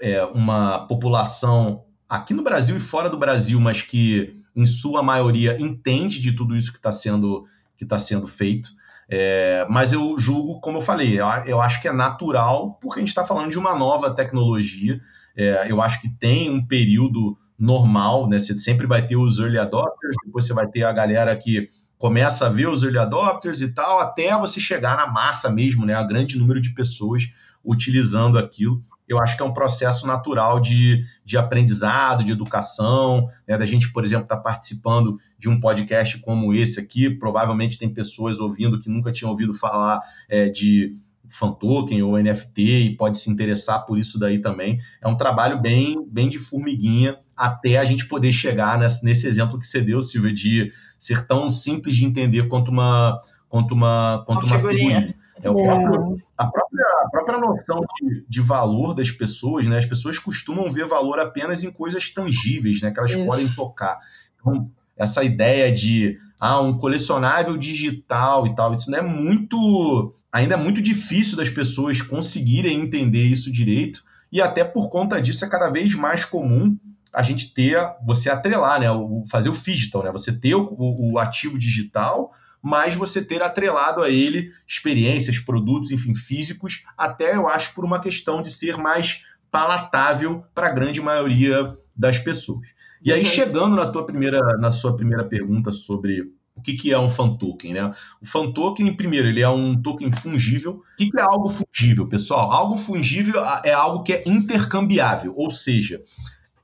é, 0.01 0.25
uma 0.25 0.87
população 0.87 1.85
aqui 2.09 2.35
no 2.35 2.43
Brasil 2.43 2.77
e 2.77 2.81
fora 2.81 3.09
do 3.09 3.19
Brasil, 3.19 3.61
mas 3.61 3.83
que 3.83 4.43
em 4.57 4.67
sua 4.67 5.03
maioria 5.03 5.61
entende 5.61 6.21
de 6.21 6.33
tudo 6.33 6.57
isso 6.57 6.73
que 6.73 6.79
está 6.79 6.91
sendo, 6.91 7.47
que 7.77 7.85
tá 7.85 7.99
sendo 7.99 8.27
feito. 8.27 8.71
É, 9.09 9.67
mas 9.69 9.93
eu 9.93 10.17
julgo, 10.19 10.61
como 10.61 10.79
eu 10.79 10.83
falei, 10.83 11.21
eu, 11.21 11.27
eu, 11.47 11.61
acho 11.61 11.81
que 11.81 11.89
é 11.89 11.93
natural, 11.93 12.79
porque 12.81 12.99
a 12.99 13.03
gente 13.03 13.09
está 13.09 13.25
falando 13.25 13.51
de 13.51 13.59
uma 13.59 13.77
nova 13.77 14.11
tecnologia. 14.11 15.01
É, 15.37 15.71
eu 15.71 15.81
acho 15.81 16.01
que 16.01 16.09
tem 16.09 16.51
um 16.51 16.65
período 16.65 17.37
normal, 17.59 18.29
né? 18.29 18.39
Você 18.39 18.59
sempre 18.59 18.87
vai 18.87 19.07
ter 19.07 19.17
os 19.17 19.39
early 19.39 19.59
adopters, 19.59 20.17
depois 20.25 20.47
você 20.47 20.55
vai 20.55 20.67
ter 20.67 20.85
a 20.85 20.93
galera 20.93 21.37
que 21.37 21.69
começa 21.99 22.47
a 22.47 22.49
ver 22.49 22.69
os 22.69 22.83
early 22.83 22.99
adopters 22.99 23.61
e 23.61 23.75
tal, 23.75 23.99
até 23.99 24.37
você 24.39 24.59
chegar 24.59 24.97
na 24.97 25.07
massa 25.07 25.51
mesmo, 25.51 25.85
né? 25.85 25.95
A 25.95 26.03
grande 26.03 26.39
número 26.39 26.61
de 26.61 26.73
pessoas 26.73 27.25
utilizando 27.65 28.39
aquilo 28.39 28.83
eu 29.13 29.19
acho 29.19 29.37
que 29.37 29.43
é 29.43 29.45
um 29.45 29.53
processo 29.53 30.07
natural 30.07 30.61
de, 30.61 31.05
de 31.25 31.37
aprendizado, 31.37 32.23
de 32.23 32.33
educação, 32.33 33.29
né? 33.47 33.59
da 33.59 33.67
gente, 33.67 33.93
por 33.93 34.05
exemplo, 34.05 34.25
estar 34.25 34.37
tá 34.37 34.43
participando 34.43 35.17
de 35.39 35.49
um 35.49 35.59
podcast 35.59 36.19
como 36.19 36.55
esse 36.55 36.79
aqui, 36.79 37.11
provavelmente 37.11 37.79
tem 37.79 37.93
pessoas 37.93 38.39
ouvindo 38.39 38.79
que 38.81 38.89
nunca 38.89 39.13
tinham 39.13 39.31
ouvido 39.31 39.53
falar 39.53 40.01
é, 40.29 40.49
de 40.49 40.97
fan 41.29 41.53
token 41.53 42.03
ou 42.03 42.19
NFT 42.19 42.63
e 42.63 42.97
pode 42.97 43.19
se 43.19 43.31
interessar 43.31 43.87
por 43.87 43.99
isso 43.99 44.19
daí 44.19 44.39
também. 44.39 44.81
É 45.01 45.09
um 45.09 45.17
trabalho 45.17 45.61
bem, 45.61 46.05
bem 46.09 46.29
de 46.29 46.39
formiguinha 46.39 47.19
até 47.37 47.79
a 47.79 47.85
gente 47.85 48.07
poder 48.07 48.33
chegar 48.33 48.79
nesse, 48.79 49.05
nesse 49.05 49.27
exemplo 49.27 49.59
que 49.59 49.67
você 49.67 49.81
deu, 49.81 50.03
Silvia, 50.03 50.33
de 50.33 50.73
ser 50.99 51.27
tão 51.27 51.51
simples 51.51 51.97
de 51.97 52.05
entender 52.05 52.49
quanto 52.49 52.71
uma 52.71 53.21
quanto 53.49 53.75
uma 53.75 54.23
quanto 54.27 54.45
uma, 54.45 54.57
uma 54.57 54.59
figurinha. 54.59 55.01
figurinha. 55.01 55.20
É, 55.43 55.49
o 55.49 55.55
próprio, 55.55 56.19
a, 56.37 56.47
própria, 56.47 56.87
a 57.05 57.11
própria 57.11 57.39
noção 57.39 57.81
de, 58.01 58.25
de 58.29 58.41
valor 58.41 58.95
das 58.95 59.11
pessoas, 59.11 59.67
né? 59.67 59.79
As 59.79 59.87
pessoas 59.87 60.19
costumam 60.19 60.71
ver 60.71 60.87
valor 60.87 61.19
apenas 61.19 61.65
em 61.65 61.71
coisas 61.73 62.11
tangíveis, 62.11 62.81
né? 62.83 62.91
Que 62.91 62.99
elas 62.99 63.13
Isso. 63.13 63.25
podem 63.25 63.49
tocar. 63.49 63.99
Então, 64.39 64.71
essa 64.97 65.25
ideia 65.25 65.73
de 65.73 66.19
ah, 66.39 66.61
um 66.61 66.77
colecionável 66.77 67.57
digital 67.57 68.47
e 68.47 68.55
tal, 68.55 68.73
isso 68.73 68.91
não 68.91 68.99
é 68.99 69.03
muito. 69.03 70.15
Ainda 70.33 70.55
é 70.55 70.59
muito 70.59 70.81
difícil 70.81 71.37
das 71.37 71.49
pessoas 71.49 72.03
conseguirem 72.03 72.81
entender 72.81 73.25
isso 73.25 73.51
direito, 73.51 74.03
e 74.31 74.41
até 74.41 74.63
por 74.63 74.91
conta 74.91 75.21
disso 75.21 75.45
é 75.45 75.49
cada 75.49 75.71
vez 75.71 75.95
mais 75.95 76.25
comum 76.25 76.79
a 77.13 77.23
gente 77.23 77.53
ter, 77.53 77.77
você 78.07 78.31
atrelar, 78.31 78.79
né? 78.81 78.91
O, 78.91 79.25
fazer 79.29 79.49
o 79.49 79.55
digital, 79.55 80.05
né? 80.05 80.13
Você 80.13 80.33
ter 80.33 80.55
o, 80.55 80.77
o 80.79 81.19
ativo 81.19 81.59
digital 81.59 82.33
mas 82.63 82.95
você 82.95 83.25
ter 83.25 83.43
atrelado 83.43 84.03
a 84.03 84.11
ele 84.11 84.53
experiências, 84.67 85.39
produtos, 85.39 85.91
enfim, 85.91 86.15
físicos, 86.15 86.85
até 86.97 87.35
eu 87.37 87.49
acho 87.49 87.75
por 87.75 87.85
uma 87.85 88.01
questão 88.01 88.43
de 88.43 88.51
ser 88.51 88.77
mais 88.77 89.23
palatável 89.51 90.45
para 90.55 90.69
a 90.69 90.73
grande 90.73 91.01
maioria 91.01 91.77
das 91.97 92.19
pessoas. 92.19 92.69
E 93.03 93.13
aí, 93.13 93.25
chegando 93.25 93.77
na, 93.77 93.91
tua 93.91 94.05
primeira, 94.05 94.39
na 94.59 94.71
sua 94.71 94.95
primeira 94.95 95.25
pergunta 95.25 95.73
sobre 95.73 96.31
o 96.55 96.63
que, 96.63 96.75
que 96.75 96.93
é 96.93 96.99
um 96.99 97.09
fan 97.09 97.37
token, 97.37 97.73
né? 97.73 97.95
O 98.21 98.27
fan 98.27 98.53
token, 98.53 98.95
primeiro, 98.95 99.27
ele 99.27 99.41
é 99.41 99.49
um 99.49 99.81
token 99.81 100.13
fungível. 100.13 100.83
O 100.95 100.97
que, 100.97 101.11
que 101.11 101.19
é 101.19 101.23
algo 101.23 101.49
fungível, 101.49 102.07
pessoal? 102.07 102.53
Algo 102.53 102.77
fungível 102.77 103.43
é 103.65 103.73
algo 103.73 104.03
que 104.03 104.13
é 104.13 104.23
intercambiável, 104.27 105.33
ou 105.35 105.51
seja, 105.51 106.03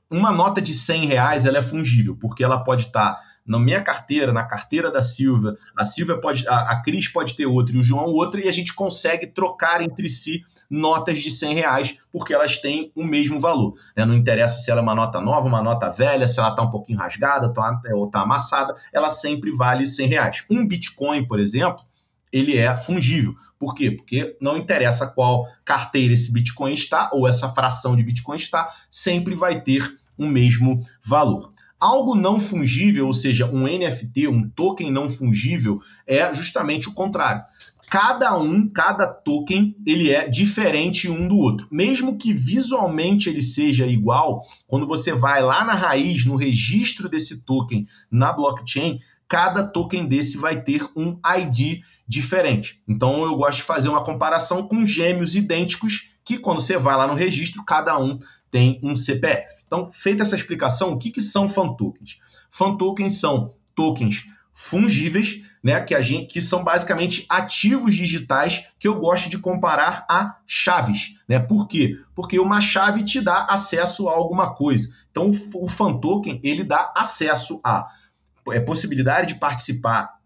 uma 0.09 0.31
nota 0.31 0.61
de 0.61 0.73
100 0.73 1.05
reais 1.07 1.45
ela 1.45 1.57
é 1.57 1.63
fungível, 1.63 2.15
porque 2.15 2.43
ela 2.43 2.63
pode 2.63 2.85
estar 2.85 3.15
tá 3.15 3.26
na 3.47 3.57
minha 3.57 3.81
carteira, 3.81 4.33
na 4.33 4.43
carteira 4.43 4.91
da 4.91 5.01
Silvia, 5.01 5.55
a 5.75 5.85
Silvia 5.85 6.19
pode, 6.19 6.47
a, 6.47 6.71
a 6.71 6.81
Cris 6.81 7.07
pode 7.07 7.35
ter 7.35 7.45
outra 7.45 7.75
e 7.75 7.79
o 7.79 7.83
João 7.83 8.05
outra, 8.07 8.43
e 8.43 8.47
a 8.49 8.51
gente 8.51 8.73
consegue 8.73 9.27
trocar 9.27 9.81
entre 9.81 10.09
si 10.09 10.43
notas 10.69 11.19
de 11.19 11.31
100 11.31 11.53
reais, 11.53 11.97
porque 12.11 12.33
elas 12.33 12.57
têm 12.57 12.91
o 12.93 13.03
mesmo 13.03 13.39
valor. 13.39 13.73
Né? 13.95 14.05
Não 14.05 14.13
interessa 14.13 14.61
se 14.61 14.69
ela 14.69 14.81
é 14.81 14.83
uma 14.83 14.93
nota 14.93 15.21
nova, 15.21 15.47
uma 15.47 15.63
nota 15.63 15.89
velha, 15.89 16.27
se 16.27 16.39
ela 16.39 16.49
está 16.49 16.61
um 16.61 16.71
pouquinho 16.71 16.99
rasgada 16.99 17.53
tá, 17.53 17.81
ou 17.93 18.07
está 18.07 18.21
amassada, 18.21 18.75
ela 18.91 19.09
sempre 19.09 19.51
vale 19.51 19.85
100 19.85 20.07
reais. 20.07 20.45
Um 20.49 20.67
Bitcoin, 20.67 21.25
por 21.25 21.39
exemplo, 21.39 21.85
ele 22.31 22.57
é 22.57 22.75
fungível. 22.75 23.35
Por 23.57 23.73
quê? 23.73 23.91
Porque 23.91 24.37
não 24.39 24.57
interessa 24.57 25.07
qual 25.07 25.47
carteira 25.65 26.13
esse 26.13 26.31
Bitcoin 26.31 26.73
está 26.73 27.09
ou 27.11 27.27
essa 27.27 27.49
fração 27.49 27.95
de 27.95 28.03
Bitcoin 28.03 28.35
está, 28.35 28.69
sempre 28.89 29.35
vai 29.35 29.61
ter 29.61 29.97
o 30.17 30.27
mesmo 30.27 30.81
valor. 31.03 31.53
Algo 31.79 32.15
não 32.15 32.39
fungível, 32.39 33.07
ou 33.07 33.13
seja, 33.13 33.45
um 33.45 33.63
NFT, 33.63 34.27
um 34.27 34.49
token 34.49 34.91
não 34.91 35.09
fungível, 35.09 35.79
é 36.05 36.33
justamente 36.33 36.89
o 36.89 36.93
contrário. 36.93 37.43
Cada 37.89 38.37
um, 38.37 38.67
cada 38.67 39.07
token, 39.07 39.75
ele 39.85 40.11
é 40.11 40.27
diferente 40.27 41.09
um 41.09 41.27
do 41.27 41.37
outro. 41.37 41.67
Mesmo 41.71 42.17
que 42.17 42.33
visualmente 42.33 43.29
ele 43.29 43.41
seja 43.41 43.87
igual, 43.87 44.41
quando 44.67 44.85
você 44.85 45.13
vai 45.13 45.41
lá 45.41 45.63
na 45.63 45.73
raiz, 45.73 46.25
no 46.25 46.35
registro 46.35 47.07
desse 47.07 47.43
token 47.43 47.87
na 48.11 48.33
blockchain, 48.33 48.99
cada 49.27 49.63
token 49.63 50.05
desse 50.05 50.37
vai 50.37 50.61
ter 50.61 50.85
um 50.95 51.17
ID 51.37 51.81
diferente. 52.05 52.81
Então 52.87 53.23
eu 53.23 53.35
gosto 53.35 53.59
de 53.59 53.63
fazer 53.63 53.87
uma 53.87 54.03
comparação 54.03 54.67
com 54.67 54.85
gêmeos 54.85 55.35
idênticos 55.35 56.11
que 56.25 56.37
quando 56.37 56.59
você 56.59 56.77
vai 56.77 56.97
lá 56.97 57.07
no 57.07 57.13
registro, 57.13 57.63
cada 57.63 57.97
um 57.97 58.19
tem 58.49 58.79
um 58.83 58.95
CPF. 58.95 59.45
Então, 59.65 59.91
feita 59.91 60.23
essa 60.23 60.35
explicação, 60.35 60.93
o 60.93 60.97
que, 60.97 61.11
que 61.11 61.21
são 61.21 61.49
fan 61.49 61.73
tokens? 61.73 62.19
Fan 62.49 62.77
tokens 62.77 63.19
são 63.19 63.53
tokens 63.75 64.25
fungíveis, 64.53 65.43
né, 65.63 65.79
que, 65.81 65.93
a 65.93 66.01
gente, 66.01 66.33
que 66.33 66.41
são 66.41 66.63
basicamente 66.63 67.25
ativos 67.29 67.93
digitais 67.93 68.65
que 68.79 68.87
eu 68.87 68.99
gosto 68.99 69.29
de 69.29 69.37
comparar 69.37 70.05
a 70.09 70.37
chaves. 70.47 71.19
Né? 71.27 71.39
Por 71.39 71.67
quê? 71.67 71.99
Porque 72.15 72.39
uma 72.39 72.59
chave 72.59 73.03
te 73.03 73.21
dá 73.21 73.45
acesso 73.45 74.09
a 74.09 74.13
alguma 74.13 74.55
coisa. 74.55 74.95
Então, 75.11 75.29
o 75.55 75.67
fan 75.67 75.99
token 75.99 76.39
ele 76.43 76.63
dá 76.63 76.91
acesso 76.95 77.59
a 77.63 77.87
é, 78.51 78.59
possibilidade 78.59 79.33
de 79.33 79.39
participar 79.39 80.17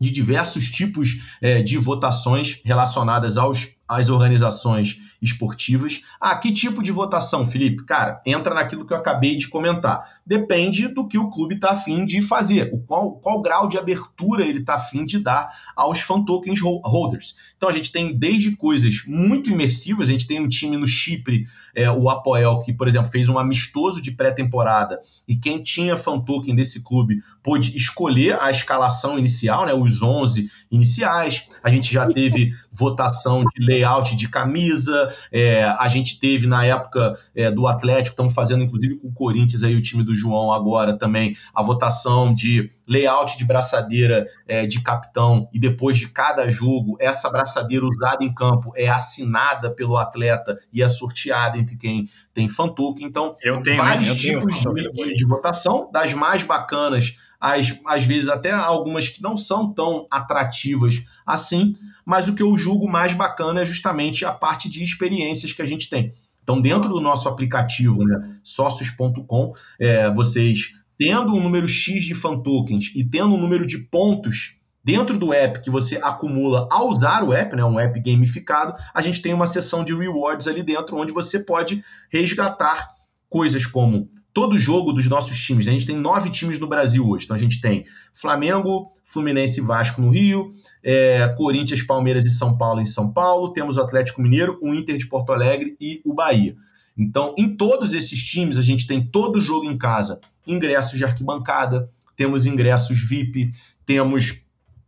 de 0.00 0.10
diversos 0.10 0.68
tipos 0.68 1.36
é, 1.40 1.62
de 1.62 1.78
votações 1.78 2.60
relacionadas 2.64 3.38
aos, 3.38 3.76
às 3.86 4.08
organizações 4.08 4.98
esportivas. 5.22 6.00
Ah, 6.20 6.36
que 6.36 6.52
tipo 6.52 6.82
de 6.82 6.90
votação, 6.90 7.46
Felipe? 7.46 7.84
Cara, 7.84 8.20
entra 8.26 8.54
naquilo 8.54 8.84
que 8.84 8.92
eu 8.92 8.96
acabei 8.96 9.36
de 9.36 9.48
comentar. 9.48 10.04
Depende 10.26 10.88
do 10.88 11.06
que 11.06 11.16
o 11.16 11.30
clube 11.30 11.54
está 11.54 11.70
afim 11.70 12.04
de 12.04 12.20
fazer, 12.20 12.70
o 12.72 12.78
qual, 12.78 13.12
qual 13.12 13.40
grau 13.40 13.68
de 13.68 13.78
abertura 13.78 14.44
ele 14.44 14.58
está 14.58 14.74
afim 14.74 15.04
de 15.04 15.18
dar 15.18 15.52
aos 15.76 16.00
fan 16.00 16.24
tokens 16.24 16.60
holders. 16.60 17.36
Então 17.56 17.68
a 17.68 17.72
gente 17.72 17.92
tem 17.92 18.12
desde 18.12 18.56
coisas 18.56 19.04
muito 19.06 19.50
imersivas, 19.50 20.08
a 20.08 20.12
gente 20.12 20.26
tem 20.26 20.40
um 20.40 20.48
time 20.48 20.76
no 20.76 20.86
Chipre, 20.86 21.46
é, 21.74 21.90
o 21.90 22.10
Apoel, 22.10 22.60
que, 22.60 22.72
por 22.72 22.88
exemplo, 22.88 23.10
fez 23.10 23.28
um 23.28 23.38
amistoso 23.38 24.02
de 24.02 24.10
pré-temporada 24.10 25.00
e 25.26 25.36
quem 25.36 25.62
tinha 25.62 25.96
fan 25.96 26.20
token 26.20 26.54
desse 26.54 26.82
clube 26.82 27.22
pôde 27.42 27.76
escolher 27.76 28.40
a 28.40 28.50
escalação 28.50 29.18
inicial, 29.18 29.66
né, 29.66 29.74
os 29.74 30.02
11 30.02 30.50
iniciais. 30.70 31.46
A 31.62 31.70
gente 31.70 31.92
já 31.92 32.06
teve 32.06 32.52
votação 32.72 33.44
de 33.44 33.64
layout 33.82 34.14
de 34.14 34.28
camisa, 34.28 35.12
é, 35.30 35.64
a 35.64 35.88
gente 35.88 36.20
teve 36.20 36.46
na 36.46 36.64
época 36.64 37.18
é, 37.34 37.50
do 37.50 37.66
Atlético, 37.66 38.10
estamos 38.10 38.32
fazendo 38.32 38.62
inclusive 38.62 38.98
com 38.98 39.08
o 39.08 39.12
Corinthians 39.12 39.62
aí, 39.62 39.74
o 39.74 39.82
time 39.82 40.04
do 40.04 40.14
João 40.14 40.52
agora 40.52 40.96
também, 40.96 41.36
a 41.54 41.62
votação 41.62 42.32
de 42.32 42.70
layout 42.86 43.36
de 43.36 43.44
braçadeira 43.44 44.26
é, 44.46 44.66
de 44.66 44.80
capitão 44.80 45.48
e 45.52 45.58
depois 45.58 45.98
de 45.98 46.08
cada 46.08 46.50
jogo, 46.50 46.96
essa 47.00 47.30
braçadeira 47.30 47.86
usada 47.86 48.24
em 48.24 48.32
campo 48.32 48.72
é 48.76 48.88
assinada 48.88 49.70
pelo 49.70 49.96
atleta 49.96 50.58
e 50.72 50.82
é 50.82 50.88
sorteada 50.88 51.58
entre 51.58 51.76
quem 51.76 52.08
tem 52.34 52.48
fan 52.48 52.68
token. 52.68 53.06
Então, 53.06 53.36
eu 53.42 53.62
tenho, 53.62 53.76
vários 53.76 54.08
eu 54.08 54.16
tipos 54.16 54.58
tenho 54.58 54.92
de, 54.92 55.14
de 55.14 55.26
votação, 55.26 55.90
das 55.92 56.12
mais 56.14 56.42
bacanas 56.42 57.16
às, 57.42 57.76
às 57.84 58.04
vezes 58.04 58.28
até 58.28 58.52
algumas 58.52 59.08
que 59.08 59.20
não 59.20 59.36
são 59.36 59.74
tão 59.74 60.06
atrativas 60.08 61.02
assim, 61.26 61.74
mas 62.06 62.28
o 62.28 62.36
que 62.36 62.42
eu 62.42 62.56
julgo 62.56 62.88
mais 62.88 63.14
bacana 63.14 63.62
é 63.62 63.64
justamente 63.64 64.24
a 64.24 64.30
parte 64.30 64.70
de 64.70 64.84
experiências 64.84 65.52
que 65.52 65.60
a 65.60 65.66
gente 65.66 65.90
tem. 65.90 66.14
Então, 66.40 66.60
dentro 66.60 66.88
do 66.88 67.00
nosso 67.00 67.28
aplicativo, 67.28 68.04
né, 68.04 68.36
sócios.com, 68.44 69.54
é, 69.78 70.08
vocês 70.12 70.74
tendo 70.96 71.34
um 71.34 71.42
número 71.42 71.66
X 71.66 72.04
de 72.04 72.14
fan 72.14 72.40
tokens 72.40 72.92
e 72.94 73.02
tendo 73.02 73.34
um 73.34 73.40
número 73.40 73.66
de 73.66 73.78
pontos 73.78 74.58
dentro 74.84 75.18
do 75.18 75.32
app 75.32 75.60
que 75.60 75.70
você 75.70 75.96
acumula 75.96 76.68
ao 76.70 76.88
usar 76.90 77.24
o 77.24 77.32
app, 77.32 77.56
né, 77.56 77.64
um 77.64 77.78
app 77.78 77.98
gamificado, 77.98 78.74
a 78.94 79.02
gente 79.02 79.20
tem 79.20 79.34
uma 79.34 79.46
seção 79.46 79.84
de 79.84 79.94
rewards 79.94 80.46
ali 80.46 80.62
dentro 80.62 80.96
onde 80.96 81.12
você 81.12 81.40
pode 81.40 81.82
resgatar 82.12 82.88
coisas 83.28 83.66
como 83.66 84.08
todo 84.32 84.58
jogo 84.58 84.92
dos 84.92 85.08
nossos 85.08 85.38
times. 85.38 85.68
A 85.68 85.72
gente 85.72 85.86
tem 85.86 85.96
nove 85.96 86.30
times 86.30 86.58
no 86.58 86.66
Brasil 86.66 87.06
hoje. 87.08 87.24
Então 87.24 87.36
a 87.36 87.38
gente 87.38 87.60
tem 87.60 87.86
Flamengo, 88.14 88.90
Fluminense 89.04 89.60
e 89.60 89.62
Vasco 89.62 90.00
no 90.00 90.10
Rio, 90.10 90.50
é, 90.82 91.28
Corinthians, 91.36 91.82
Palmeiras 91.82 92.24
e 92.24 92.30
São 92.30 92.56
Paulo 92.56 92.80
em 92.80 92.86
São 92.86 93.12
Paulo. 93.12 93.52
Temos 93.52 93.76
o 93.76 93.82
Atlético 93.82 94.22
Mineiro, 94.22 94.58
o 94.62 94.74
Inter 94.74 94.96
de 94.96 95.06
Porto 95.06 95.32
Alegre 95.32 95.76
e 95.80 96.00
o 96.04 96.14
Bahia. 96.14 96.56
Então, 96.96 97.34
em 97.38 97.56
todos 97.56 97.94
esses 97.94 98.22
times, 98.22 98.58
a 98.58 98.62
gente 98.62 98.86
tem 98.86 99.02
todo 99.02 99.40
jogo 99.40 99.64
em 99.64 99.76
casa, 99.76 100.20
ingressos 100.46 100.98
de 100.98 101.04
arquibancada, 101.04 101.88
temos 102.16 102.44
ingressos 102.44 103.00
VIP, 103.00 103.50
temos 103.86 104.42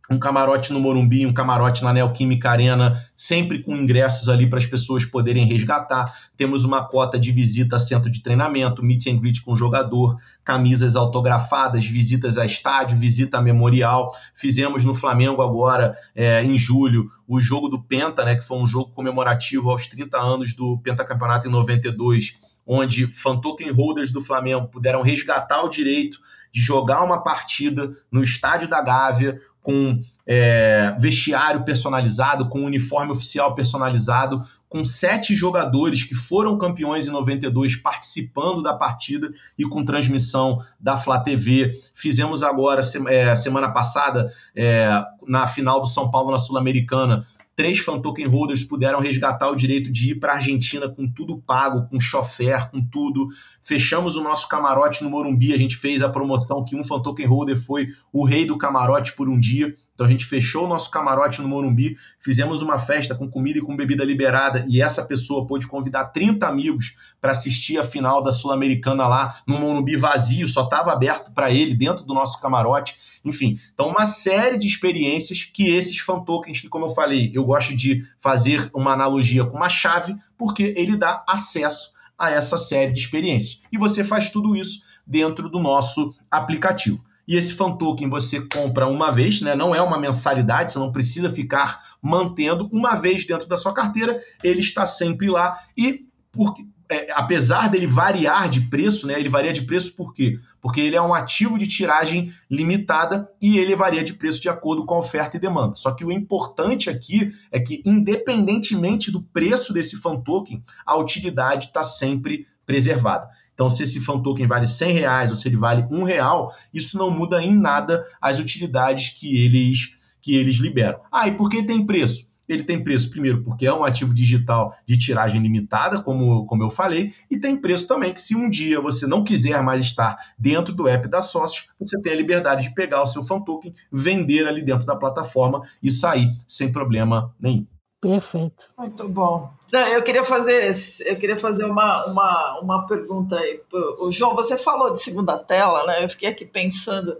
um 0.09 0.19
camarote 0.19 0.71
no 0.71 0.79
Morumbi, 0.79 1.25
um 1.25 1.33
camarote 1.33 1.83
na 1.83 1.91
Neoquímica 1.91 2.51
Arena, 2.51 3.03
sempre 3.17 3.63
com 3.63 3.75
ingressos 3.75 4.29
ali 4.29 4.47
para 4.47 4.59
as 4.59 4.65
pessoas 4.65 5.03
poderem 5.03 5.45
resgatar. 5.45 6.13
Temos 6.37 6.63
uma 6.63 6.87
cota 6.87 7.17
de 7.17 7.31
visita 7.31 7.77
a 7.77 7.79
centro 7.79 8.09
de 8.09 8.21
treinamento, 8.21 8.83
meet 8.83 9.07
and 9.07 9.17
greet 9.17 9.41
com 9.41 9.55
jogador, 9.55 10.17
camisas 10.43 10.95
autografadas, 10.95 11.85
visitas 11.85 12.37
a 12.37 12.45
estádio, 12.45 12.97
visita 12.97 13.39
a 13.39 13.41
memorial. 13.41 14.11
Fizemos 14.35 14.85
no 14.85 14.93
Flamengo 14.93 15.41
agora, 15.41 15.97
é, 16.13 16.43
em 16.43 16.57
julho, 16.57 17.09
o 17.27 17.39
jogo 17.39 17.67
do 17.67 17.81
Penta, 17.81 18.23
né, 18.23 18.35
que 18.35 18.45
foi 18.45 18.57
um 18.59 18.67
jogo 18.67 18.91
comemorativo 18.91 19.71
aos 19.71 19.87
30 19.87 20.17
anos 20.19 20.53
do 20.53 20.77
Pentacampeonato 20.79 21.47
em 21.47 21.51
92, 21.51 22.37
onde 22.67 23.07
fan 23.07 23.37
token 23.37 23.71
holders 23.71 24.11
do 24.11 24.21
Flamengo 24.21 24.67
puderam 24.67 25.01
resgatar 25.01 25.63
o 25.63 25.69
direito 25.69 26.19
de 26.55 26.61
jogar 26.61 27.03
uma 27.03 27.21
partida 27.21 27.91
no 28.09 28.23
estádio 28.23 28.69
da 28.69 28.81
Gávea, 28.81 29.41
com 29.65 29.99
é, 30.27 30.95
vestiário 30.99 31.65
personalizado, 31.65 32.47
com 32.49 32.63
uniforme 32.63 33.11
oficial 33.11 33.55
personalizado, 33.55 34.43
com 34.69 34.85
sete 34.85 35.33
jogadores 35.33 36.03
que 36.03 36.13
foram 36.13 36.55
campeões 36.59 37.07
em 37.07 37.09
92 37.09 37.75
participando 37.75 38.61
da 38.61 38.75
partida 38.75 39.33
e 39.57 39.63
com 39.63 39.83
transmissão 39.83 40.63
da 40.79 40.97
Flá 40.97 41.19
TV. 41.19 41.71
Fizemos 41.95 42.43
agora, 42.43 42.81
é, 43.07 43.33
semana 43.33 43.71
passada, 43.71 44.31
é, 44.55 45.03
na 45.27 45.47
final 45.47 45.81
do 45.81 45.87
São 45.87 46.11
Paulo 46.11 46.29
na 46.29 46.37
Sul-Americana, 46.37 47.25
três 47.55 47.79
fan 47.79 47.99
token 47.99 48.27
holders 48.27 48.63
puderam 48.63 48.99
resgatar 48.99 49.49
o 49.49 49.55
direito 49.55 49.91
de 49.91 50.11
ir 50.11 50.15
para 50.15 50.33
a 50.33 50.35
Argentina 50.35 50.89
com 50.89 51.09
tudo 51.09 51.37
pago, 51.37 51.87
com 51.87 51.99
chofer, 51.99 52.69
com 52.69 52.83
tudo. 52.83 53.27
Fechamos 53.61 54.15
o 54.15 54.21
nosso 54.21 54.47
camarote 54.47 55.03
no 55.03 55.09
Morumbi, 55.09 55.53
a 55.53 55.57
gente 55.57 55.77
fez 55.77 56.01
a 56.01 56.09
promoção 56.09 56.63
que 56.63 56.75
um 56.75 56.83
fan 56.83 57.01
token 57.01 57.25
holder 57.25 57.57
foi 57.57 57.87
o 58.11 58.25
rei 58.25 58.45
do 58.45 58.57
camarote 58.57 59.13
por 59.13 59.29
um 59.29 59.39
dia. 59.39 59.75
Então 59.95 60.05
a 60.05 60.09
gente 60.09 60.25
fechou 60.25 60.65
o 60.65 60.67
nosso 60.67 60.91
camarote 60.91 61.41
no 61.41 61.47
Morumbi, 61.47 61.95
fizemos 62.19 62.61
uma 62.61 62.77
festa 62.77 63.15
com 63.15 63.29
comida 63.29 63.59
e 63.59 63.61
com 63.61 63.77
bebida 63.77 64.03
liberada 64.03 64.65
e 64.67 64.81
essa 64.81 65.05
pessoa 65.05 65.47
pôde 65.47 65.67
convidar 65.67 66.05
30 66.07 66.45
amigos 66.45 66.95
para 67.21 67.31
assistir 67.31 67.77
a 67.77 67.83
final 67.83 68.21
da 68.21 68.29
Sul-Americana 68.29 69.07
lá 69.07 69.39
no 69.47 69.57
Morumbi 69.57 69.95
vazio, 69.95 70.49
só 70.49 70.65
estava 70.65 70.91
aberto 70.91 71.31
para 71.33 71.49
ele 71.49 71.73
dentro 71.73 72.03
do 72.03 72.13
nosso 72.13 72.41
camarote. 72.41 73.14
Enfim, 73.25 73.59
então 73.73 73.87
uma 73.89 74.05
série 74.05 74.57
de 74.57 74.67
experiências 74.67 75.43
que 75.43 75.69
esses 75.69 75.97
fan 75.97 76.23
tokens, 76.23 76.59
que 76.59 76.69
como 76.69 76.85
eu 76.85 76.91
falei, 76.91 77.31
eu 77.33 77.43
gosto 77.43 77.75
de 77.75 78.05
fazer 78.19 78.69
uma 78.73 78.93
analogia 78.93 79.43
com 79.43 79.57
uma 79.57 79.67
chave, 79.67 80.15
porque 80.37 80.75
ele 80.77 80.95
dá 80.95 81.25
acesso 81.27 81.93
a 82.17 82.29
essa 82.29 82.55
série 82.55 82.93
de 82.93 82.99
experiências. 82.99 83.61
E 83.71 83.77
você 83.77 84.03
faz 84.03 84.29
tudo 84.29 84.55
isso 84.55 84.83
dentro 85.05 85.49
do 85.49 85.59
nosso 85.59 86.13
aplicativo. 86.29 87.03
E 87.27 87.35
esse 87.35 87.53
fan 87.53 87.75
token 87.75 88.07
você 88.07 88.39
compra 88.41 88.87
uma 88.87 89.11
vez, 89.11 89.41
né? 89.41 89.55
não 89.55 89.73
é 89.73 89.81
uma 89.81 89.97
mensalidade, 89.97 90.71
você 90.71 90.79
não 90.79 90.91
precisa 90.91 91.29
ficar 91.29 91.97
mantendo 92.01 92.69
uma 92.71 92.95
vez 92.95 93.25
dentro 93.25 93.47
da 93.47 93.57
sua 93.57 93.73
carteira, 93.73 94.19
ele 94.43 94.59
está 94.59 94.85
sempre 94.85 95.27
lá. 95.27 95.59
E 95.75 96.05
porque, 96.31 96.65
é, 96.89 97.11
apesar 97.13 97.69
dele 97.69 97.87
variar 97.87 98.47
de 98.47 98.61
preço, 98.61 99.07
né? 99.07 99.19
ele 99.19 99.29
varia 99.29 99.51
de 99.51 99.63
preço 99.63 99.95
por 99.95 100.13
quê? 100.13 100.39
Porque 100.65 100.81
ele 100.81 100.95
é 100.95 101.01
um 101.01 101.13
ativo 101.13 101.59
de 101.59 101.67
tiragem 101.67 102.33
limitada 102.49 103.29
e 103.39 103.59
ele 103.59 103.75
varia 103.75 104.03
de 104.03 104.15
preço 104.15 104.41
de 104.41 104.49
acordo 104.49 104.83
com 104.83 104.95
a 104.95 104.97
oferta 104.97 105.37
e 105.37 105.39
demanda. 105.39 105.75
Só 105.75 105.91
que 105.91 106.03
o 106.03 106.11
importante 106.11 106.89
aqui 106.89 107.31
é 107.51 107.59
que, 107.59 107.83
independentemente 107.85 109.11
do 109.11 109.21
preço 109.21 109.71
desse 109.71 109.95
fan 109.95 110.19
token, 110.21 110.63
a 110.83 110.97
utilidade 110.97 111.67
está 111.67 111.83
sempre 111.83 112.47
preservada. 112.65 113.29
Então, 113.53 113.69
se 113.69 113.83
esse 113.83 113.99
fan 113.99 114.19
token 114.19 114.47
vale 114.47 114.65
100 114.65 114.91
reais 114.91 115.29
ou 115.29 115.37
se 115.37 115.47
ele 115.47 115.55
vale 115.55 115.85
um 115.91 116.01
real, 116.01 116.51
isso 116.73 116.97
não 116.97 117.11
muda 117.11 117.43
em 117.43 117.53
nada 117.53 118.03
as 118.19 118.39
utilidades 118.39 119.09
que 119.09 119.45
eles, 119.45 119.93
que 120.19 120.35
eles 120.35 120.55
liberam. 120.55 120.99
Ah, 121.11 121.27
e 121.27 121.37
por 121.37 121.47
que 121.47 121.61
tem 121.61 121.85
preço? 121.85 122.24
Ele 122.47 122.63
tem 122.63 122.83
preço, 122.83 123.09
primeiro, 123.09 123.43
porque 123.43 123.65
é 123.65 123.73
um 123.73 123.83
ativo 123.83 124.13
digital 124.13 124.75
de 124.85 124.97
tiragem 124.97 125.41
limitada, 125.41 126.01
como, 126.01 126.45
como 126.45 126.63
eu 126.63 126.69
falei, 126.69 127.13
e 127.29 127.39
tem 127.39 127.55
preço 127.55 127.87
também 127.87 128.13
que, 128.13 128.21
se 128.21 128.35
um 128.35 128.49
dia 128.49 128.79
você 128.81 129.07
não 129.07 129.23
quiser 129.23 129.61
mais 129.63 129.81
estar 129.81 130.17
dentro 130.37 130.73
do 130.73 130.87
app 130.87 131.07
da 131.07 131.21
Sócios, 131.21 131.69
você 131.79 131.99
tem 132.01 132.13
a 132.13 132.15
liberdade 132.15 132.69
de 132.69 132.75
pegar 132.75 133.01
o 133.01 133.07
seu 133.07 133.23
fan 133.23 133.41
token, 133.41 133.73
vender 133.91 134.47
ali 134.47 134.63
dentro 134.63 134.85
da 134.85 134.95
plataforma 134.95 135.61
e 135.81 135.89
sair 135.91 136.31
sem 136.47 136.71
problema 136.71 137.33
nenhum. 137.39 137.65
Perfeito. 137.99 138.69
Muito 138.77 139.09
bom. 139.09 139.51
Eu 139.71 140.03
queria 140.03 140.23
fazer, 140.23 140.75
eu 141.07 141.15
queria 141.15 141.37
fazer 141.37 141.65
uma, 141.65 142.05
uma, 142.05 142.59
uma 142.61 142.85
pergunta 142.85 143.35
aí. 143.37 143.59
O 143.99 144.11
João, 144.11 144.35
você 144.35 144.57
falou 144.57 144.93
de 144.93 145.01
segunda 145.01 145.37
tela, 145.39 145.85
né? 145.87 146.03
Eu 146.03 146.09
fiquei 146.09 146.29
aqui 146.29 146.45
pensando 146.45 147.17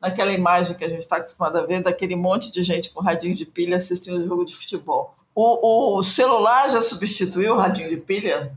naquela 0.00 0.32
imagem 0.32 0.76
que 0.76 0.84
a 0.84 0.88
gente 0.88 1.00
está 1.00 1.16
acostumado 1.16 1.58
a 1.58 1.66
ver, 1.66 1.82
daquele 1.82 2.16
monte 2.16 2.52
de 2.52 2.62
gente 2.62 2.90
com 2.90 3.00
radinho 3.00 3.34
de 3.34 3.44
pilha 3.44 3.76
assistindo 3.76 4.18
o 4.18 4.26
jogo 4.26 4.44
de 4.44 4.54
futebol. 4.54 5.14
O, 5.34 5.98
o 5.98 6.02
celular 6.02 6.70
já 6.70 6.82
substituiu 6.82 7.54
o 7.54 7.58
radinho 7.58 7.88
de 7.88 7.96
pilha? 7.96 8.52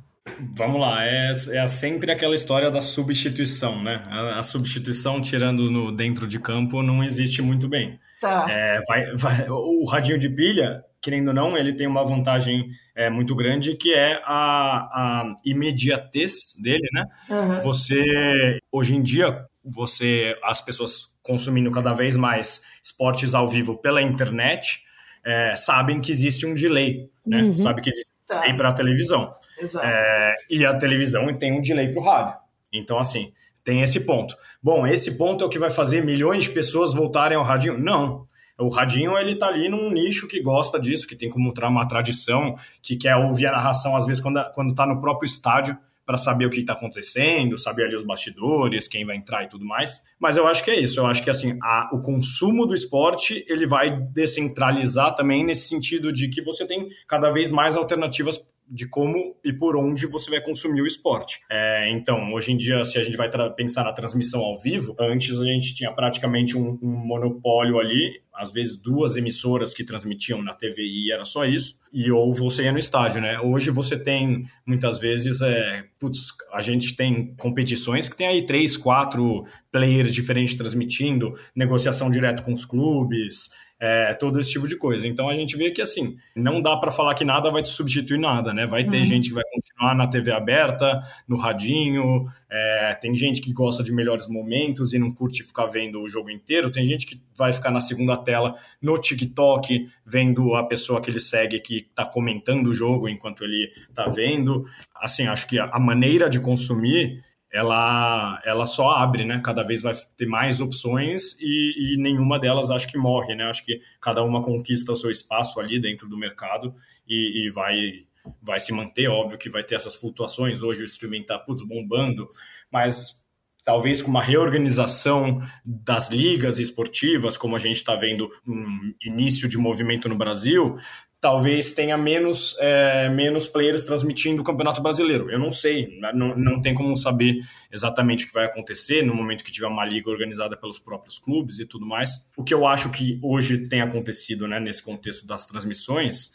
Vamos 0.55 0.79
lá, 0.79 1.03
é, 1.05 1.31
é 1.31 1.67
sempre 1.67 2.11
aquela 2.11 2.35
história 2.35 2.69
da 2.69 2.81
substituição, 2.81 3.81
né? 3.83 4.03
A, 4.07 4.39
a 4.39 4.43
substituição, 4.43 5.21
tirando 5.21 5.69
no 5.69 5.91
dentro 5.91 6.27
de 6.27 6.39
campo, 6.39 6.81
não 6.83 7.03
existe 7.03 7.41
muito 7.41 7.67
bem. 7.67 7.99
Tá. 8.19 8.45
É, 8.49 8.79
vai, 8.87 9.15
vai, 9.15 9.49
o 9.49 9.83
radinho 9.85 10.19
de 10.19 10.29
pilha, 10.29 10.83
querendo 11.01 11.29
ou 11.29 11.33
não, 11.33 11.57
ele 11.57 11.73
tem 11.73 11.87
uma 11.87 12.03
vantagem 12.03 12.69
é, 12.95 13.09
muito 13.09 13.35
grande 13.35 13.75
que 13.75 13.93
é 13.93 14.21
a, 14.25 14.77
a 14.93 15.35
imediatez 15.43 16.55
dele, 16.61 16.87
né? 16.93 17.05
Uhum. 17.29 17.61
Você, 17.61 18.59
hoje 18.71 18.95
em 18.95 19.01
dia, 19.01 19.43
você, 19.63 20.37
as 20.43 20.61
pessoas 20.61 21.10
consumindo 21.23 21.71
cada 21.71 21.93
vez 21.93 22.15
mais 22.15 22.63
esportes 22.83 23.33
ao 23.33 23.47
vivo 23.47 23.77
pela 23.77 24.01
internet, 24.01 24.83
é, 25.23 25.55
sabem 25.55 26.01
que 26.01 26.11
existe 26.11 26.45
um 26.45 26.53
delay, 26.53 27.09
né? 27.25 27.41
Uhum. 27.41 27.57
Sabe 27.57 27.81
que 27.81 27.89
existe 27.89 28.09
um 28.09 28.27
tá. 28.27 28.41
delay 28.41 28.55
para 28.55 28.69
a 28.69 28.73
televisão. 28.73 29.33
É, 29.81 30.35
e 30.49 30.65
a 30.65 30.75
televisão 30.75 31.31
tem 31.37 31.51
um 31.51 31.61
delay 31.61 31.89
para 31.89 32.01
o 32.01 32.05
rádio. 32.05 32.35
Então, 32.73 32.97
assim, 32.97 33.31
tem 33.63 33.83
esse 33.83 34.01
ponto. 34.05 34.35
Bom, 34.61 34.87
esse 34.87 35.17
ponto 35.17 35.43
é 35.43 35.47
o 35.47 35.49
que 35.49 35.59
vai 35.59 35.69
fazer 35.69 36.03
milhões 36.03 36.45
de 36.45 36.49
pessoas 36.49 36.93
voltarem 36.93 37.37
ao 37.37 37.43
radinho? 37.43 37.77
Não. 37.77 38.25
O 38.57 38.69
radinho, 38.69 39.17
ele 39.17 39.35
tá 39.35 39.47
ali 39.47 39.69
num 39.69 39.89
nicho 39.89 40.27
que 40.27 40.39
gosta 40.41 40.79
disso, 40.79 41.07
que 41.07 41.15
tem 41.15 41.29
como 41.29 41.51
uma 41.51 41.87
tradição, 41.87 42.55
que 42.81 42.95
quer 42.95 43.15
ouvir 43.15 43.47
a 43.47 43.51
narração, 43.51 43.95
às 43.95 44.05
vezes, 44.05 44.21
quando, 44.21 44.43
quando 44.53 44.75
tá 44.75 44.85
no 44.85 45.01
próprio 45.01 45.25
estádio, 45.25 45.77
para 46.05 46.17
saber 46.17 46.45
o 46.45 46.49
que 46.49 46.59
está 46.59 46.73
acontecendo, 46.73 47.57
saber 47.57 47.85
ali 47.85 47.95
os 47.95 48.03
bastidores, 48.03 48.87
quem 48.87 49.05
vai 49.05 49.15
entrar 49.15 49.43
e 49.43 49.49
tudo 49.49 49.65
mais. 49.65 50.01
Mas 50.19 50.37
eu 50.37 50.47
acho 50.47 50.63
que 50.63 50.71
é 50.71 50.79
isso. 50.79 50.99
Eu 50.99 51.05
acho 51.05 51.23
que 51.23 51.29
assim, 51.29 51.57
a, 51.61 51.89
o 51.93 52.01
consumo 52.01 52.65
do 52.65 52.73
esporte 52.73 53.45
ele 53.47 53.65
vai 53.65 53.91
descentralizar 53.91 55.15
também 55.15 55.45
nesse 55.45 55.67
sentido 55.67 56.11
de 56.11 56.29
que 56.29 56.41
você 56.41 56.65
tem 56.65 56.89
cada 57.07 57.29
vez 57.29 57.51
mais 57.51 57.75
alternativas 57.75 58.41
de 58.71 58.87
como 58.87 59.35
e 59.43 59.51
por 59.51 59.75
onde 59.75 60.07
você 60.07 60.31
vai 60.31 60.41
consumir 60.41 60.81
o 60.81 60.87
esporte. 60.87 61.41
É, 61.51 61.91
então, 61.91 62.33
hoje 62.33 62.53
em 62.53 62.57
dia, 62.57 62.85
se 62.85 62.97
a 62.97 63.03
gente 63.03 63.17
vai 63.17 63.29
pensar 63.53 63.83
na 63.83 63.91
transmissão 63.91 64.39
ao 64.39 64.57
vivo, 64.57 64.95
antes 64.97 65.37
a 65.37 65.43
gente 65.43 65.75
tinha 65.75 65.91
praticamente 65.91 66.57
um, 66.57 66.79
um, 66.81 67.05
monopólio 67.05 67.79
ali, 67.79 68.21
às 68.33 68.49
vezes 68.49 68.77
duas 68.77 69.17
emissoras 69.17 69.73
que 69.73 69.83
transmitiam 69.83 70.41
na 70.41 70.53
TV 70.53 70.83
e 70.83 71.11
era 71.11 71.25
só 71.25 71.43
isso, 71.43 71.77
e 71.91 72.09
ou 72.09 72.33
você 72.33 72.63
ia 72.63 72.71
no 72.71 72.79
estádio, 72.79 73.21
né? 73.21 73.37
Hoje 73.41 73.69
você 73.69 74.01
tem, 74.01 74.45
muitas 74.65 74.99
vezes, 74.99 75.41
é, 75.41 75.83
putz, 75.99 76.29
a 76.53 76.61
gente 76.61 76.95
tem 76.95 77.35
competições 77.35 78.07
que 78.07 78.15
tem 78.15 78.27
aí 78.27 78.45
três, 78.45 78.77
quatro 78.77 79.43
players 79.69 80.13
diferentes 80.13 80.55
transmitindo, 80.55 81.37
negociação 81.53 82.09
direto 82.09 82.41
com 82.41 82.53
os 82.53 82.63
clubes, 82.63 83.49
é, 83.81 84.13
todo 84.13 84.39
esse 84.39 84.51
tipo 84.51 84.67
de 84.67 84.75
coisa. 84.75 85.07
Então 85.07 85.27
a 85.27 85.33
gente 85.33 85.57
vê 85.57 85.71
que 85.71 85.81
assim, 85.81 86.15
não 86.35 86.61
dá 86.61 86.77
para 86.77 86.91
falar 86.91 87.15
que 87.15 87.25
nada 87.25 87.49
vai 87.49 87.63
te 87.63 87.69
substituir 87.69 88.19
nada, 88.19 88.53
né? 88.53 88.67
Vai 88.67 88.83
ter 88.83 88.97
uhum. 88.97 89.03
gente 89.03 89.29
que 89.29 89.33
vai 89.33 89.43
continuar 89.51 89.95
na 89.95 90.05
TV 90.07 90.31
aberta, 90.31 91.01
no 91.27 91.35
radinho, 91.35 92.27
é, 92.47 92.93
tem 93.01 93.15
gente 93.15 93.41
que 93.41 93.51
gosta 93.51 93.81
de 93.81 93.91
melhores 93.91 94.27
momentos 94.27 94.93
e 94.93 94.99
não 94.99 95.09
curte 95.09 95.43
ficar 95.43 95.65
vendo 95.65 95.99
o 95.99 96.07
jogo 96.07 96.29
inteiro, 96.29 96.69
tem 96.69 96.85
gente 96.85 97.07
que 97.07 97.19
vai 97.35 97.51
ficar 97.51 97.71
na 97.71 97.81
segunda 97.81 98.15
tela 98.15 98.55
no 98.79 98.95
TikTok, 98.99 99.89
vendo 100.05 100.53
a 100.53 100.63
pessoa 100.63 101.01
que 101.01 101.09
ele 101.09 101.19
segue 101.19 101.59
que 101.59 101.87
está 101.89 102.05
comentando 102.05 102.67
o 102.67 102.75
jogo 102.75 103.09
enquanto 103.09 103.43
ele 103.43 103.71
está 103.89 104.05
vendo. 104.05 104.63
Assim, 104.95 105.25
acho 105.25 105.47
que 105.47 105.57
a 105.57 105.79
maneira 105.79 106.29
de 106.29 106.39
consumir 106.39 107.23
ela, 107.51 108.41
ela 108.45 108.65
só 108.65 108.91
abre, 108.91 109.25
né? 109.25 109.41
Cada 109.43 109.61
vez 109.61 109.81
vai 109.81 109.93
ter 110.15 110.25
mais 110.25 110.61
opções 110.61 111.37
e, 111.39 111.93
e, 111.93 111.97
nenhuma 111.97 112.39
delas 112.39 112.71
acho 112.71 112.87
que 112.87 112.97
morre, 112.97 113.35
né? 113.35 113.43
Acho 113.43 113.65
que 113.65 113.81
cada 113.99 114.23
uma 114.23 114.41
conquista 114.41 114.91
o 114.91 114.95
seu 114.95 115.11
espaço 115.11 115.59
ali 115.59 115.79
dentro 115.79 116.07
do 116.07 116.17
mercado 116.17 116.73
e, 117.05 117.45
e 117.45 117.49
vai, 117.51 118.05
vai 118.41 118.59
se 118.59 118.71
manter. 118.71 119.09
Óbvio 119.09 119.37
que 119.37 119.49
vai 119.49 119.63
ter 119.63 119.75
essas 119.75 119.95
flutuações. 119.95 120.61
Hoje 120.61 120.81
o 120.81 120.85
streaming 120.85 121.23
tá 121.23 121.37
putz, 121.37 121.61
bombando, 121.61 122.29
mas 122.71 123.21
talvez 123.63 124.01
com 124.01 124.09
uma 124.09 124.23
reorganização 124.23 125.41
das 125.65 126.09
ligas 126.09 126.57
esportivas, 126.57 127.37
como 127.37 127.55
a 127.55 127.59
gente 127.59 127.75
está 127.75 127.95
vendo 127.95 128.31
um 128.47 128.93
início 129.03 129.47
de 129.47 129.57
movimento 129.57 130.07
no 130.07 130.17
Brasil, 130.17 130.77
talvez 131.21 131.71
tenha 131.71 131.95
menos, 131.95 132.57
é, 132.59 133.07
menos 133.07 133.47
players 133.47 133.83
transmitindo 133.83 134.41
o 134.41 134.43
Campeonato 134.43 134.81
Brasileiro. 134.81 135.29
Eu 135.29 135.37
não 135.37 135.51
sei, 135.51 135.99
né? 135.99 136.11
não, 136.11 136.35
não 136.35 136.59
tem 136.59 136.73
como 136.73 136.97
saber 136.97 137.39
exatamente 137.71 138.25
o 138.25 138.27
que 138.27 138.33
vai 138.33 138.45
acontecer 138.45 139.05
no 139.05 139.13
momento 139.13 139.43
que 139.43 139.51
tiver 139.51 139.67
uma 139.67 139.85
liga 139.85 140.09
organizada 140.09 140.57
pelos 140.57 140.79
próprios 140.79 141.19
clubes 141.19 141.59
e 141.59 141.65
tudo 141.65 141.85
mais. 141.85 142.31
O 142.35 142.43
que 142.43 142.53
eu 142.53 142.65
acho 142.65 142.89
que 142.89 143.19
hoje 143.21 143.69
tem 143.69 143.81
acontecido 143.81 144.47
né, 144.47 144.59
nesse 144.59 144.81
contexto 144.81 145.27
das 145.27 145.45
transmissões, 145.45 146.31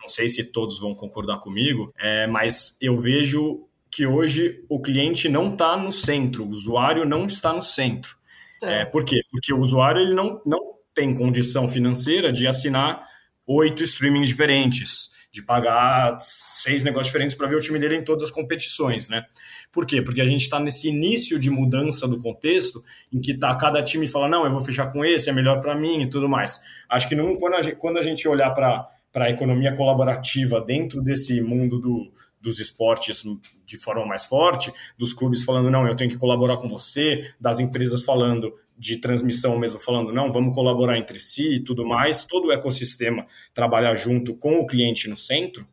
não 0.00 0.08
sei 0.08 0.30
se 0.30 0.42
todos 0.42 0.80
vão 0.80 0.94
concordar 0.94 1.38
comigo, 1.38 1.92
é, 1.98 2.26
mas 2.26 2.78
eu 2.80 2.96
vejo 2.96 3.66
que 3.90 4.06
hoje 4.06 4.64
o 4.70 4.80
cliente 4.80 5.28
não 5.28 5.52
está 5.52 5.76
no 5.76 5.92
centro, 5.92 6.44
o 6.44 6.48
usuário 6.48 7.04
não 7.04 7.26
está 7.26 7.52
no 7.52 7.60
centro. 7.60 8.16
É. 8.62 8.84
por 8.84 9.04
quê? 9.04 9.16
Porque 9.30 9.52
o 9.52 9.58
usuário 9.58 10.02
ele 10.02 10.14
não, 10.14 10.40
não 10.44 10.60
tem 10.94 11.14
condição 11.14 11.66
financeira 11.66 12.30
de 12.32 12.46
assinar 12.46 13.06
oito 13.52 13.82
streamings 13.82 14.28
diferentes, 14.28 15.10
de 15.32 15.42
pagar 15.42 16.18
seis 16.20 16.84
negócios 16.84 17.06
diferentes 17.06 17.36
para 17.36 17.48
ver 17.48 17.56
o 17.56 17.60
time 17.60 17.78
dele 17.78 17.96
em 17.96 18.04
todas 18.04 18.24
as 18.24 18.30
competições, 18.30 19.08
né? 19.08 19.24
Por 19.72 19.86
quê? 19.86 20.02
Porque 20.02 20.20
a 20.20 20.24
gente 20.24 20.42
está 20.42 20.58
nesse 20.58 20.88
início 20.88 21.38
de 21.38 21.50
mudança 21.50 22.06
do 22.06 22.18
contexto, 22.18 22.82
em 23.12 23.20
que 23.20 23.34
tá, 23.34 23.54
cada 23.56 23.82
time 23.82 24.06
fala, 24.06 24.28
não, 24.28 24.44
eu 24.44 24.50
vou 24.50 24.60
fechar 24.60 24.92
com 24.92 25.04
esse, 25.04 25.28
é 25.28 25.32
melhor 25.32 25.60
para 25.60 25.74
mim 25.74 26.02
e 26.02 26.10
tudo 26.10 26.28
mais. 26.28 26.60
Acho 26.88 27.08
que 27.08 27.14
não, 27.14 27.36
quando, 27.36 27.54
a 27.54 27.62
gente, 27.62 27.76
quando 27.76 27.98
a 27.98 28.02
gente 28.02 28.26
olhar 28.26 28.50
para 28.50 28.88
a 29.14 29.30
economia 29.30 29.74
colaborativa 29.74 30.60
dentro 30.60 31.00
desse 31.00 31.40
mundo 31.40 31.80
do, 31.80 32.12
dos 32.40 32.58
esportes 32.58 33.22
de 33.66 33.76
forma 33.76 34.06
mais 34.06 34.24
forte, 34.24 34.72
dos 34.96 35.12
clubes 35.12 35.44
falando, 35.44 35.70
não, 35.70 35.86
eu 35.86 35.94
tenho 35.94 36.10
que 36.10 36.16
colaborar 36.16 36.56
com 36.56 36.68
você, 36.68 37.32
das 37.38 37.60
empresas 37.60 38.02
falando 38.02 38.52
de 38.78 38.96
transmissão 38.96 39.58
mesmo, 39.58 39.78
falando, 39.78 40.12
não, 40.12 40.32
vamos 40.32 40.54
colaborar 40.54 40.96
entre 40.96 41.20
si 41.20 41.56
e 41.56 41.60
tudo 41.60 41.86
mais, 41.86 42.24
todo 42.24 42.48
o 42.48 42.52
ecossistema 42.52 43.26
trabalhar 43.52 43.94
junto 43.94 44.34
com 44.34 44.58
o 44.58 44.66
cliente 44.66 45.06
no 45.08 45.16
centro, 45.16 45.68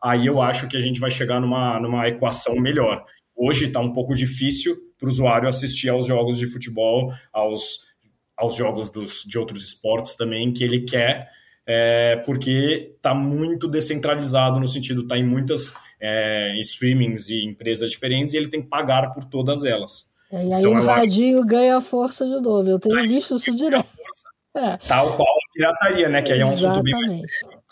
aí 0.00 0.26
eu 0.26 0.40
acho 0.40 0.68
que 0.68 0.76
a 0.76 0.80
gente 0.80 1.00
vai 1.00 1.10
chegar 1.10 1.40
numa, 1.40 1.80
numa 1.80 2.06
equação 2.06 2.54
melhor. 2.56 3.04
Hoje 3.34 3.66
está 3.66 3.80
um 3.80 3.92
pouco 3.92 4.14
difícil 4.14 4.76
para 4.96 5.06
o 5.06 5.10
usuário 5.10 5.48
assistir 5.48 5.88
aos 5.88 6.06
jogos 6.06 6.38
de 6.38 6.46
futebol, 6.46 7.12
aos, 7.32 7.80
aos 8.36 8.54
jogos 8.54 8.90
dos, 8.90 9.24
de 9.24 9.36
outros 9.36 9.64
esportes 9.64 10.14
também, 10.14 10.52
que 10.52 10.62
ele 10.62 10.82
quer 10.82 11.28
é, 11.66 12.16
porque 12.24 12.94
está 12.96 13.14
muito 13.14 13.68
descentralizado 13.68 14.58
no 14.58 14.68
sentido, 14.68 15.02
está 15.02 15.16
em 15.16 15.24
muitas 15.24 15.74
é, 16.00 16.58
streamings 16.60 17.28
e 17.28 17.44
empresas 17.44 17.90
diferentes 17.90 18.34
e 18.34 18.36
ele 18.36 18.48
tem 18.48 18.60
que 18.60 18.68
pagar 18.68 19.12
por 19.12 19.24
todas 19.24 19.64
elas. 19.64 20.10
É, 20.30 20.44
e 20.44 20.52
aí 20.52 20.62
então, 20.62 20.72
o 20.72 20.84
radinho 20.84 21.38
acho... 21.38 21.46
ganha 21.46 21.80
força 21.80 22.24
de 22.24 22.40
novo. 22.40 22.68
Eu 22.68 22.78
tenho 22.78 22.98
aí, 22.98 23.06
visto 23.06 23.36
isso 23.36 23.54
direto. 23.54 23.88
Tal 24.86 25.16
qual 25.16 25.28
a 25.28 25.52
pirataria, 25.54 26.08
né? 26.08 26.20
Que 26.20 26.32
aí 26.32 26.40
é 26.40 26.44
um 26.44 26.52
assunto 26.52 26.82
bem 26.82 27.22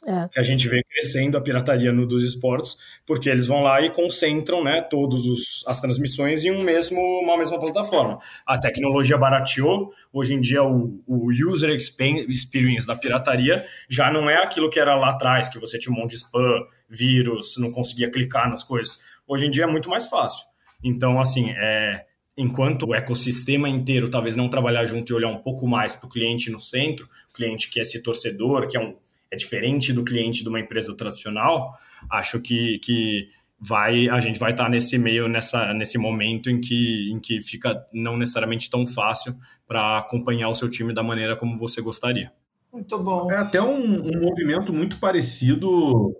é. 0.07 0.29
a 0.35 0.43
gente 0.43 0.69
vê 0.69 0.83
crescendo 0.83 1.37
a 1.37 1.41
pirataria 1.41 1.93
no 1.93 2.07
dos 2.07 2.25
esportes, 2.25 2.79
porque 3.07 3.29
eles 3.29 3.47
vão 3.47 3.63
lá 3.63 3.81
e 3.83 3.91
concentram, 3.91 4.65
né, 4.65 4.81
todas 4.81 5.23
as 5.67 5.81
transmissões 5.81 6.45
em 6.45 6.51
um 6.51 6.63
mesmo, 6.63 7.01
uma 7.01 7.37
mesma 7.37 7.59
plataforma. 7.59 8.19
A 8.47 8.59
tecnologia 8.59 9.19
barateou, 9.19 9.93
hoje 10.13 10.35
em 10.35 10.41
dia 10.41 10.63
o, 10.63 11.03
o 11.07 11.31
user 11.31 11.71
experience 11.71 12.87
da 12.87 12.97
pirataria 12.97 13.67
já 13.89 14.11
não 14.11 14.29
é 14.31 14.37
aquilo 14.37 14.71
que 14.71 14.81
era 14.81 14.97
lá 14.97 15.11
atrás, 15.11 15.49
que 15.49 15.59
você 15.59 15.79
tinha 15.79 15.95
um 15.95 15.99
monte 15.99 16.11
de 16.11 16.17
spam, 16.17 16.67
vírus, 16.89 17.57
não 17.59 17.71
conseguia 17.71 18.11
clicar 18.11 18.49
nas 18.49 18.65
coisas. 18.65 18.99
Hoje 19.29 19.47
em 19.47 19.51
dia 19.51 19.65
é 19.65 19.67
muito 19.67 19.89
mais 19.89 20.07
fácil. 20.07 20.45
Então, 20.83 21.21
assim, 21.21 21.51
é, 21.51 22.07
enquanto 22.37 22.87
o 22.87 22.95
ecossistema 22.95 23.69
inteiro 23.69 24.09
talvez 24.09 24.35
não 24.35 24.49
trabalhar 24.49 24.87
junto 24.87 25.13
e 25.13 25.15
olhar 25.15 25.29
um 25.29 25.39
pouco 25.39 25.67
mais 25.67 25.95
para 25.95 26.07
o 26.07 26.11
cliente 26.11 26.51
no 26.51 26.59
centro, 26.59 27.09
cliente 27.35 27.71
que 27.71 27.79
é 27.79 27.83
esse 27.83 28.03
torcedor, 28.03 28.67
que 28.67 28.77
é 28.77 28.81
um 28.81 28.97
é 29.31 29.37
diferente 29.37 29.93
do 29.93 30.05
cliente 30.05 30.43
de 30.43 30.49
uma 30.49 30.61
empresa 30.61 30.97
tradicional, 30.97 31.75
acho 32.11 32.41
que, 32.41 32.79
que 32.81 33.29
vai 33.61 34.09
a 34.09 34.19
gente 34.21 34.39
vai 34.39 34.53
estar 34.53 34.69
nesse 34.69 34.97
meio 34.97 35.29
nessa 35.29 35.75
nesse 35.75 35.99
momento 35.99 36.49
em 36.49 36.59
que 36.59 37.11
em 37.13 37.21
que 37.21 37.43
fica 37.43 37.85
não 37.93 38.17
necessariamente 38.17 38.71
tão 38.71 38.87
fácil 38.87 39.37
para 39.69 39.99
acompanhar 39.99 40.49
o 40.49 40.55
seu 40.55 40.69
time 40.69 40.95
da 40.95 41.03
maneira 41.03 41.37
como 41.37 41.59
você 41.59 41.83
gostaria. 41.83 42.33
Muito 42.73 42.99
bom. 42.99 43.31
É 43.31 43.37
até 43.37 43.61
um, 43.61 44.01
um 44.01 44.21
movimento 44.23 44.73
muito 44.73 44.99
parecido 44.99 46.17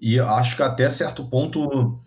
e 0.00 0.18
acho 0.18 0.56
que 0.56 0.62
até 0.62 0.88
certo 0.90 1.24
ponto 1.24 1.98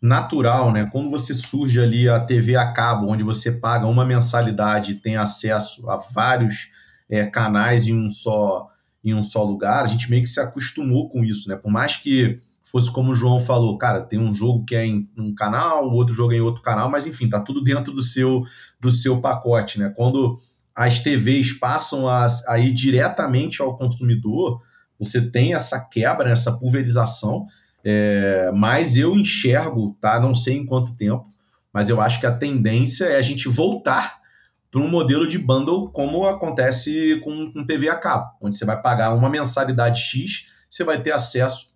natural, 0.00 0.72
né? 0.72 0.88
Quando 0.90 1.10
você 1.10 1.34
surge 1.34 1.80
ali 1.80 2.08
a 2.08 2.20
TV 2.20 2.56
a 2.56 2.72
cabo, 2.72 3.10
onde 3.10 3.24
você 3.24 3.52
paga 3.52 3.86
uma 3.86 4.04
mensalidade 4.04 4.92
e 4.92 4.94
tem 4.96 5.16
acesso 5.16 5.88
a 5.88 5.96
vários 5.96 6.70
é, 7.08 7.24
canais 7.26 7.86
em 7.86 7.96
um 7.96 8.10
só 8.10 8.68
em 9.04 9.14
um 9.14 9.22
só 9.22 9.44
lugar, 9.44 9.84
a 9.84 9.86
gente 9.86 10.10
meio 10.10 10.22
que 10.22 10.28
se 10.28 10.40
acostumou 10.40 11.08
com 11.08 11.22
isso, 11.22 11.48
né? 11.48 11.56
Por 11.56 11.70
mais 11.70 11.96
que 11.96 12.40
fosse 12.62 12.90
como 12.90 13.12
o 13.12 13.14
João 13.14 13.40
falou, 13.40 13.76
cara, 13.76 14.00
tem 14.00 14.18
um 14.18 14.34
jogo 14.34 14.64
que 14.64 14.74
é 14.74 14.86
em 14.86 15.08
um 15.16 15.34
canal, 15.34 15.88
o 15.88 15.92
outro 15.92 16.14
jogo 16.14 16.32
é 16.32 16.36
em 16.36 16.40
outro 16.40 16.62
canal, 16.62 16.90
mas 16.90 17.06
enfim, 17.06 17.28
tá 17.28 17.40
tudo 17.40 17.62
dentro 17.62 17.92
do 17.92 18.02
seu 18.02 18.42
do 18.80 18.90
seu 18.90 19.20
pacote, 19.20 19.78
né? 19.78 19.92
Quando 19.94 20.38
as 20.74 20.98
TVs 20.98 21.52
passam 21.52 22.08
a, 22.08 22.26
a 22.48 22.58
ir 22.58 22.72
diretamente 22.72 23.62
ao 23.62 23.76
consumidor, 23.76 24.60
você 24.98 25.20
tem 25.20 25.54
essa 25.54 25.78
quebra, 25.78 26.30
essa 26.30 26.52
pulverização, 26.52 27.46
é, 27.84 28.50
mas 28.54 28.96
eu 28.96 29.14
enxergo, 29.14 29.96
tá? 30.00 30.18
Não 30.18 30.34
sei 30.34 30.56
em 30.56 30.66
quanto 30.66 30.96
tempo, 30.96 31.26
mas 31.72 31.90
eu 31.90 32.00
acho 32.00 32.18
que 32.18 32.26
a 32.26 32.34
tendência 32.34 33.04
é 33.04 33.16
a 33.16 33.22
gente 33.22 33.48
voltar 33.48 34.23
para 34.74 34.82
um 34.82 34.88
modelo 34.88 35.24
de 35.24 35.38
bundle 35.38 35.88
como 35.90 36.26
acontece 36.26 37.20
com, 37.22 37.52
com 37.52 37.64
TV 37.64 37.88
a 37.88 37.94
cabo, 37.94 38.32
onde 38.40 38.56
você 38.56 38.64
vai 38.64 38.82
pagar 38.82 39.14
uma 39.14 39.30
mensalidade 39.30 40.00
X, 40.00 40.48
você 40.68 40.82
vai 40.82 41.00
ter 41.00 41.12
acesso 41.12 41.68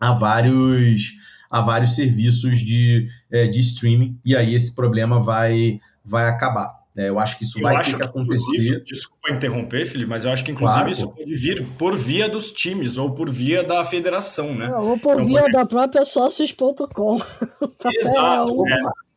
a 0.00 0.12
vários 0.12 1.12
a 1.48 1.60
vários 1.60 1.94
serviços 1.94 2.58
de, 2.58 3.06
é, 3.30 3.46
de 3.46 3.60
streaming 3.60 4.18
e 4.24 4.34
aí 4.34 4.56
esse 4.56 4.74
problema 4.74 5.20
vai 5.20 5.78
vai 6.04 6.28
acabar. 6.28 6.82
É, 6.96 7.10
eu 7.10 7.20
acho 7.20 7.38
que 7.38 7.44
isso 7.44 7.58
eu 7.58 7.62
vai 7.62 7.80
ter 7.84 7.96
que 7.96 8.02
acontecer. 8.02 8.82
Desculpa 8.84 9.30
interromper, 9.30 9.86
Felipe, 9.86 10.10
mas 10.10 10.24
eu 10.24 10.32
acho 10.32 10.42
que 10.42 10.50
inclusive 10.50 10.80
claro, 10.80 10.90
isso 10.90 11.08
pode 11.10 11.34
vir 11.36 11.64
por 11.78 11.96
via 11.96 12.28
dos 12.28 12.50
times 12.50 12.98
ou 12.98 13.12
por 13.12 13.30
via 13.30 13.62
da 13.62 13.84
federação, 13.84 14.52
né? 14.52 14.68
ou 14.74 14.98
por 14.98 15.14
então, 15.14 15.26
via 15.26 15.48
da 15.48 15.64
própria 15.64 16.04
sócios.com. 16.04 17.20
Exato. 18.00 18.68
É, 18.68 19.11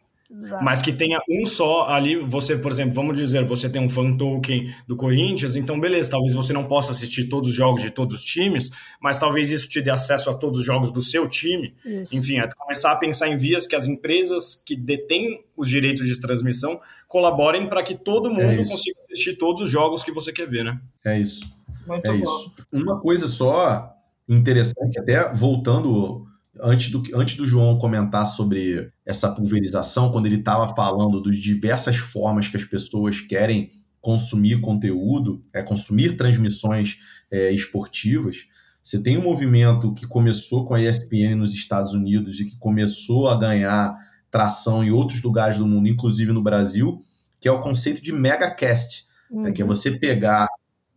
mas 0.62 0.82
que 0.82 0.92
tenha 0.92 1.20
um 1.30 1.46
só 1.46 1.88
ali, 1.88 2.16
você, 2.16 2.58
por 2.58 2.72
exemplo, 2.72 2.96
vamos 2.96 3.16
dizer, 3.16 3.46
você 3.46 3.70
tem 3.70 3.82
um 3.82 3.88
fan 3.88 4.18
token 4.18 4.74
do 4.88 4.96
Corinthians, 4.96 5.56
então 5.56 5.80
beleza, 5.80 6.10
talvez 6.10 6.34
você 6.34 6.52
não 6.52 6.66
possa 6.66 6.92
assistir 6.92 7.26
todos 7.26 7.50
os 7.50 7.56
jogos 7.56 7.82
de 7.82 7.92
todos 7.92 8.16
os 8.16 8.24
times, 8.24 8.72
mas 9.00 9.20
talvez 9.20 9.52
isso 9.52 9.70
te 9.70 9.82
dê 9.82 9.92
acesso 9.92 10.30
a 10.30 10.34
todos 10.34 10.60
os 10.60 10.66
jogos 10.66 10.92
do 10.92 11.02
seu 11.02 11.30
time. 11.30 11.76
Isso. 11.86 12.16
Enfim, 12.16 12.40
é 12.40 12.50
começar 12.58 12.92
a 12.92 12.96
pensar 12.96 13.28
em 13.28 13.38
vias 13.38 13.68
que 13.68 13.76
as 13.76 13.86
empresas 13.86 14.56
que 14.56 14.76
detêm 14.76 15.44
os 15.56 15.70
direitos 15.70 16.08
de 16.08 16.20
transmissão 16.20 16.80
colaborem 17.08 17.68
para 17.70 17.84
que 17.84 17.94
todo 17.94 18.30
mundo 18.30 18.62
é 18.62 18.66
consiga 18.66 19.00
assistir 19.02 19.38
todos 19.38 19.62
os 19.62 19.70
jogos 19.70 20.04
que 20.04 20.12
você 20.12 20.34
quer 20.34 20.48
ver, 20.48 20.66
né? 20.66 20.82
É 21.06 21.20
isso. 21.20 21.46
Muito 21.86 22.10
é 22.10 22.18
bom. 22.18 22.24
isso. 22.24 22.54
Uma 22.72 23.00
coisa 23.00 23.28
só 23.28 23.94
interessante, 24.28 25.00
até 25.00 25.32
voltando 25.34 26.26
antes 26.62 26.92
do, 26.92 27.04
antes 27.14 27.36
do 27.36 27.48
João 27.48 27.78
comentar 27.78 28.26
sobre 28.26 28.92
essa 29.06 29.32
pulverização, 29.32 30.12
quando 30.12 30.26
ele 30.26 30.38
estava 30.38 30.74
falando 30.76 31.22
das 31.22 31.36
diversas 31.36 31.98
formas 31.98 32.48
que 32.48 32.58
as 32.58 32.66
pessoas 32.66 33.22
querem 33.22 33.72
consumir 34.02 34.62
conteúdo, 34.62 35.44
é, 35.54 35.64
consumir 35.64 36.16
transmissões 36.16 37.00
é, 37.32 37.52
esportivas, 37.52 38.48
você 38.84 39.02
tem 39.02 39.18
um 39.18 39.24
movimento 39.24 39.94
que 39.96 40.06
começou 40.06 40.66
com 40.66 40.76
a 40.76 40.82
ESPN 40.82 41.36
nos 41.36 41.54
Estados 41.56 41.94
Unidos 41.94 42.40
e 42.40 42.46
que 42.46 42.56
começou 42.58 43.28
a 43.28 43.40
ganhar 43.40 43.98
tração 44.30 44.84
em 44.84 44.92
outros 44.92 45.24
lugares 45.24 45.58
do 45.58 45.66
mundo, 45.66 45.88
inclusive 45.88 46.32
no 46.32 46.44
Brasil, 46.44 47.04
que 47.40 47.48
é 47.48 47.52
o 47.52 47.62
conceito 47.62 48.00
de 48.00 48.12
megacast, 48.12 49.06
uhum. 49.32 49.42
né, 49.42 49.52
que 49.52 49.62
é 49.62 49.66
uhum. 49.66 49.74
você 49.74 49.92
pegar 49.92 50.48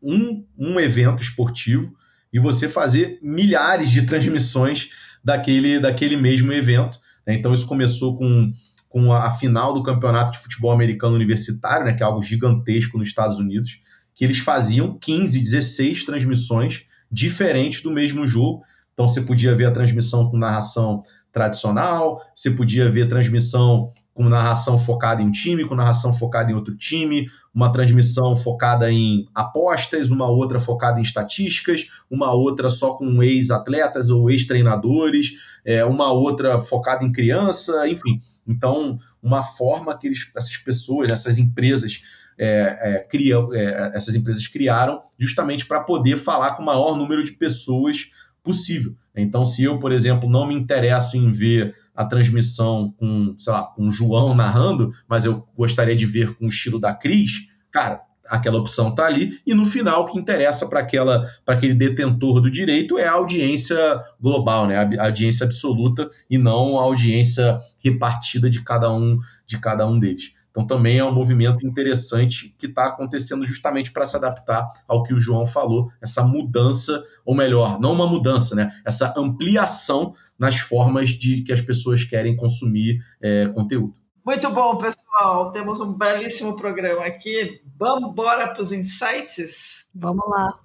um, 0.02 0.44
um 0.58 0.78
evento 0.78 1.22
esportivo 1.22 1.96
e 2.30 2.38
você 2.38 2.68
fazer 2.68 3.18
milhares 3.22 3.90
de 3.90 4.02
transmissões 4.02 4.90
daquele, 5.24 5.80
daquele 5.80 6.16
mesmo 6.16 6.52
evento. 6.52 6.98
Né? 7.26 7.34
Então, 7.34 7.52
isso 7.52 7.66
começou 7.66 8.16
com, 8.16 8.52
com 8.88 9.12
a, 9.12 9.26
a, 9.26 9.30
final 9.30 9.74
do 9.74 9.82
campeonato 9.82 10.32
de 10.32 10.38
futebol 10.38 10.72
americano 10.72 11.14
universitário, 11.14 11.86
né? 11.86 11.94
que 11.94 12.02
é 12.02 12.06
algo 12.06 12.22
gigantesco 12.22 12.98
nos 12.98 13.08
Estados 13.08 13.38
Unidos, 13.38 13.82
que 14.14 14.24
eles 14.24 14.38
faziam 14.38 14.98
15, 14.98 15.38
16 15.40 16.04
transmissões 16.04 16.84
diferentes 17.10 17.82
do 17.82 17.90
mesmo 17.90 18.26
jogo. 18.26 18.62
Então, 18.92 19.06
você 19.06 19.20
podia 19.20 19.54
ver 19.54 19.66
a 19.66 19.70
transmissão 19.70 20.30
com 20.30 20.36
narração 20.36 21.02
tradicional, 21.32 22.20
você 22.34 22.50
podia 22.50 22.90
ver 22.90 23.08
transmissão 23.08 23.90
com 24.18 24.28
narração 24.28 24.80
focada 24.80 25.22
em 25.22 25.30
time, 25.30 25.64
com 25.64 25.76
narração 25.76 26.12
focada 26.12 26.50
em 26.50 26.54
outro 26.54 26.76
time, 26.76 27.30
uma 27.54 27.72
transmissão 27.72 28.36
focada 28.36 28.90
em 28.90 29.28
apostas, 29.32 30.10
uma 30.10 30.26
outra 30.28 30.58
focada 30.58 30.98
em 30.98 31.04
estatísticas, 31.04 31.86
uma 32.10 32.32
outra 32.32 32.68
só 32.68 32.94
com 32.94 33.22
ex-atletas 33.22 34.10
ou 34.10 34.28
ex-treinadores, 34.28 35.34
é, 35.64 35.84
uma 35.84 36.10
outra 36.10 36.60
focada 36.60 37.04
em 37.04 37.12
criança, 37.12 37.88
enfim. 37.88 38.20
Então, 38.44 38.98
uma 39.22 39.40
forma 39.40 39.96
que 39.96 40.08
eles, 40.08 40.28
essas 40.34 40.56
pessoas, 40.56 41.10
essas 41.10 41.38
empresas 41.38 42.02
é, 42.36 42.78
é, 42.80 42.98
criam, 43.08 43.54
é, 43.54 43.92
essas 43.94 44.16
empresas 44.16 44.48
criaram 44.48 45.00
justamente 45.16 45.64
para 45.64 45.78
poder 45.78 46.16
falar 46.16 46.56
com 46.56 46.64
o 46.64 46.66
maior 46.66 46.96
número 46.96 47.22
de 47.22 47.30
pessoas 47.30 48.10
possível. 48.42 48.96
Então, 49.14 49.44
se 49.44 49.62
eu, 49.62 49.78
por 49.78 49.92
exemplo, 49.92 50.28
não 50.28 50.44
me 50.44 50.54
interesso 50.54 51.16
em 51.16 51.30
ver 51.30 51.76
a 51.98 52.04
transmissão 52.04 52.94
com, 52.96 53.34
sei 53.40 53.52
lá, 53.52 53.64
com 53.64 53.88
o 53.88 53.92
João 53.92 54.32
narrando, 54.32 54.94
mas 55.08 55.24
eu 55.24 55.44
gostaria 55.56 55.96
de 55.96 56.06
ver 56.06 56.32
com 56.36 56.44
o 56.44 56.48
estilo 56.48 56.78
da 56.78 56.94
Cris, 56.94 57.48
cara, 57.72 58.02
aquela 58.24 58.56
opção 58.56 58.90
está 58.90 59.04
ali, 59.04 59.40
e 59.44 59.52
no 59.52 59.66
final 59.66 60.02
o 60.02 60.06
que 60.06 60.16
interessa 60.16 60.68
para 60.68 60.78
aquela 60.78 61.28
para 61.44 61.56
aquele 61.56 61.74
detentor 61.74 62.40
do 62.40 62.48
direito 62.48 62.98
é 62.98 63.08
a 63.08 63.14
audiência 63.14 63.76
global, 64.20 64.68
né? 64.68 64.76
A 64.76 65.06
audiência 65.06 65.44
absoluta 65.44 66.08
e 66.30 66.38
não 66.38 66.78
a 66.78 66.82
audiência 66.84 67.58
repartida 67.82 68.48
de 68.48 68.62
cada 68.62 68.92
um 68.92 69.18
de 69.44 69.58
cada 69.58 69.84
um 69.84 69.98
deles. 69.98 70.34
Então 70.52 70.66
também 70.66 70.98
é 70.98 71.04
um 71.04 71.12
movimento 71.12 71.66
interessante 71.66 72.54
que 72.58 72.66
está 72.66 72.86
acontecendo 72.86 73.44
justamente 73.44 73.92
para 73.92 74.04
se 74.04 74.16
adaptar 74.16 74.68
ao 74.86 75.02
que 75.02 75.14
o 75.14 75.18
João 75.20 75.46
falou, 75.46 75.90
essa 76.00 76.22
mudança, 76.22 77.02
ou 77.24 77.34
melhor, 77.34 77.80
não 77.80 77.92
uma 77.92 78.06
mudança, 78.06 78.54
né? 78.54 78.72
Essa 78.84 79.14
ampliação 79.16 80.14
nas 80.38 80.58
formas 80.58 81.10
de 81.10 81.42
que 81.42 81.52
as 81.52 81.60
pessoas 81.60 82.04
querem 82.04 82.36
consumir 82.36 83.00
é, 83.20 83.48
conteúdo. 83.48 83.94
Muito 84.24 84.50
bom, 84.50 84.76
pessoal. 84.76 85.50
Temos 85.52 85.80
um 85.80 85.94
belíssimo 85.94 86.54
programa 86.54 87.06
aqui. 87.06 87.62
Vamos 87.78 88.10
embora 88.10 88.48
para 88.48 88.60
os 88.60 88.72
insights? 88.72 89.86
Vamos 89.94 90.22
lá. 90.28 90.60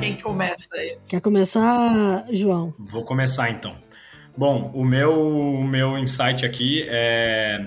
Quem 0.00 0.16
começa 0.16 0.68
aí? 0.72 0.98
Quer 1.06 1.20
começar, 1.20 2.24
João? 2.32 2.74
Vou 2.78 3.04
começar 3.04 3.50
então. 3.50 3.76
Bom, 4.34 4.70
o 4.74 4.84
meu, 4.86 5.20
o 5.20 5.64
meu 5.64 5.98
insight 5.98 6.46
aqui 6.46 6.86
é 6.88 7.66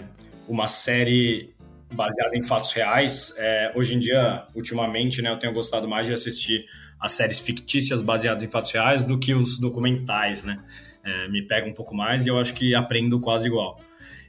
uma 0.53 0.67
série 0.67 1.51
baseada 1.91 2.37
em 2.37 2.43
fatos 2.43 2.71
reais. 2.71 3.33
É, 3.37 3.71
hoje 3.75 3.95
em 3.95 3.99
dia, 3.99 4.45
ultimamente, 4.53 5.21
né, 5.21 5.31
eu 5.31 5.37
tenho 5.37 5.51
gostado 5.51 5.87
mais 5.87 6.05
de 6.05 6.13
assistir 6.13 6.65
as 6.99 7.11
séries 7.13 7.39
fictícias 7.39 8.01
baseadas 8.01 8.43
em 8.43 8.47
fatos 8.47 8.71
reais 8.71 9.03
do 9.03 9.17
que 9.17 9.33
os 9.33 9.57
documentais, 9.57 10.43
né? 10.43 10.63
É, 11.03 11.27
me 11.27 11.41
pega 11.41 11.67
um 11.67 11.73
pouco 11.73 11.93
mais 11.93 12.25
e 12.25 12.29
eu 12.29 12.37
acho 12.37 12.53
que 12.53 12.73
aprendo 12.73 13.19
quase 13.19 13.47
igual. 13.47 13.79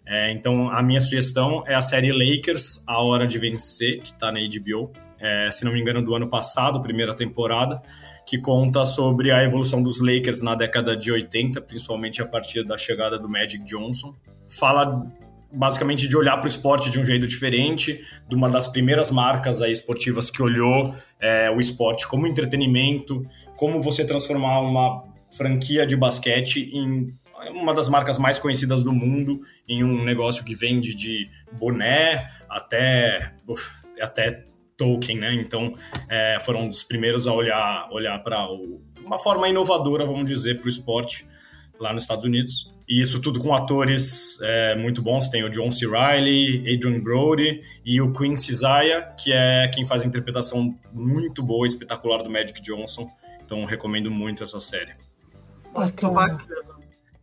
É, 0.06 0.32
então, 0.32 0.68
a 0.70 0.82
minha 0.82 1.00
sugestão 1.00 1.62
é 1.66 1.74
a 1.74 1.82
série 1.82 2.10
Lakers, 2.10 2.82
A 2.86 3.00
Hora 3.00 3.26
de 3.26 3.38
Vencer, 3.38 4.00
que 4.00 4.08
está 4.08 4.32
na 4.32 4.40
HBO. 4.40 4.90
É, 5.20 5.50
se 5.52 5.64
não 5.64 5.72
me 5.72 5.80
engano, 5.80 6.02
do 6.02 6.14
ano 6.14 6.28
passado, 6.28 6.80
primeira 6.80 7.14
temporada, 7.14 7.80
que 8.26 8.38
conta 8.38 8.84
sobre 8.84 9.30
a 9.30 9.42
evolução 9.44 9.82
dos 9.82 10.00
Lakers 10.00 10.42
na 10.42 10.54
década 10.54 10.96
de 10.96 11.12
80, 11.12 11.60
principalmente 11.60 12.20
a 12.20 12.26
partir 12.26 12.64
da 12.64 12.76
chegada 12.76 13.18
do 13.18 13.28
Magic 13.28 13.62
Johnson. 13.64 14.14
Fala 14.48 15.06
basicamente 15.55 16.09
de 16.09 16.16
olhar 16.16 16.36
para 16.36 16.46
o 16.46 16.48
esporte 16.48 16.90
de 16.90 16.98
um 16.98 17.05
jeito 17.05 17.26
diferente, 17.26 18.05
de 18.28 18.34
uma 18.34 18.48
das 18.48 18.66
primeiras 18.66 19.11
marcas 19.11 19.62
aí 19.62 19.72
esportivas 19.72 20.30
que 20.30 20.42
olhou 20.42 20.94
é, 21.20 21.50
o 21.50 21.61
esporte 21.61 22.07
como 22.07 22.26
entretenimento, 22.26 23.26
como 23.57 23.80
você 23.80 24.05
transformar 24.05 24.61
uma 24.61 25.05
franquia 25.36 25.86
de 25.86 25.96
basquete 25.96 26.70
em 26.72 27.14
uma 27.50 27.74
das 27.74 27.88
marcas 27.88 28.18
mais 28.18 28.38
conhecidas 28.38 28.82
do 28.82 28.92
mundo, 28.92 29.40
em 29.68 29.84
um 29.84 30.05
negócio 30.05 30.44
que 30.44 30.55
vende 30.55 30.94
de 30.94 31.28
boné 31.52 32.30
até, 32.48 33.34
até 34.00 34.44
token, 34.76 35.18
né? 35.18 35.34
Então, 35.34 35.74
é, 36.09 36.38
foram 36.40 36.62
um 36.62 36.68
dos 36.68 36.82
primeiros 36.82 37.26
a 37.26 37.32
olhar, 37.32 37.88
olhar 37.92 38.18
para 38.22 38.48
uma 39.05 39.18
forma 39.18 39.48
inovadora, 39.48 40.07
vamos 40.07 40.26
dizer, 40.26 40.59
para 40.59 40.66
o 40.66 40.68
esporte 40.68 41.26
lá 41.78 41.92
nos 41.92 42.05
Estados 42.05 42.24
Unidos. 42.24 42.73
E 42.89 43.01
isso 43.01 43.20
tudo 43.20 43.41
com 43.41 43.55
atores 43.55 44.39
é, 44.43 44.76
muito 44.76 45.01
bons. 45.01 45.28
Tem 45.28 45.43
o 45.43 45.49
John 45.49 45.70
C. 45.70 45.87
Reilly, 45.87 46.59
Adrian 46.72 47.01
Brody 47.01 47.62
e 47.85 48.01
o 48.01 48.12
Quincy 48.12 48.53
Zaya, 48.53 49.03
que 49.18 49.32
é 49.32 49.68
quem 49.68 49.85
faz 49.85 50.03
a 50.03 50.07
interpretação 50.07 50.76
muito 50.93 51.43
boa 51.43 51.66
e 51.66 51.68
espetacular 51.68 52.22
do 52.22 52.30
Magic 52.30 52.61
Johnson. 52.61 53.11
Então, 53.45 53.64
recomendo 53.64 54.11
muito 54.11 54.43
essa 54.43 54.61
série. 54.61 54.93
Bacana. 55.72 56.39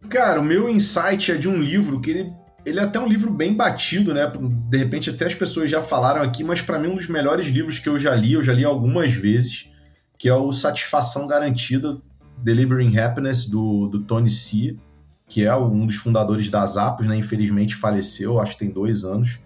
Cara, 0.09 0.39
o 0.39 0.43
meu 0.43 0.67
insight 0.67 1.31
é 1.31 1.37
de 1.37 1.47
um 1.47 1.61
livro 1.61 2.01
que 2.01 2.09
ele, 2.09 2.33
ele 2.65 2.79
é 2.79 2.83
até 2.83 2.99
um 2.99 3.07
livro 3.07 3.31
bem 3.31 3.53
batido, 3.53 4.13
né? 4.13 4.31
De 4.69 4.77
repente 4.77 5.11
até 5.11 5.25
as 5.25 5.35
pessoas 5.35 5.69
já 5.69 5.81
falaram 5.81 6.23
aqui, 6.23 6.43
mas 6.43 6.59
para 6.59 6.79
mim 6.79 6.89
um 6.89 6.95
dos 6.95 7.07
melhores 7.07 7.47
livros 7.47 7.77
que 7.77 7.87
eu 7.87 7.99
já 7.99 8.15
li, 8.15 8.33
eu 8.33 8.41
já 8.41 8.51
li 8.51 8.65
algumas 8.65 9.11
vezes, 9.11 9.69
que 10.17 10.27
é 10.27 10.33
o 10.33 10.51
Satisfação 10.51 11.27
Garantida, 11.27 12.01
Delivering 12.37 12.97
Happiness, 12.97 13.47
do, 13.47 13.87
do 13.87 14.01
Tony 14.01 14.29
C 14.29 14.75
que 15.31 15.45
é 15.45 15.55
um 15.55 15.87
dos 15.87 15.95
fundadores 15.95 16.49
das 16.49 16.75
Apos, 16.75 17.05
né? 17.05 17.15
Infelizmente 17.15 17.73
faleceu, 17.73 18.37
acho 18.37 18.51
que 18.51 18.65
tem 18.65 18.69
dois 18.69 19.05
anos. 19.05 19.39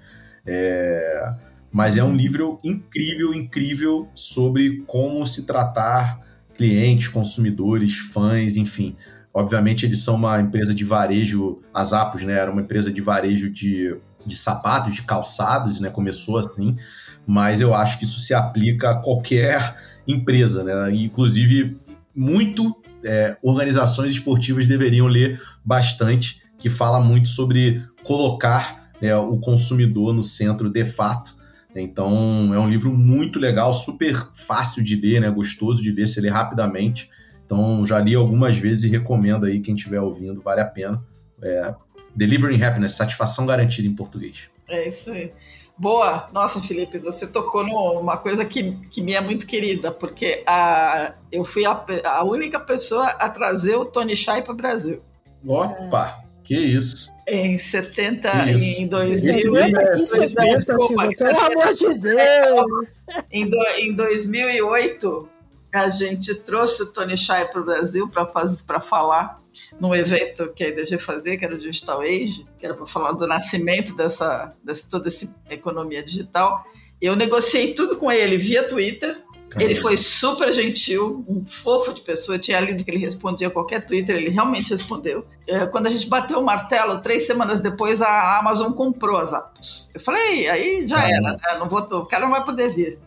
É... 0.44 1.36
Mas 1.72 1.96
é 1.96 2.04
um 2.04 2.16
livro 2.16 2.60
incrível, 2.64 3.32
incrível 3.36 4.10
sobre 4.16 4.84
como 4.88 5.24
se 5.28 5.46
tratar 5.46 6.20
clientes, 6.58 7.08
consumidores, 7.08 8.00
fãs, 8.00 8.58
enfim. 8.58 8.96
Obviamente 9.32 9.86
eles 9.86 10.00
são 10.00 10.16
uma 10.16 10.42
empresa 10.42 10.74
de 10.74 10.84
varejo, 10.84 11.62
as 11.72 11.94
Apos, 11.94 12.24
né? 12.24 12.34
Era 12.34 12.50
uma 12.50 12.62
empresa 12.62 12.92
de 12.92 13.02
varejo 13.02 13.48
de, 13.52 13.96
de 14.26 14.36
sapatos, 14.36 14.96
de 14.96 15.04
calçados, 15.04 15.80
né? 15.80 15.92
Começou 15.92 16.40
assim, 16.40 16.76
mas 17.28 17.62
eu 17.62 17.76
acho 17.76 18.00
que 18.00 18.06
isso 18.06 18.20
se 18.22 18.34
aplica 18.34 18.90
a 18.90 18.96
qualquer 18.96 19.76
empresa, 20.08 20.64
né? 20.64 20.96
Inclusive 20.96 21.78
muito 22.16 22.76
é, 23.06 23.38
organizações 23.42 24.12
esportivas 24.12 24.68
deveriam 24.68 25.08
ler 25.08 25.42
bastante, 25.64 26.42
que 26.58 26.70
fala 26.70 27.00
muito 27.00 27.28
sobre 27.28 27.84
colocar 28.04 28.90
né, 29.02 29.16
o 29.16 29.38
consumidor 29.38 30.14
no 30.14 30.24
centro 30.24 30.70
de 30.70 30.84
fato. 30.84 31.36
Então 31.76 32.54
é 32.54 32.60
um 32.60 32.70
livro 32.70 32.92
muito 32.92 33.38
legal, 33.38 33.72
super 33.74 34.16
fácil 34.34 34.84
de 34.84 34.96
ler, 34.96 35.20
né, 35.20 35.30
gostoso 35.30 35.84
de 35.84 35.92
ler, 35.92 36.08
se 36.08 36.20
ler 36.22 36.30
rapidamente. 36.30 37.10
Então 37.46 37.86
já 37.86 38.00
li 38.00 38.16
algumas 38.16 38.58
vezes 38.58 38.86
e 38.86 38.90
recomendo 38.90 39.46
aí 39.46 39.60
quem 39.60 39.76
estiver 39.76 40.02
ouvindo, 40.02 40.42
vale 40.42 40.62
a 40.62 40.66
pena. 40.66 41.04
É, 41.42 41.76
Delivering 42.16 42.62
Happiness, 42.64 42.94
satisfação 42.94 43.46
garantida 43.46 43.88
em 43.88 43.94
português. 43.94 44.50
É 44.70 44.88
isso 44.88 45.12
aí. 45.12 45.32
Boa! 45.78 46.30
Nossa, 46.32 46.62
Felipe, 46.62 47.00
você 47.00 47.28
tocou 47.28 47.66
numa 47.66 48.16
coisa 48.18 48.46
que, 48.46 48.72
que 48.90 49.02
me 49.02 49.14
é 49.14 49.20
muito 49.20 49.46
querida, 49.46 49.92
porque 49.92 50.42
a, 50.48 51.14
eu 51.32 51.44
fui 51.44 51.66
a, 51.66 51.86
a 52.06 52.24
única 52.24 52.60
pessoa 52.60 53.08
a 53.08 53.28
trazer 53.30 53.76
o 53.76 53.84
Tony 53.84 54.16
Shai 54.16 54.42
para 54.42 54.54
o 54.54 54.56
Brasil. 54.56 55.02
Opa! 55.46 56.24
Que 56.44 56.56
isso! 56.56 57.12
Em 57.28 57.58
70, 57.58 58.30
que 58.30 58.52
isso. 58.52 58.82
em 58.82 58.88
2000. 58.88 59.34
Que 59.96 60.06
70, 60.06 60.80
Silvia, 60.80 61.18
pelo 61.18 61.40
amor 61.42 61.74
de 61.74 61.94
Deus! 62.00 62.88
Em, 63.32 63.50
do, 63.50 63.58
em 63.78 63.94
2008, 63.94 65.30
a 65.76 65.90
gente 65.90 66.34
trouxe 66.36 66.84
o 66.84 66.94
Tony 66.94 67.18
Shai 67.18 67.48
para 67.48 67.62
o 67.62 67.66
Brasil 67.66 68.10
para 68.10 68.82
falar 68.82 69.42
num 69.80 69.94
evento 69.94 70.52
que 70.54 70.64
a 70.64 70.70
IDG 70.70 70.98
fazia, 70.98 71.38
que 71.38 71.46
era 71.46 71.56
o 71.56 71.60
Digital 71.60 72.02
Age, 72.02 72.46
que 72.58 72.66
era 72.66 72.74
para 72.74 72.86
falar 72.86 73.12
do 73.12 73.28
nascimento 73.28 73.96
dessa, 73.96 74.54
dessa 74.64 74.88
toda 74.90 75.08
essa 75.08 75.28
economia 75.50 76.04
digital. 76.04 76.66
Eu 77.02 77.16
negociei 77.16 77.74
tudo 77.74 77.98
com 77.98 78.12
ele 78.12 78.38
via 78.38 78.68
Twitter. 78.68 79.22
Caramba. 79.50 79.72
Ele 79.72 79.80
foi 79.80 79.96
super 79.96 80.52
gentil, 80.52 81.24
um 81.28 81.46
fofo 81.46 81.94
de 81.94 82.02
pessoa. 82.02 82.36
Eu 82.36 82.42
tinha 82.42 82.60
lido 82.60 82.84
que 82.84 82.90
ele 82.90 82.98
respondia 82.98 83.50
qualquer 83.50 83.86
Twitter, 83.86 84.16
ele 84.16 84.30
realmente 84.30 84.72
respondeu. 84.72 85.26
É, 85.48 85.66
quando 85.68 85.88
a 85.88 85.90
gente 85.92 86.08
bateu 86.10 86.40
o 86.40 86.46
martelo, 86.46 87.02
três 87.02 87.28
semanas 87.28 87.60
depois, 87.60 88.02
a 88.02 88.40
Amazon 88.40 88.72
comprou 88.74 89.18
as 89.18 89.32
apps. 89.32 89.90
Eu 89.94 90.02
falei, 90.02 90.50
aí 90.50 90.88
já 90.88 91.08
era, 91.08 91.22
né? 91.22 91.38
Não 91.60 91.70
vou, 91.70 91.80
o 91.80 92.06
cara 92.06 92.26
não 92.26 92.32
vai 92.32 92.44
poder 92.44 92.70
vir. 92.70 93.00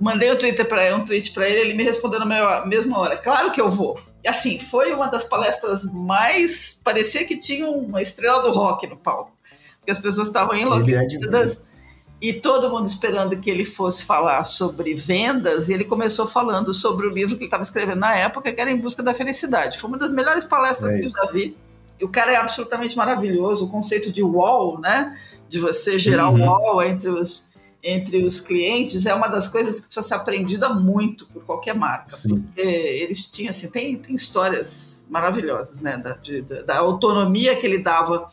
Mandei 0.00 0.30
um, 0.30 0.36
Twitter 0.36 0.66
pra, 0.66 0.94
um 0.94 1.04
tweet 1.04 1.32
para 1.32 1.48
ele, 1.48 1.60
ele 1.60 1.74
me 1.74 1.82
respondeu 1.82 2.20
na 2.20 2.64
mesma 2.66 2.98
hora. 2.98 3.16
Claro 3.16 3.50
que 3.50 3.60
eu 3.60 3.70
vou. 3.70 3.98
E 4.22 4.28
assim, 4.28 4.58
foi 4.58 4.92
uma 4.92 5.08
das 5.08 5.24
palestras 5.24 5.82
mais. 5.84 6.78
Parecia 6.84 7.24
que 7.24 7.36
tinha 7.36 7.68
uma 7.68 8.00
estrela 8.00 8.42
do 8.42 8.52
rock 8.52 8.86
no 8.86 8.96
palco. 8.96 9.32
Porque 9.78 9.90
as 9.90 9.98
pessoas 9.98 10.28
estavam 10.28 10.54
é 10.54 10.62
enlouquecidas. 10.62 11.60
e 12.20 12.32
todo 12.32 12.70
mundo 12.70 12.86
esperando 12.86 13.36
que 13.38 13.50
ele 13.50 13.64
fosse 13.64 14.04
falar 14.04 14.44
sobre 14.44 14.94
vendas, 14.94 15.68
e 15.68 15.72
ele 15.72 15.84
começou 15.84 16.28
falando 16.28 16.72
sobre 16.72 17.06
o 17.06 17.10
livro 17.10 17.36
que 17.36 17.42
ele 17.42 17.46
estava 17.46 17.62
escrevendo 17.62 18.00
na 18.00 18.14
época, 18.14 18.52
que 18.52 18.60
era 18.60 18.70
Em 18.70 18.76
Busca 18.76 19.02
da 19.02 19.14
Felicidade. 19.14 19.78
Foi 19.78 19.88
uma 19.88 19.98
das 19.98 20.12
melhores 20.12 20.44
palestras 20.44 20.94
é 20.94 20.98
que 21.00 21.06
eu 21.06 21.10
já 21.10 21.32
vi. 21.32 21.56
E 22.00 22.04
o 22.04 22.08
cara 22.08 22.32
é 22.32 22.36
absolutamente 22.36 22.96
maravilhoso, 22.96 23.64
o 23.64 23.68
conceito 23.68 24.12
de 24.12 24.22
wall, 24.22 24.78
né? 24.78 25.18
De 25.48 25.58
você 25.58 25.98
gerar 25.98 26.30
uhum. 26.30 26.46
wall 26.46 26.82
entre 26.82 27.08
os, 27.08 27.47
entre 27.82 28.24
os 28.24 28.40
clientes 28.40 29.06
é 29.06 29.14
uma 29.14 29.28
das 29.28 29.46
coisas 29.46 29.76
que 29.76 29.86
precisa 29.86 30.06
ser 30.06 30.14
aprendida 30.14 30.68
muito 30.70 31.26
por 31.26 31.44
qualquer 31.44 31.74
marca, 31.74 32.16
Sim. 32.16 32.40
porque 32.40 32.60
eles 32.60 33.24
tinham 33.26 33.50
assim, 33.50 33.68
tem, 33.68 33.96
tem 33.96 34.14
histórias 34.14 35.04
maravilhosas, 35.08 35.80
né, 35.80 35.96
da, 35.96 36.14
de, 36.14 36.42
da 36.42 36.78
autonomia 36.78 37.56
que 37.56 37.66
ele 37.66 37.78
dava 37.78 38.30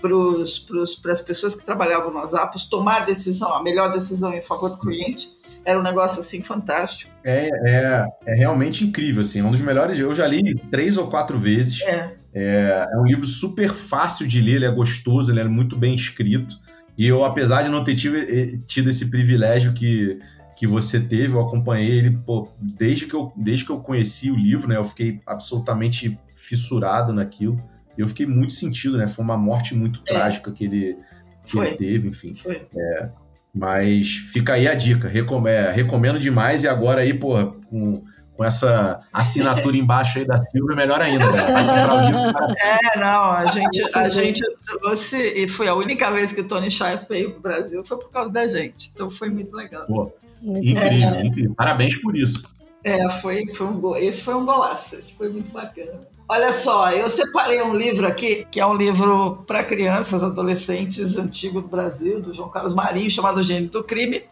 para 0.00 1.12
as 1.12 1.20
pessoas 1.20 1.54
que 1.54 1.64
trabalhavam 1.64 2.12
nas 2.12 2.32
apps 2.32 2.64
tomar 2.64 3.02
a 3.02 3.04
decisão, 3.04 3.52
a 3.52 3.62
melhor 3.62 3.92
decisão 3.92 4.32
em 4.32 4.40
favor 4.40 4.70
do 4.70 4.78
cliente. 4.78 5.28
Era 5.64 5.78
um 5.78 5.82
negócio 5.82 6.20
assim 6.20 6.42
fantástico. 6.42 7.10
É, 7.24 7.48
é, 7.48 8.06
é 8.26 8.34
realmente 8.34 8.84
incrível, 8.84 9.22
assim, 9.22 9.42
um 9.42 9.50
dos 9.50 9.60
melhores. 9.60 9.98
Eu 9.98 10.14
já 10.14 10.26
li 10.26 10.54
três 10.70 10.96
ou 10.96 11.08
quatro 11.08 11.36
vezes. 11.36 11.82
É. 11.82 12.16
É, 12.32 12.86
é 12.92 12.96
um 12.96 13.04
livro 13.04 13.26
super 13.26 13.72
fácil 13.74 14.26
de 14.26 14.40
ler, 14.40 14.56
ele 14.56 14.66
é 14.66 14.70
gostoso, 14.70 15.32
ele 15.32 15.40
é 15.40 15.44
muito 15.44 15.76
bem 15.76 15.94
escrito. 15.94 16.54
E 16.98 17.06
eu, 17.06 17.24
apesar 17.24 17.62
de 17.62 17.68
não 17.68 17.84
ter 17.84 17.94
tido, 17.94 18.16
eh, 18.16 18.58
tido 18.66 18.90
esse 18.90 19.08
privilégio 19.08 19.72
que, 19.72 20.18
que 20.56 20.66
você 20.66 20.98
teve, 20.98 21.32
eu 21.32 21.40
acompanhei 21.40 21.96
ele 21.96 22.18
pô, 22.26 22.48
desde, 22.60 23.06
que 23.06 23.14
eu, 23.14 23.32
desde 23.36 23.64
que 23.64 23.70
eu 23.70 23.78
conheci 23.78 24.32
o 24.32 24.36
livro, 24.36 24.68
né? 24.68 24.76
Eu 24.76 24.84
fiquei 24.84 25.20
absolutamente 25.24 26.18
fissurado 26.34 27.12
naquilo. 27.12 27.56
Eu 27.96 28.08
fiquei 28.08 28.26
muito 28.26 28.52
sentido, 28.52 28.98
né? 28.98 29.06
Foi 29.06 29.24
uma 29.24 29.38
morte 29.38 29.76
muito 29.76 30.02
é. 30.08 30.12
trágica 30.12 30.50
que 30.50 30.64
ele, 30.64 30.96
que 31.46 31.56
ele 31.56 31.76
teve, 31.76 32.08
enfim. 32.08 32.34
É, 32.46 33.08
mas 33.54 34.08
fica 34.32 34.54
aí 34.54 34.66
a 34.66 34.74
dica. 34.74 35.06
Recomendo, 35.06 35.54
é, 35.54 35.70
recomendo 35.70 36.18
demais. 36.18 36.64
E 36.64 36.68
agora 36.68 37.02
aí, 37.02 37.14
pô, 37.14 37.52
com 37.68 38.02
com 38.38 38.44
essa 38.44 39.00
assinatura 39.12 39.76
embaixo 39.76 40.20
aí 40.20 40.24
da 40.24 40.36
Silvia, 40.36 40.76
melhor 40.76 41.00
ainda. 41.00 41.28
Né? 41.32 41.40
É, 42.56 42.98
não, 43.00 43.32
a 43.32 43.46
gente, 43.46 43.82
a 43.92 44.08
gente 44.08 44.42
trouxe, 44.64 45.16
e 45.16 45.48
foi 45.48 45.66
a 45.66 45.74
única 45.74 46.08
vez 46.08 46.32
que 46.32 46.40
o 46.40 46.46
Tony 46.46 46.70
Shire 46.70 47.00
veio 47.10 47.32
para 47.32 47.38
o 47.38 47.42
Brasil, 47.42 47.84
foi 47.84 47.98
por 47.98 48.10
causa 48.10 48.30
da 48.30 48.46
gente. 48.46 48.92
Então 48.94 49.10
foi 49.10 49.28
muito 49.28 49.56
legal. 49.56 49.84
Pô, 49.86 50.12
incrível, 50.40 51.08
é, 51.08 51.26
incrível. 51.26 51.54
Parabéns 51.56 52.00
por 52.00 52.16
isso. 52.16 52.48
É, 52.84 53.08
foi, 53.08 53.44
foi 53.48 53.66
um 53.66 53.80
go... 53.80 53.96
esse 53.96 54.22
foi 54.22 54.34
um 54.34 54.46
golaço, 54.46 54.94
esse 54.94 55.14
foi 55.14 55.28
muito 55.28 55.50
bacana. 55.50 55.98
Olha 56.28 56.52
só, 56.52 56.92
eu 56.92 57.10
separei 57.10 57.60
um 57.60 57.74
livro 57.74 58.06
aqui, 58.06 58.46
que 58.52 58.60
é 58.60 58.66
um 58.66 58.76
livro 58.76 59.42
para 59.48 59.64
crianças, 59.64 60.22
adolescentes, 60.22 61.18
antigo 61.18 61.60
do 61.60 61.66
Brasil, 61.66 62.20
do 62.20 62.32
João 62.32 62.50
Carlos 62.50 62.72
Marinho, 62.72 63.10
chamado 63.10 63.42
Gênio 63.42 63.68
do 63.68 63.82
Crime 63.82 64.22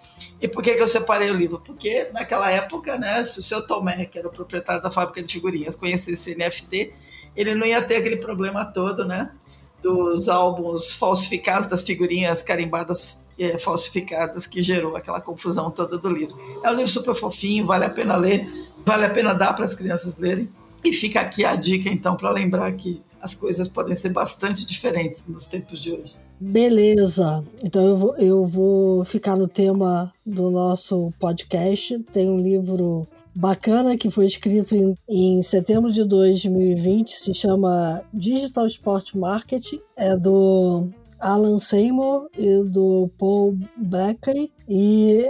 E 0.41 0.47
por 0.47 0.62
que, 0.62 0.74
que 0.74 0.82
eu 0.82 0.89
separei 0.89 1.30
o 1.30 1.34
livro? 1.34 1.61
Porque 1.64 2.11
naquela 2.12 2.51
época, 2.51 2.99
né, 2.99 3.24
se 3.24 3.39
o 3.39 3.43
seu 3.43 3.66
Tomé, 3.66 4.05
que 4.05 4.18
era 4.18 4.28
o 4.28 4.30
proprietário 4.30 4.82
da 4.82 4.91
fábrica 4.91 5.22
de 5.22 5.32
figurinhas, 5.32 5.74
conhecesse 5.74 6.34
NFT, 6.34 6.93
ele 7.34 7.55
não 7.55 7.66
ia 7.66 7.80
ter 7.82 7.97
aquele 7.97 8.16
problema 8.16 8.64
todo, 8.64 9.05
né? 9.05 9.30
Dos 9.82 10.28
álbuns 10.28 10.95
falsificados, 10.95 11.68
das 11.68 11.82
figurinhas 11.82 12.43
carimbadas 12.43 13.16
é, 13.39 13.59
falsificadas, 13.59 14.47
que 14.47 14.61
gerou 14.61 14.97
aquela 14.97 15.20
confusão 15.20 15.70
toda 15.70 15.97
do 15.99 16.09
livro. 16.09 16.37
É 16.62 16.70
um 16.70 16.74
livro 16.74 16.91
super 16.91 17.14
fofinho, 17.14 17.66
vale 17.66 17.84
a 17.84 17.91
pena 17.91 18.16
ler, 18.16 18.47
vale 18.84 19.05
a 19.05 19.11
pena 19.11 19.34
dar 19.34 19.55
para 19.55 19.64
as 19.64 19.74
crianças 19.74 20.16
lerem. 20.16 20.51
E 20.84 20.93
fica 20.93 21.20
aqui 21.20 21.45
a 21.45 21.57
dica, 21.57 21.89
então, 21.89 22.16
para 22.16 22.30
lembrar 22.30 22.70
que 22.72 23.03
as 23.20 23.34
coisas 23.34 23.68
podem 23.68 23.97
ser 23.97 24.11
bastante 24.11 24.64
diferentes 24.64 25.26
nos 25.26 25.47
tempos 25.47 25.80
de 25.80 25.93
hoje. 25.93 26.26
Beleza. 26.39 27.43
Então 27.64 27.84
eu 27.84 27.97
vou, 27.97 28.16
eu 28.16 28.45
vou 28.45 29.05
ficar 29.05 29.37
no 29.37 29.49
tema 29.49 30.12
do 30.24 30.51
nosso 30.51 31.12
podcast. 31.18 31.99
Tem 32.12 32.28
um 32.30 32.39
livro 32.39 33.07
bacana 33.34 33.97
que 33.97 34.11
foi 34.11 34.26
escrito 34.26 34.74
em, 34.74 34.95
em 35.09 35.43
setembro 35.43 35.93
de 35.93 36.05
2020, 36.05 37.11
se 37.11 37.34
chama 37.34 38.03
Digital 38.12 38.66
Sport 38.66 39.14
Marketing. 39.14 39.80
É 39.97 40.16
do 40.16 40.89
Alan 41.18 41.59
Seymour 41.59 42.28
e 42.37 42.62
do 42.64 43.11
Paul 43.18 43.59
Blackley. 43.76 44.53
E 44.68 45.26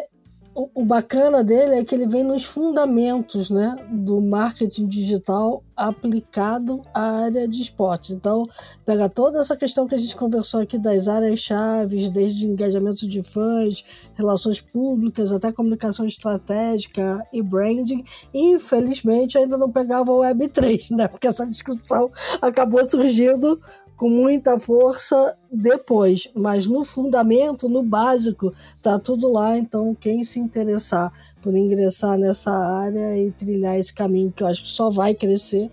o, 0.56 0.84
bacana 0.86 1.44
dele 1.44 1.74
é 1.74 1.84
que 1.84 1.94
ele 1.94 2.06
vem 2.06 2.24
nos 2.24 2.46
fundamentos 2.46 3.50
né, 3.50 3.76
do 3.90 4.22
marketing 4.22 4.86
digital 4.86 5.62
aplicado 5.76 6.80
à 6.94 7.24
área 7.24 7.46
de 7.46 7.60
esporte. 7.60 8.14
Então, 8.14 8.46
pega 8.82 9.06
toda 9.06 9.38
essa 9.38 9.54
questão 9.54 9.86
que 9.86 9.94
a 9.94 9.98
gente 9.98 10.16
conversou 10.16 10.60
aqui 10.60 10.78
das 10.78 11.08
áreas 11.08 11.40
chaves, 11.40 12.08
desde 12.08 12.46
engajamento 12.46 13.06
de 13.06 13.22
fãs, 13.22 13.84
relações 14.14 14.62
públicas, 14.62 15.30
até 15.30 15.52
comunicação 15.52 16.06
estratégica 16.06 17.22
e 17.30 17.42
branding. 17.42 18.02
Infelizmente, 18.32 19.36
ainda 19.36 19.58
não 19.58 19.70
pegava 19.70 20.10
o 20.10 20.20
Web3, 20.20 20.86
né? 20.96 21.06
Porque 21.06 21.26
essa 21.26 21.46
discussão 21.46 22.10
acabou 22.40 22.82
surgindo 22.82 23.60
com 23.96 24.10
muita 24.10 24.58
força 24.58 25.36
depois, 25.50 26.28
mas 26.34 26.66
no 26.66 26.84
fundamento, 26.84 27.68
no 27.68 27.82
básico, 27.82 28.52
tá 28.82 28.98
tudo 28.98 29.32
lá. 29.32 29.56
Então, 29.56 29.94
quem 29.94 30.22
se 30.22 30.38
interessar 30.38 31.10
por 31.40 31.56
ingressar 31.56 32.18
nessa 32.18 32.52
área 32.52 33.16
e 33.18 33.30
trilhar 33.32 33.78
esse 33.78 33.92
caminho, 33.92 34.30
que 34.30 34.42
eu 34.42 34.46
acho 34.46 34.62
que 34.62 34.70
só 34.70 34.90
vai 34.90 35.14
crescer, 35.14 35.70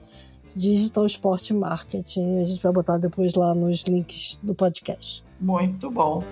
Digital 0.56 1.06
Sport 1.08 1.52
Marketing. 1.52 2.40
A 2.40 2.44
gente 2.44 2.62
vai 2.62 2.72
botar 2.72 2.98
depois 2.98 3.34
lá 3.34 3.54
nos 3.54 3.84
links 3.84 4.40
do 4.42 4.54
podcast. 4.56 5.24
Muito 5.40 5.92
bom. 5.92 6.24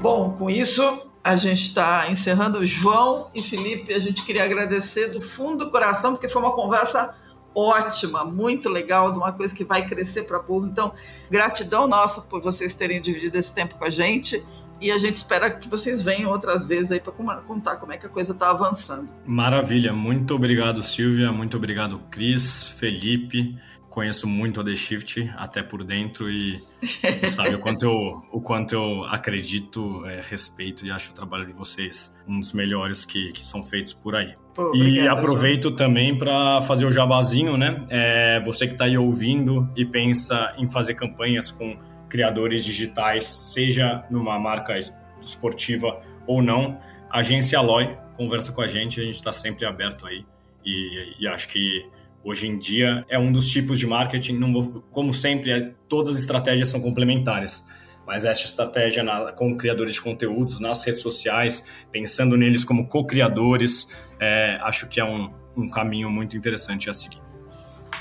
Bom, 0.00 0.30
com 0.38 0.48
isso 0.48 1.09
a 1.22 1.36
gente 1.36 1.62
está 1.62 2.10
encerrando. 2.10 2.64
João 2.64 3.28
e 3.34 3.42
Felipe, 3.42 3.92
a 3.92 3.98
gente 3.98 4.24
queria 4.24 4.44
agradecer 4.44 5.08
do 5.08 5.20
fundo 5.20 5.66
do 5.66 5.70
coração, 5.70 6.12
porque 6.12 6.28
foi 6.28 6.40
uma 6.42 6.52
conversa 6.52 7.14
ótima, 7.54 8.24
muito 8.24 8.68
legal, 8.68 9.12
de 9.12 9.18
uma 9.18 9.32
coisa 9.32 9.54
que 9.54 9.64
vai 9.64 9.86
crescer 9.86 10.22
para 10.22 10.38
burro. 10.38 10.66
Então, 10.66 10.92
gratidão 11.30 11.86
nossa 11.86 12.20
por 12.20 12.40
vocês 12.40 12.74
terem 12.74 13.00
dividido 13.00 13.36
esse 13.36 13.52
tempo 13.52 13.76
com 13.76 13.84
a 13.84 13.90
gente. 13.90 14.44
E 14.80 14.90
a 14.90 14.96
gente 14.96 15.16
espera 15.16 15.50
que 15.50 15.68
vocês 15.68 16.00
venham 16.00 16.30
outras 16.30 16.64
vezes 16.64 16.90
aí 16.90 17.00
para 17.00 17.12
contar 17.12 17.76
como 17.76 17.92
é 17.92 17.98
que 17.98 18.06
a 18.06 18.08
coisa 18.08 18.32
está 18.32 18.48
avançando. 18.48 19.12
Maravilha, 19.26 19.92
muito 19.92 20.34
obrigado, 20.34 20.82
Silvia, 20.82 21.30
muito 21.30 21.58
obrigado, 21.58 22.00
Cris, 22.10 22.68
Felipe 22.68 23.58
conheço 23.90 24.28
muito 24.28 24.60
a 24.60 24.64
The 24.64 24.74
Shift, 24.74 25.30
até 25.36 25.64
por 25.64 25.82
dentro, 25.82 26.30
e, 26.30 26.62
sabe 27.26 27.56
o 27.56 27.58
quanto 27.58 27.84
eu, 27.84 28.22
o 28.30 28.40
quanto 28.40 28.72
eu 28.72 29.04
acredito, 29.04 30.06
é, 30.06 30.20
respeito 30.22 30.86
e 30.86 30.92
acho 30.92 31.10
o 31.10 31.14
trabalho 31.14 31.44
de 31.44 31.52
vocês 31.52 32.16
um 32.26 32.38
dos 32.38 32.52
melhores 32.52 33.04
que, 33.04 33.32
que 33.32 33.44
são 33.44 33.62
feitos 33.62 33.92
por 33.92 34.14
aí. 34.14 34.34
Pô, 34.54 34.74
e 34.74 35.06
aproveito 35.08 35.64
João. 35.64 35.76
também 35.76 36.16
para 36.16 36.62
fazer 36.62 36.86
o 36.86 36.90
jabazinho, 36.90 37.56
né? 37.56 37.84
É, 37.90 38.40
você 38.40 38.66
que 38.66 38.74
está 38.74 38.84
aí 38.84 38.96
ouvindo 38.96 39.68
e 39.76 39.84
pensa 39.84 40.54
em 40.56 40.68
fazer 40.68 40.94
campanhas 40.94 41.50
com 41.50 41.76
criadores 42.08 42.64
digitais, 42.64 43.24
seja 43.24 44.04
numa 44.08 44.38
marca 44.38 44.78
esportiva 45.20 46.00
ou 46.26 46.40
não, 46.40 46.78
agência 47.10 47.58
Aloy, 47.58 47.96
conversa 48.16 48.52
com 48.52 48.60
a 48.60 48.68
gente, 48.68 49.00
a 49.00 49.04
gente 49.04 49.16
está 49.16 49.32
sempre 49.32 49.66
aberto 49.66 50.06
aí. 50.06 50.24
E, 50.64 51.16
e 51.18 51.26
acho 51.26 51.48
que 51.48 51.84
Hoje 52.22 52.46
em 52.46 52.58
dia 52.58 53.04
é 53.08 53.18
um 53.18 53.32
dos 53.32 53.48
tipos 53.48 53.78
de 53.78 53.86
marketing, 53.86 54.38
vou, 54.52 54.84
como 54.90 55.12
sempre, 55.12 55.50
é, 55.52 55.72
todas 55.88 56.16
as 56.16 56.20
estratégias 56.20 56.68
são 56.68 56.80
complementares. 56.80 57.64
Mas 58.06 58.24
essa 58.24 58.44
estratégia 58.44 59.02
na, 59.02 59.32
com 59.32 59.56
criadores 59.56 59.94
de 59.94 60.00
conteúdos 60.00 60.58
nas 60.60 60.84
redes 60.84 61.00
sociais, 61.00 61.64
pensando 61.92 62.36
neles 62.36 62.64
como 62.64 62.88
co-criadores, 62.88 63.88
é, 64.18 64.58
acho 64.62 64.88
que 64.88 65.00
é 65.00 65.04
um, 65.04 65.30
um 65.56 65.68
caminho 65.68 66.10
muito 66.10 66.36
interessante 66.36 66.90
a 66.90 66.94
seguir. 66.94 67.20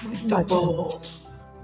Muito 0.02 0.46
bom. 0.48 1.00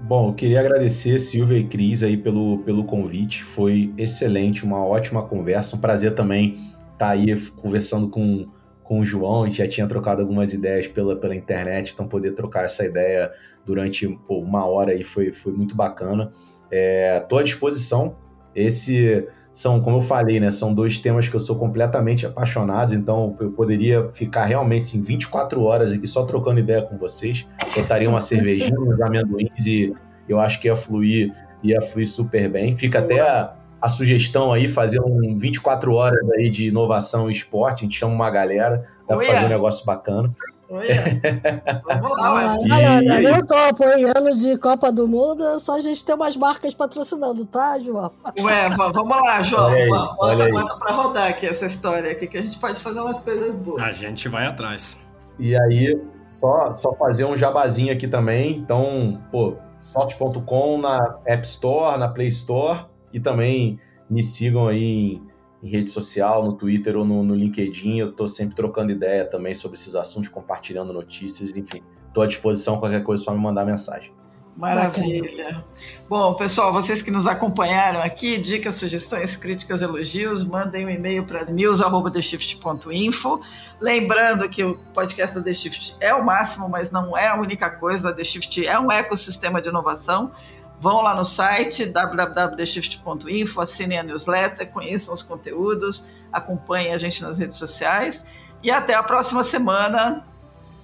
Bom, 0.00 0.28
eu 0.28 0.34
queria 0.34 0.60
agradecer 0.60 1.18
Silvia 1.18 1.58
e 1.58 1.64
Cris 1.64 2.02
aí 2.02 2.16
pelo, 2.16 2.58
pelo 2.58 2.84
convite. 2.84 3.42
Foi 3.42 3.92
excelente, 3.96 4.64
uma 4.64 4.84
ótima 4.84 5.22
conversa. 5.22 5.76
Um 5.76 5.80
prazer 5.80 6.14
também 6.14 6.58
estar 6.92 7.10
aí 7.10 7.38
conversando 7.56 8.08
com 8.08 8.46
com 8.86 9.00
o 9.00 9.04
João, 9.04 9.42
a 9.42 9.46
gente 9.46 9.58
já 9.58 9.68
tinha 9.68 9.86
trocado 9.86 10.22
algumas 10.22 10.54
ideias 10.54 10.86
pela, 10.86 11.16
pela 11.16 11.34
internet, 11.34 11.92
então 11.92 12.06
poder 12.06 12.32
trocar 12.32 12.64
essa 12.64 12.84
ideia 12.84 13.32
durante 13.64 14.06
pô, 14.28 14.38
uma 14.38 14.64
hora 14.64 14.92
aí 14.92 15.02
foi, 15.02 15.32
foi 15.32 15.52
muito 15.52 15.74
bacana. 15.74 16.32
Estou 16.70 17.38
é, 17.38 17.42
à 17.42 17.44
disposição. 17.44 18.16
Esse 18.54 19.28
são, 19.52 19.80
como 19.80 19.98
eu 19.98 20.00
falei, 20.02 20.38
né, 20.38 20.50
são 20.50 20.72
dois 20.72 21.00
temas 21.00 21.28
que 21.28 21.34
eu 21.34 21.40
sou 21.40 21.58
completamente 21.58 22.26
apaixonado, 22.26 22.94
então 22.94 23.36
eu 23.40 23.50
poderia 23.52 24.10
ficar 24.12 24.44
realmente 24.44 24.84
assim, 24.84 25.02
24 25.02 25.62
horas 25.62 25.90
aqui 25.92 26.06
só 26.06 26.24
trocando 26.24 26.60
ideia 26.60 26.82
com 26.82 26.96
vocês. 26.96 27.46
Botaria 27.74 28.08
uma 28.08 28.20
cervejinha, 28.20 28.78
uns 28.78 29.00
amendoins 29.00 29.66
e 29.66 29.94
eu 30.28 30.38
acho 30.38 30.60
que 30.60 30.68
ia 30.68 30.76
fluir, 30.76 31.32
ia 31.62 31.82
fluir 31.82 32.08
super 32.08 32.48
bem. 32.50 32.76
Fica 32.76 33.00
até 33.00 33.50
a, 33.86 33.88
sugestão 33.88 34.52
aí, 34.52 34.68
fazer 34.68 35.00
um 35.00 35.36
24 35.38 35.94
horas 35.94 36.28
aí 36.32 36.50
de 36.50 36.68
inovação 36.68 37.30
e 37.30 37.32
esporte, 37.32 37.80
a 37.80 37.84
gente 37.84 37.98
chama 37.98 38.14
uma 38.14 38.30
galera, 38.30 38.86
dá 39.08 39.16
para 39.16 39.26
fazer 39.26 39.46
um 39.46 39.48
negócio 39.48 39.86
bacana. 39.86 40.34
Vamos 40.68 42.18
lá, 42.18 42.56
ah, 42.72 43.20
e... 43.20 43.24
Eu 43.24 43.46
topo, 43.46 43.84
hein? 43.84 44.04
Ano 44.16 44.36
de 44.36 44.58
Copa 44.58 44.90
do 44.90 45.06
Mundo, 45.06 45.46
é 45.46 45.60
só 45.60 45.76
a 45.76 45.80
gente 45.80 46.04
ter 46.04 46.14
umas 46.14 46.36
marcas 46.36 46.74
patrocinando, 46.74 47.44
tá, 47.46 47.78
João? 47.78 48.10
Ué, 48.40 48.68
vamos 48.76 49.22
lá, 49.24 49.42
João. 49.42 49.66
Olha 49.66 49.76
aí, 49.76 49.88
bota, 49.88 50.16
olha 50.18 50.52
bota 50.52 50.76
pra 50.78 50.92
rodar 50.92 51.28
aqui 51.28 51.46
essa 51.46 51.66
história 51.66 52.10
aqui, 52.10 52.26
que 52.26 52.36
a 52.36 52.42
gente 52.42 52.58
pode 52.58 52.80
fazer 52.80 52.98
umas 53.00 53.20
coisas 53.20 53.54
boas. 53.54 53.82
A 53.82 53.92
gente 53.92 54.28
vai 54.28 54.46
atrás. 54.46 54.98
E 55.38 55.54
aí, 55.54 56.00
só, 56.26 56.72
só 56.72 56.92
fazer 56.94 57.24
um 57.24 57.36
jabazinho 57.36 57.92
aqui 57.92 58.08
também. 58.08 58.56
Então, 58.56 59.22
pô, 59.30 59.54
sorte.com 59.80 60.78
na 60.78 61.18
App 61.26 61.46
Store, 61.46 61.96
na 61.98 62.08
Play 62.08 62.28
Store 62.28 62.86
e 63.16 63.20
também 63.20 63.80
me 64.10 64.22
sigam 64.22 64.68
aí 64.68 64.84
em, 64.84 65.22
em 65.62 65.68
rede 65.70 65.90
social, 65.90 66.44
no 66.44 66.52
Twitter 66.52 66.98
ou 66.98 67.04
no, 67.04 67.22
no 67.22 67.34
LinkedIn. 67.34 67.98
Eu 67.98 68.10
estou 68.10 68.28
sempre 68.28 68.54
trocando 68.54 68.92
ideia 68.92 69.24
também 69.24 69.54
sobre 69.54 69.78
esses 69.78 69.94
assuntos, 69.94 70.28
compartilhando 70.28 70.92
notícias, 70.92 71.50
enfim. 71.56 71.82
Estou 72.08 72.22
à 72.22 72.26
disposição, 72.26 72.78
qualquer 72.78 73.02
coisa, 73.02 73.22
é 73.22 73.24
só 73.24 73.32
me 73.32 73.38
mandar 73.40 73.64
mensagem. 73.64 74.12
Maravilha. 74.54 75.64
Bom, 76.08 76.34
pessoal, 76.34 76.72
vocês 76.72 77.00
que 77.02 77.10
nos 77.10 77.26
acompanharam 77.26 78.00
aqui, 78.00 78.36
dicas, 78.38 78.74
sugestões, 78.74 79.34
críticas, 79.36 79.80
elogios, 79.80 80.44
mandem 80.44 80.84
um 80.86 80.90
e-mail 80.90 81.24
para 81.24 81.46
news@theshift.info. 81.46 83.40
Lembrando 83.80 84.46
que 84.48 84.62
o 84.62 84.76
podcast 84.92 85.34
da 85.34 85.42
The 85.42 85.54
Shift 85.54 85.96
é 86.00 86.14
o 86.14 86.24
máximo, 86.24 86.68
mas 86.68 86.90
não 86.90 87.16
é 87.16 87.28
a 87.28 87.38
única 87.38 87.70
coisa. 87.70 88.10
A 88.10 88.12
The 88.12 88.24
Shift 88.24 88.66
é 88.66 88.78
um 88.78 88.92
ecossistema 88.92 89.60
de 89.60 89.68
inovação. 89.68 90.32
Vão 90.80 91.00
lá 91.00 91.14
no 91.14 91.24
site 91.24 91.86
www.theshift.info, 91.86 93.60
assinem 93.60 93.98
a 93.98 94.02
newsletter, 94.02 94.70
conheçam 94.70 95.14
os 95.14 95.22
conteúdos, 95.22 96.04
acompanhem 96.32 96.92
a 96.92 96.98
gente 96.98 97.22
nas 97.22 97.38
redes 97.38 97.56
sociais 97.56 98.24
e 98.62 98.70
até 98.70 98.94
a 98.94 99.02
próxima 99.02 99.42
semana, 99.42 100.24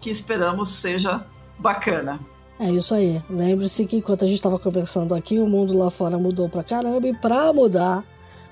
que 0.00 0.10
esperamos 0.10 0.70
seja 0.70 1.24
bacana. 1.58 2.20
É 2.58 2.70
isso 2.70 2.94
aí. 2.94 3.22
Lembre-se 3.28 3.84
que 3.86 3.96
enquanto 3.96 4.24
a 4.24 4.26
gente 4.26 4.36
estava 4.36 4.58
conversando 4.58 5.14
aqui, 5.14 5.38
o 5.38 5.46
mundo 5.46 5.76
lá 5.76 5.90
fora 5.90 6.18
mudou 6.18 6.48
pra 6.48 6.62
caramba 6.62 7.08
e 7.08 7.14
para 7.14 7.52
mudar, 7.52 8.04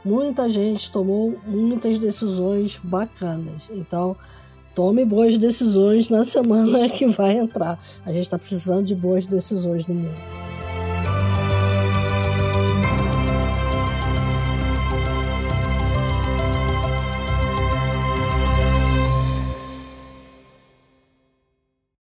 muita 0.04 0.48
gente 0.48 0.90
tomou 0.90 1.38
muitas 1.46 1.98
decisões 1.98 2.80
bacanas. 2.82 3.68
Então, 3.70 4.16
tome 4.74 5.04
boas 5.04 5.38
decisões 5.38 6.08
na 6.08 6.24
semana 6.24 6.88
que 6.90 7.06
vai 7.06 7.38
entrar. 7.38 7.78
A 8.04 8.12
gente 8.12 8.22
está 8.22 8.38
precisando 8.38 8.84
de 8.84 8.94
boas 8.94 9.26
decisões 9.26 9.86
no 9.86 9.94
mundo. 9.94 10.49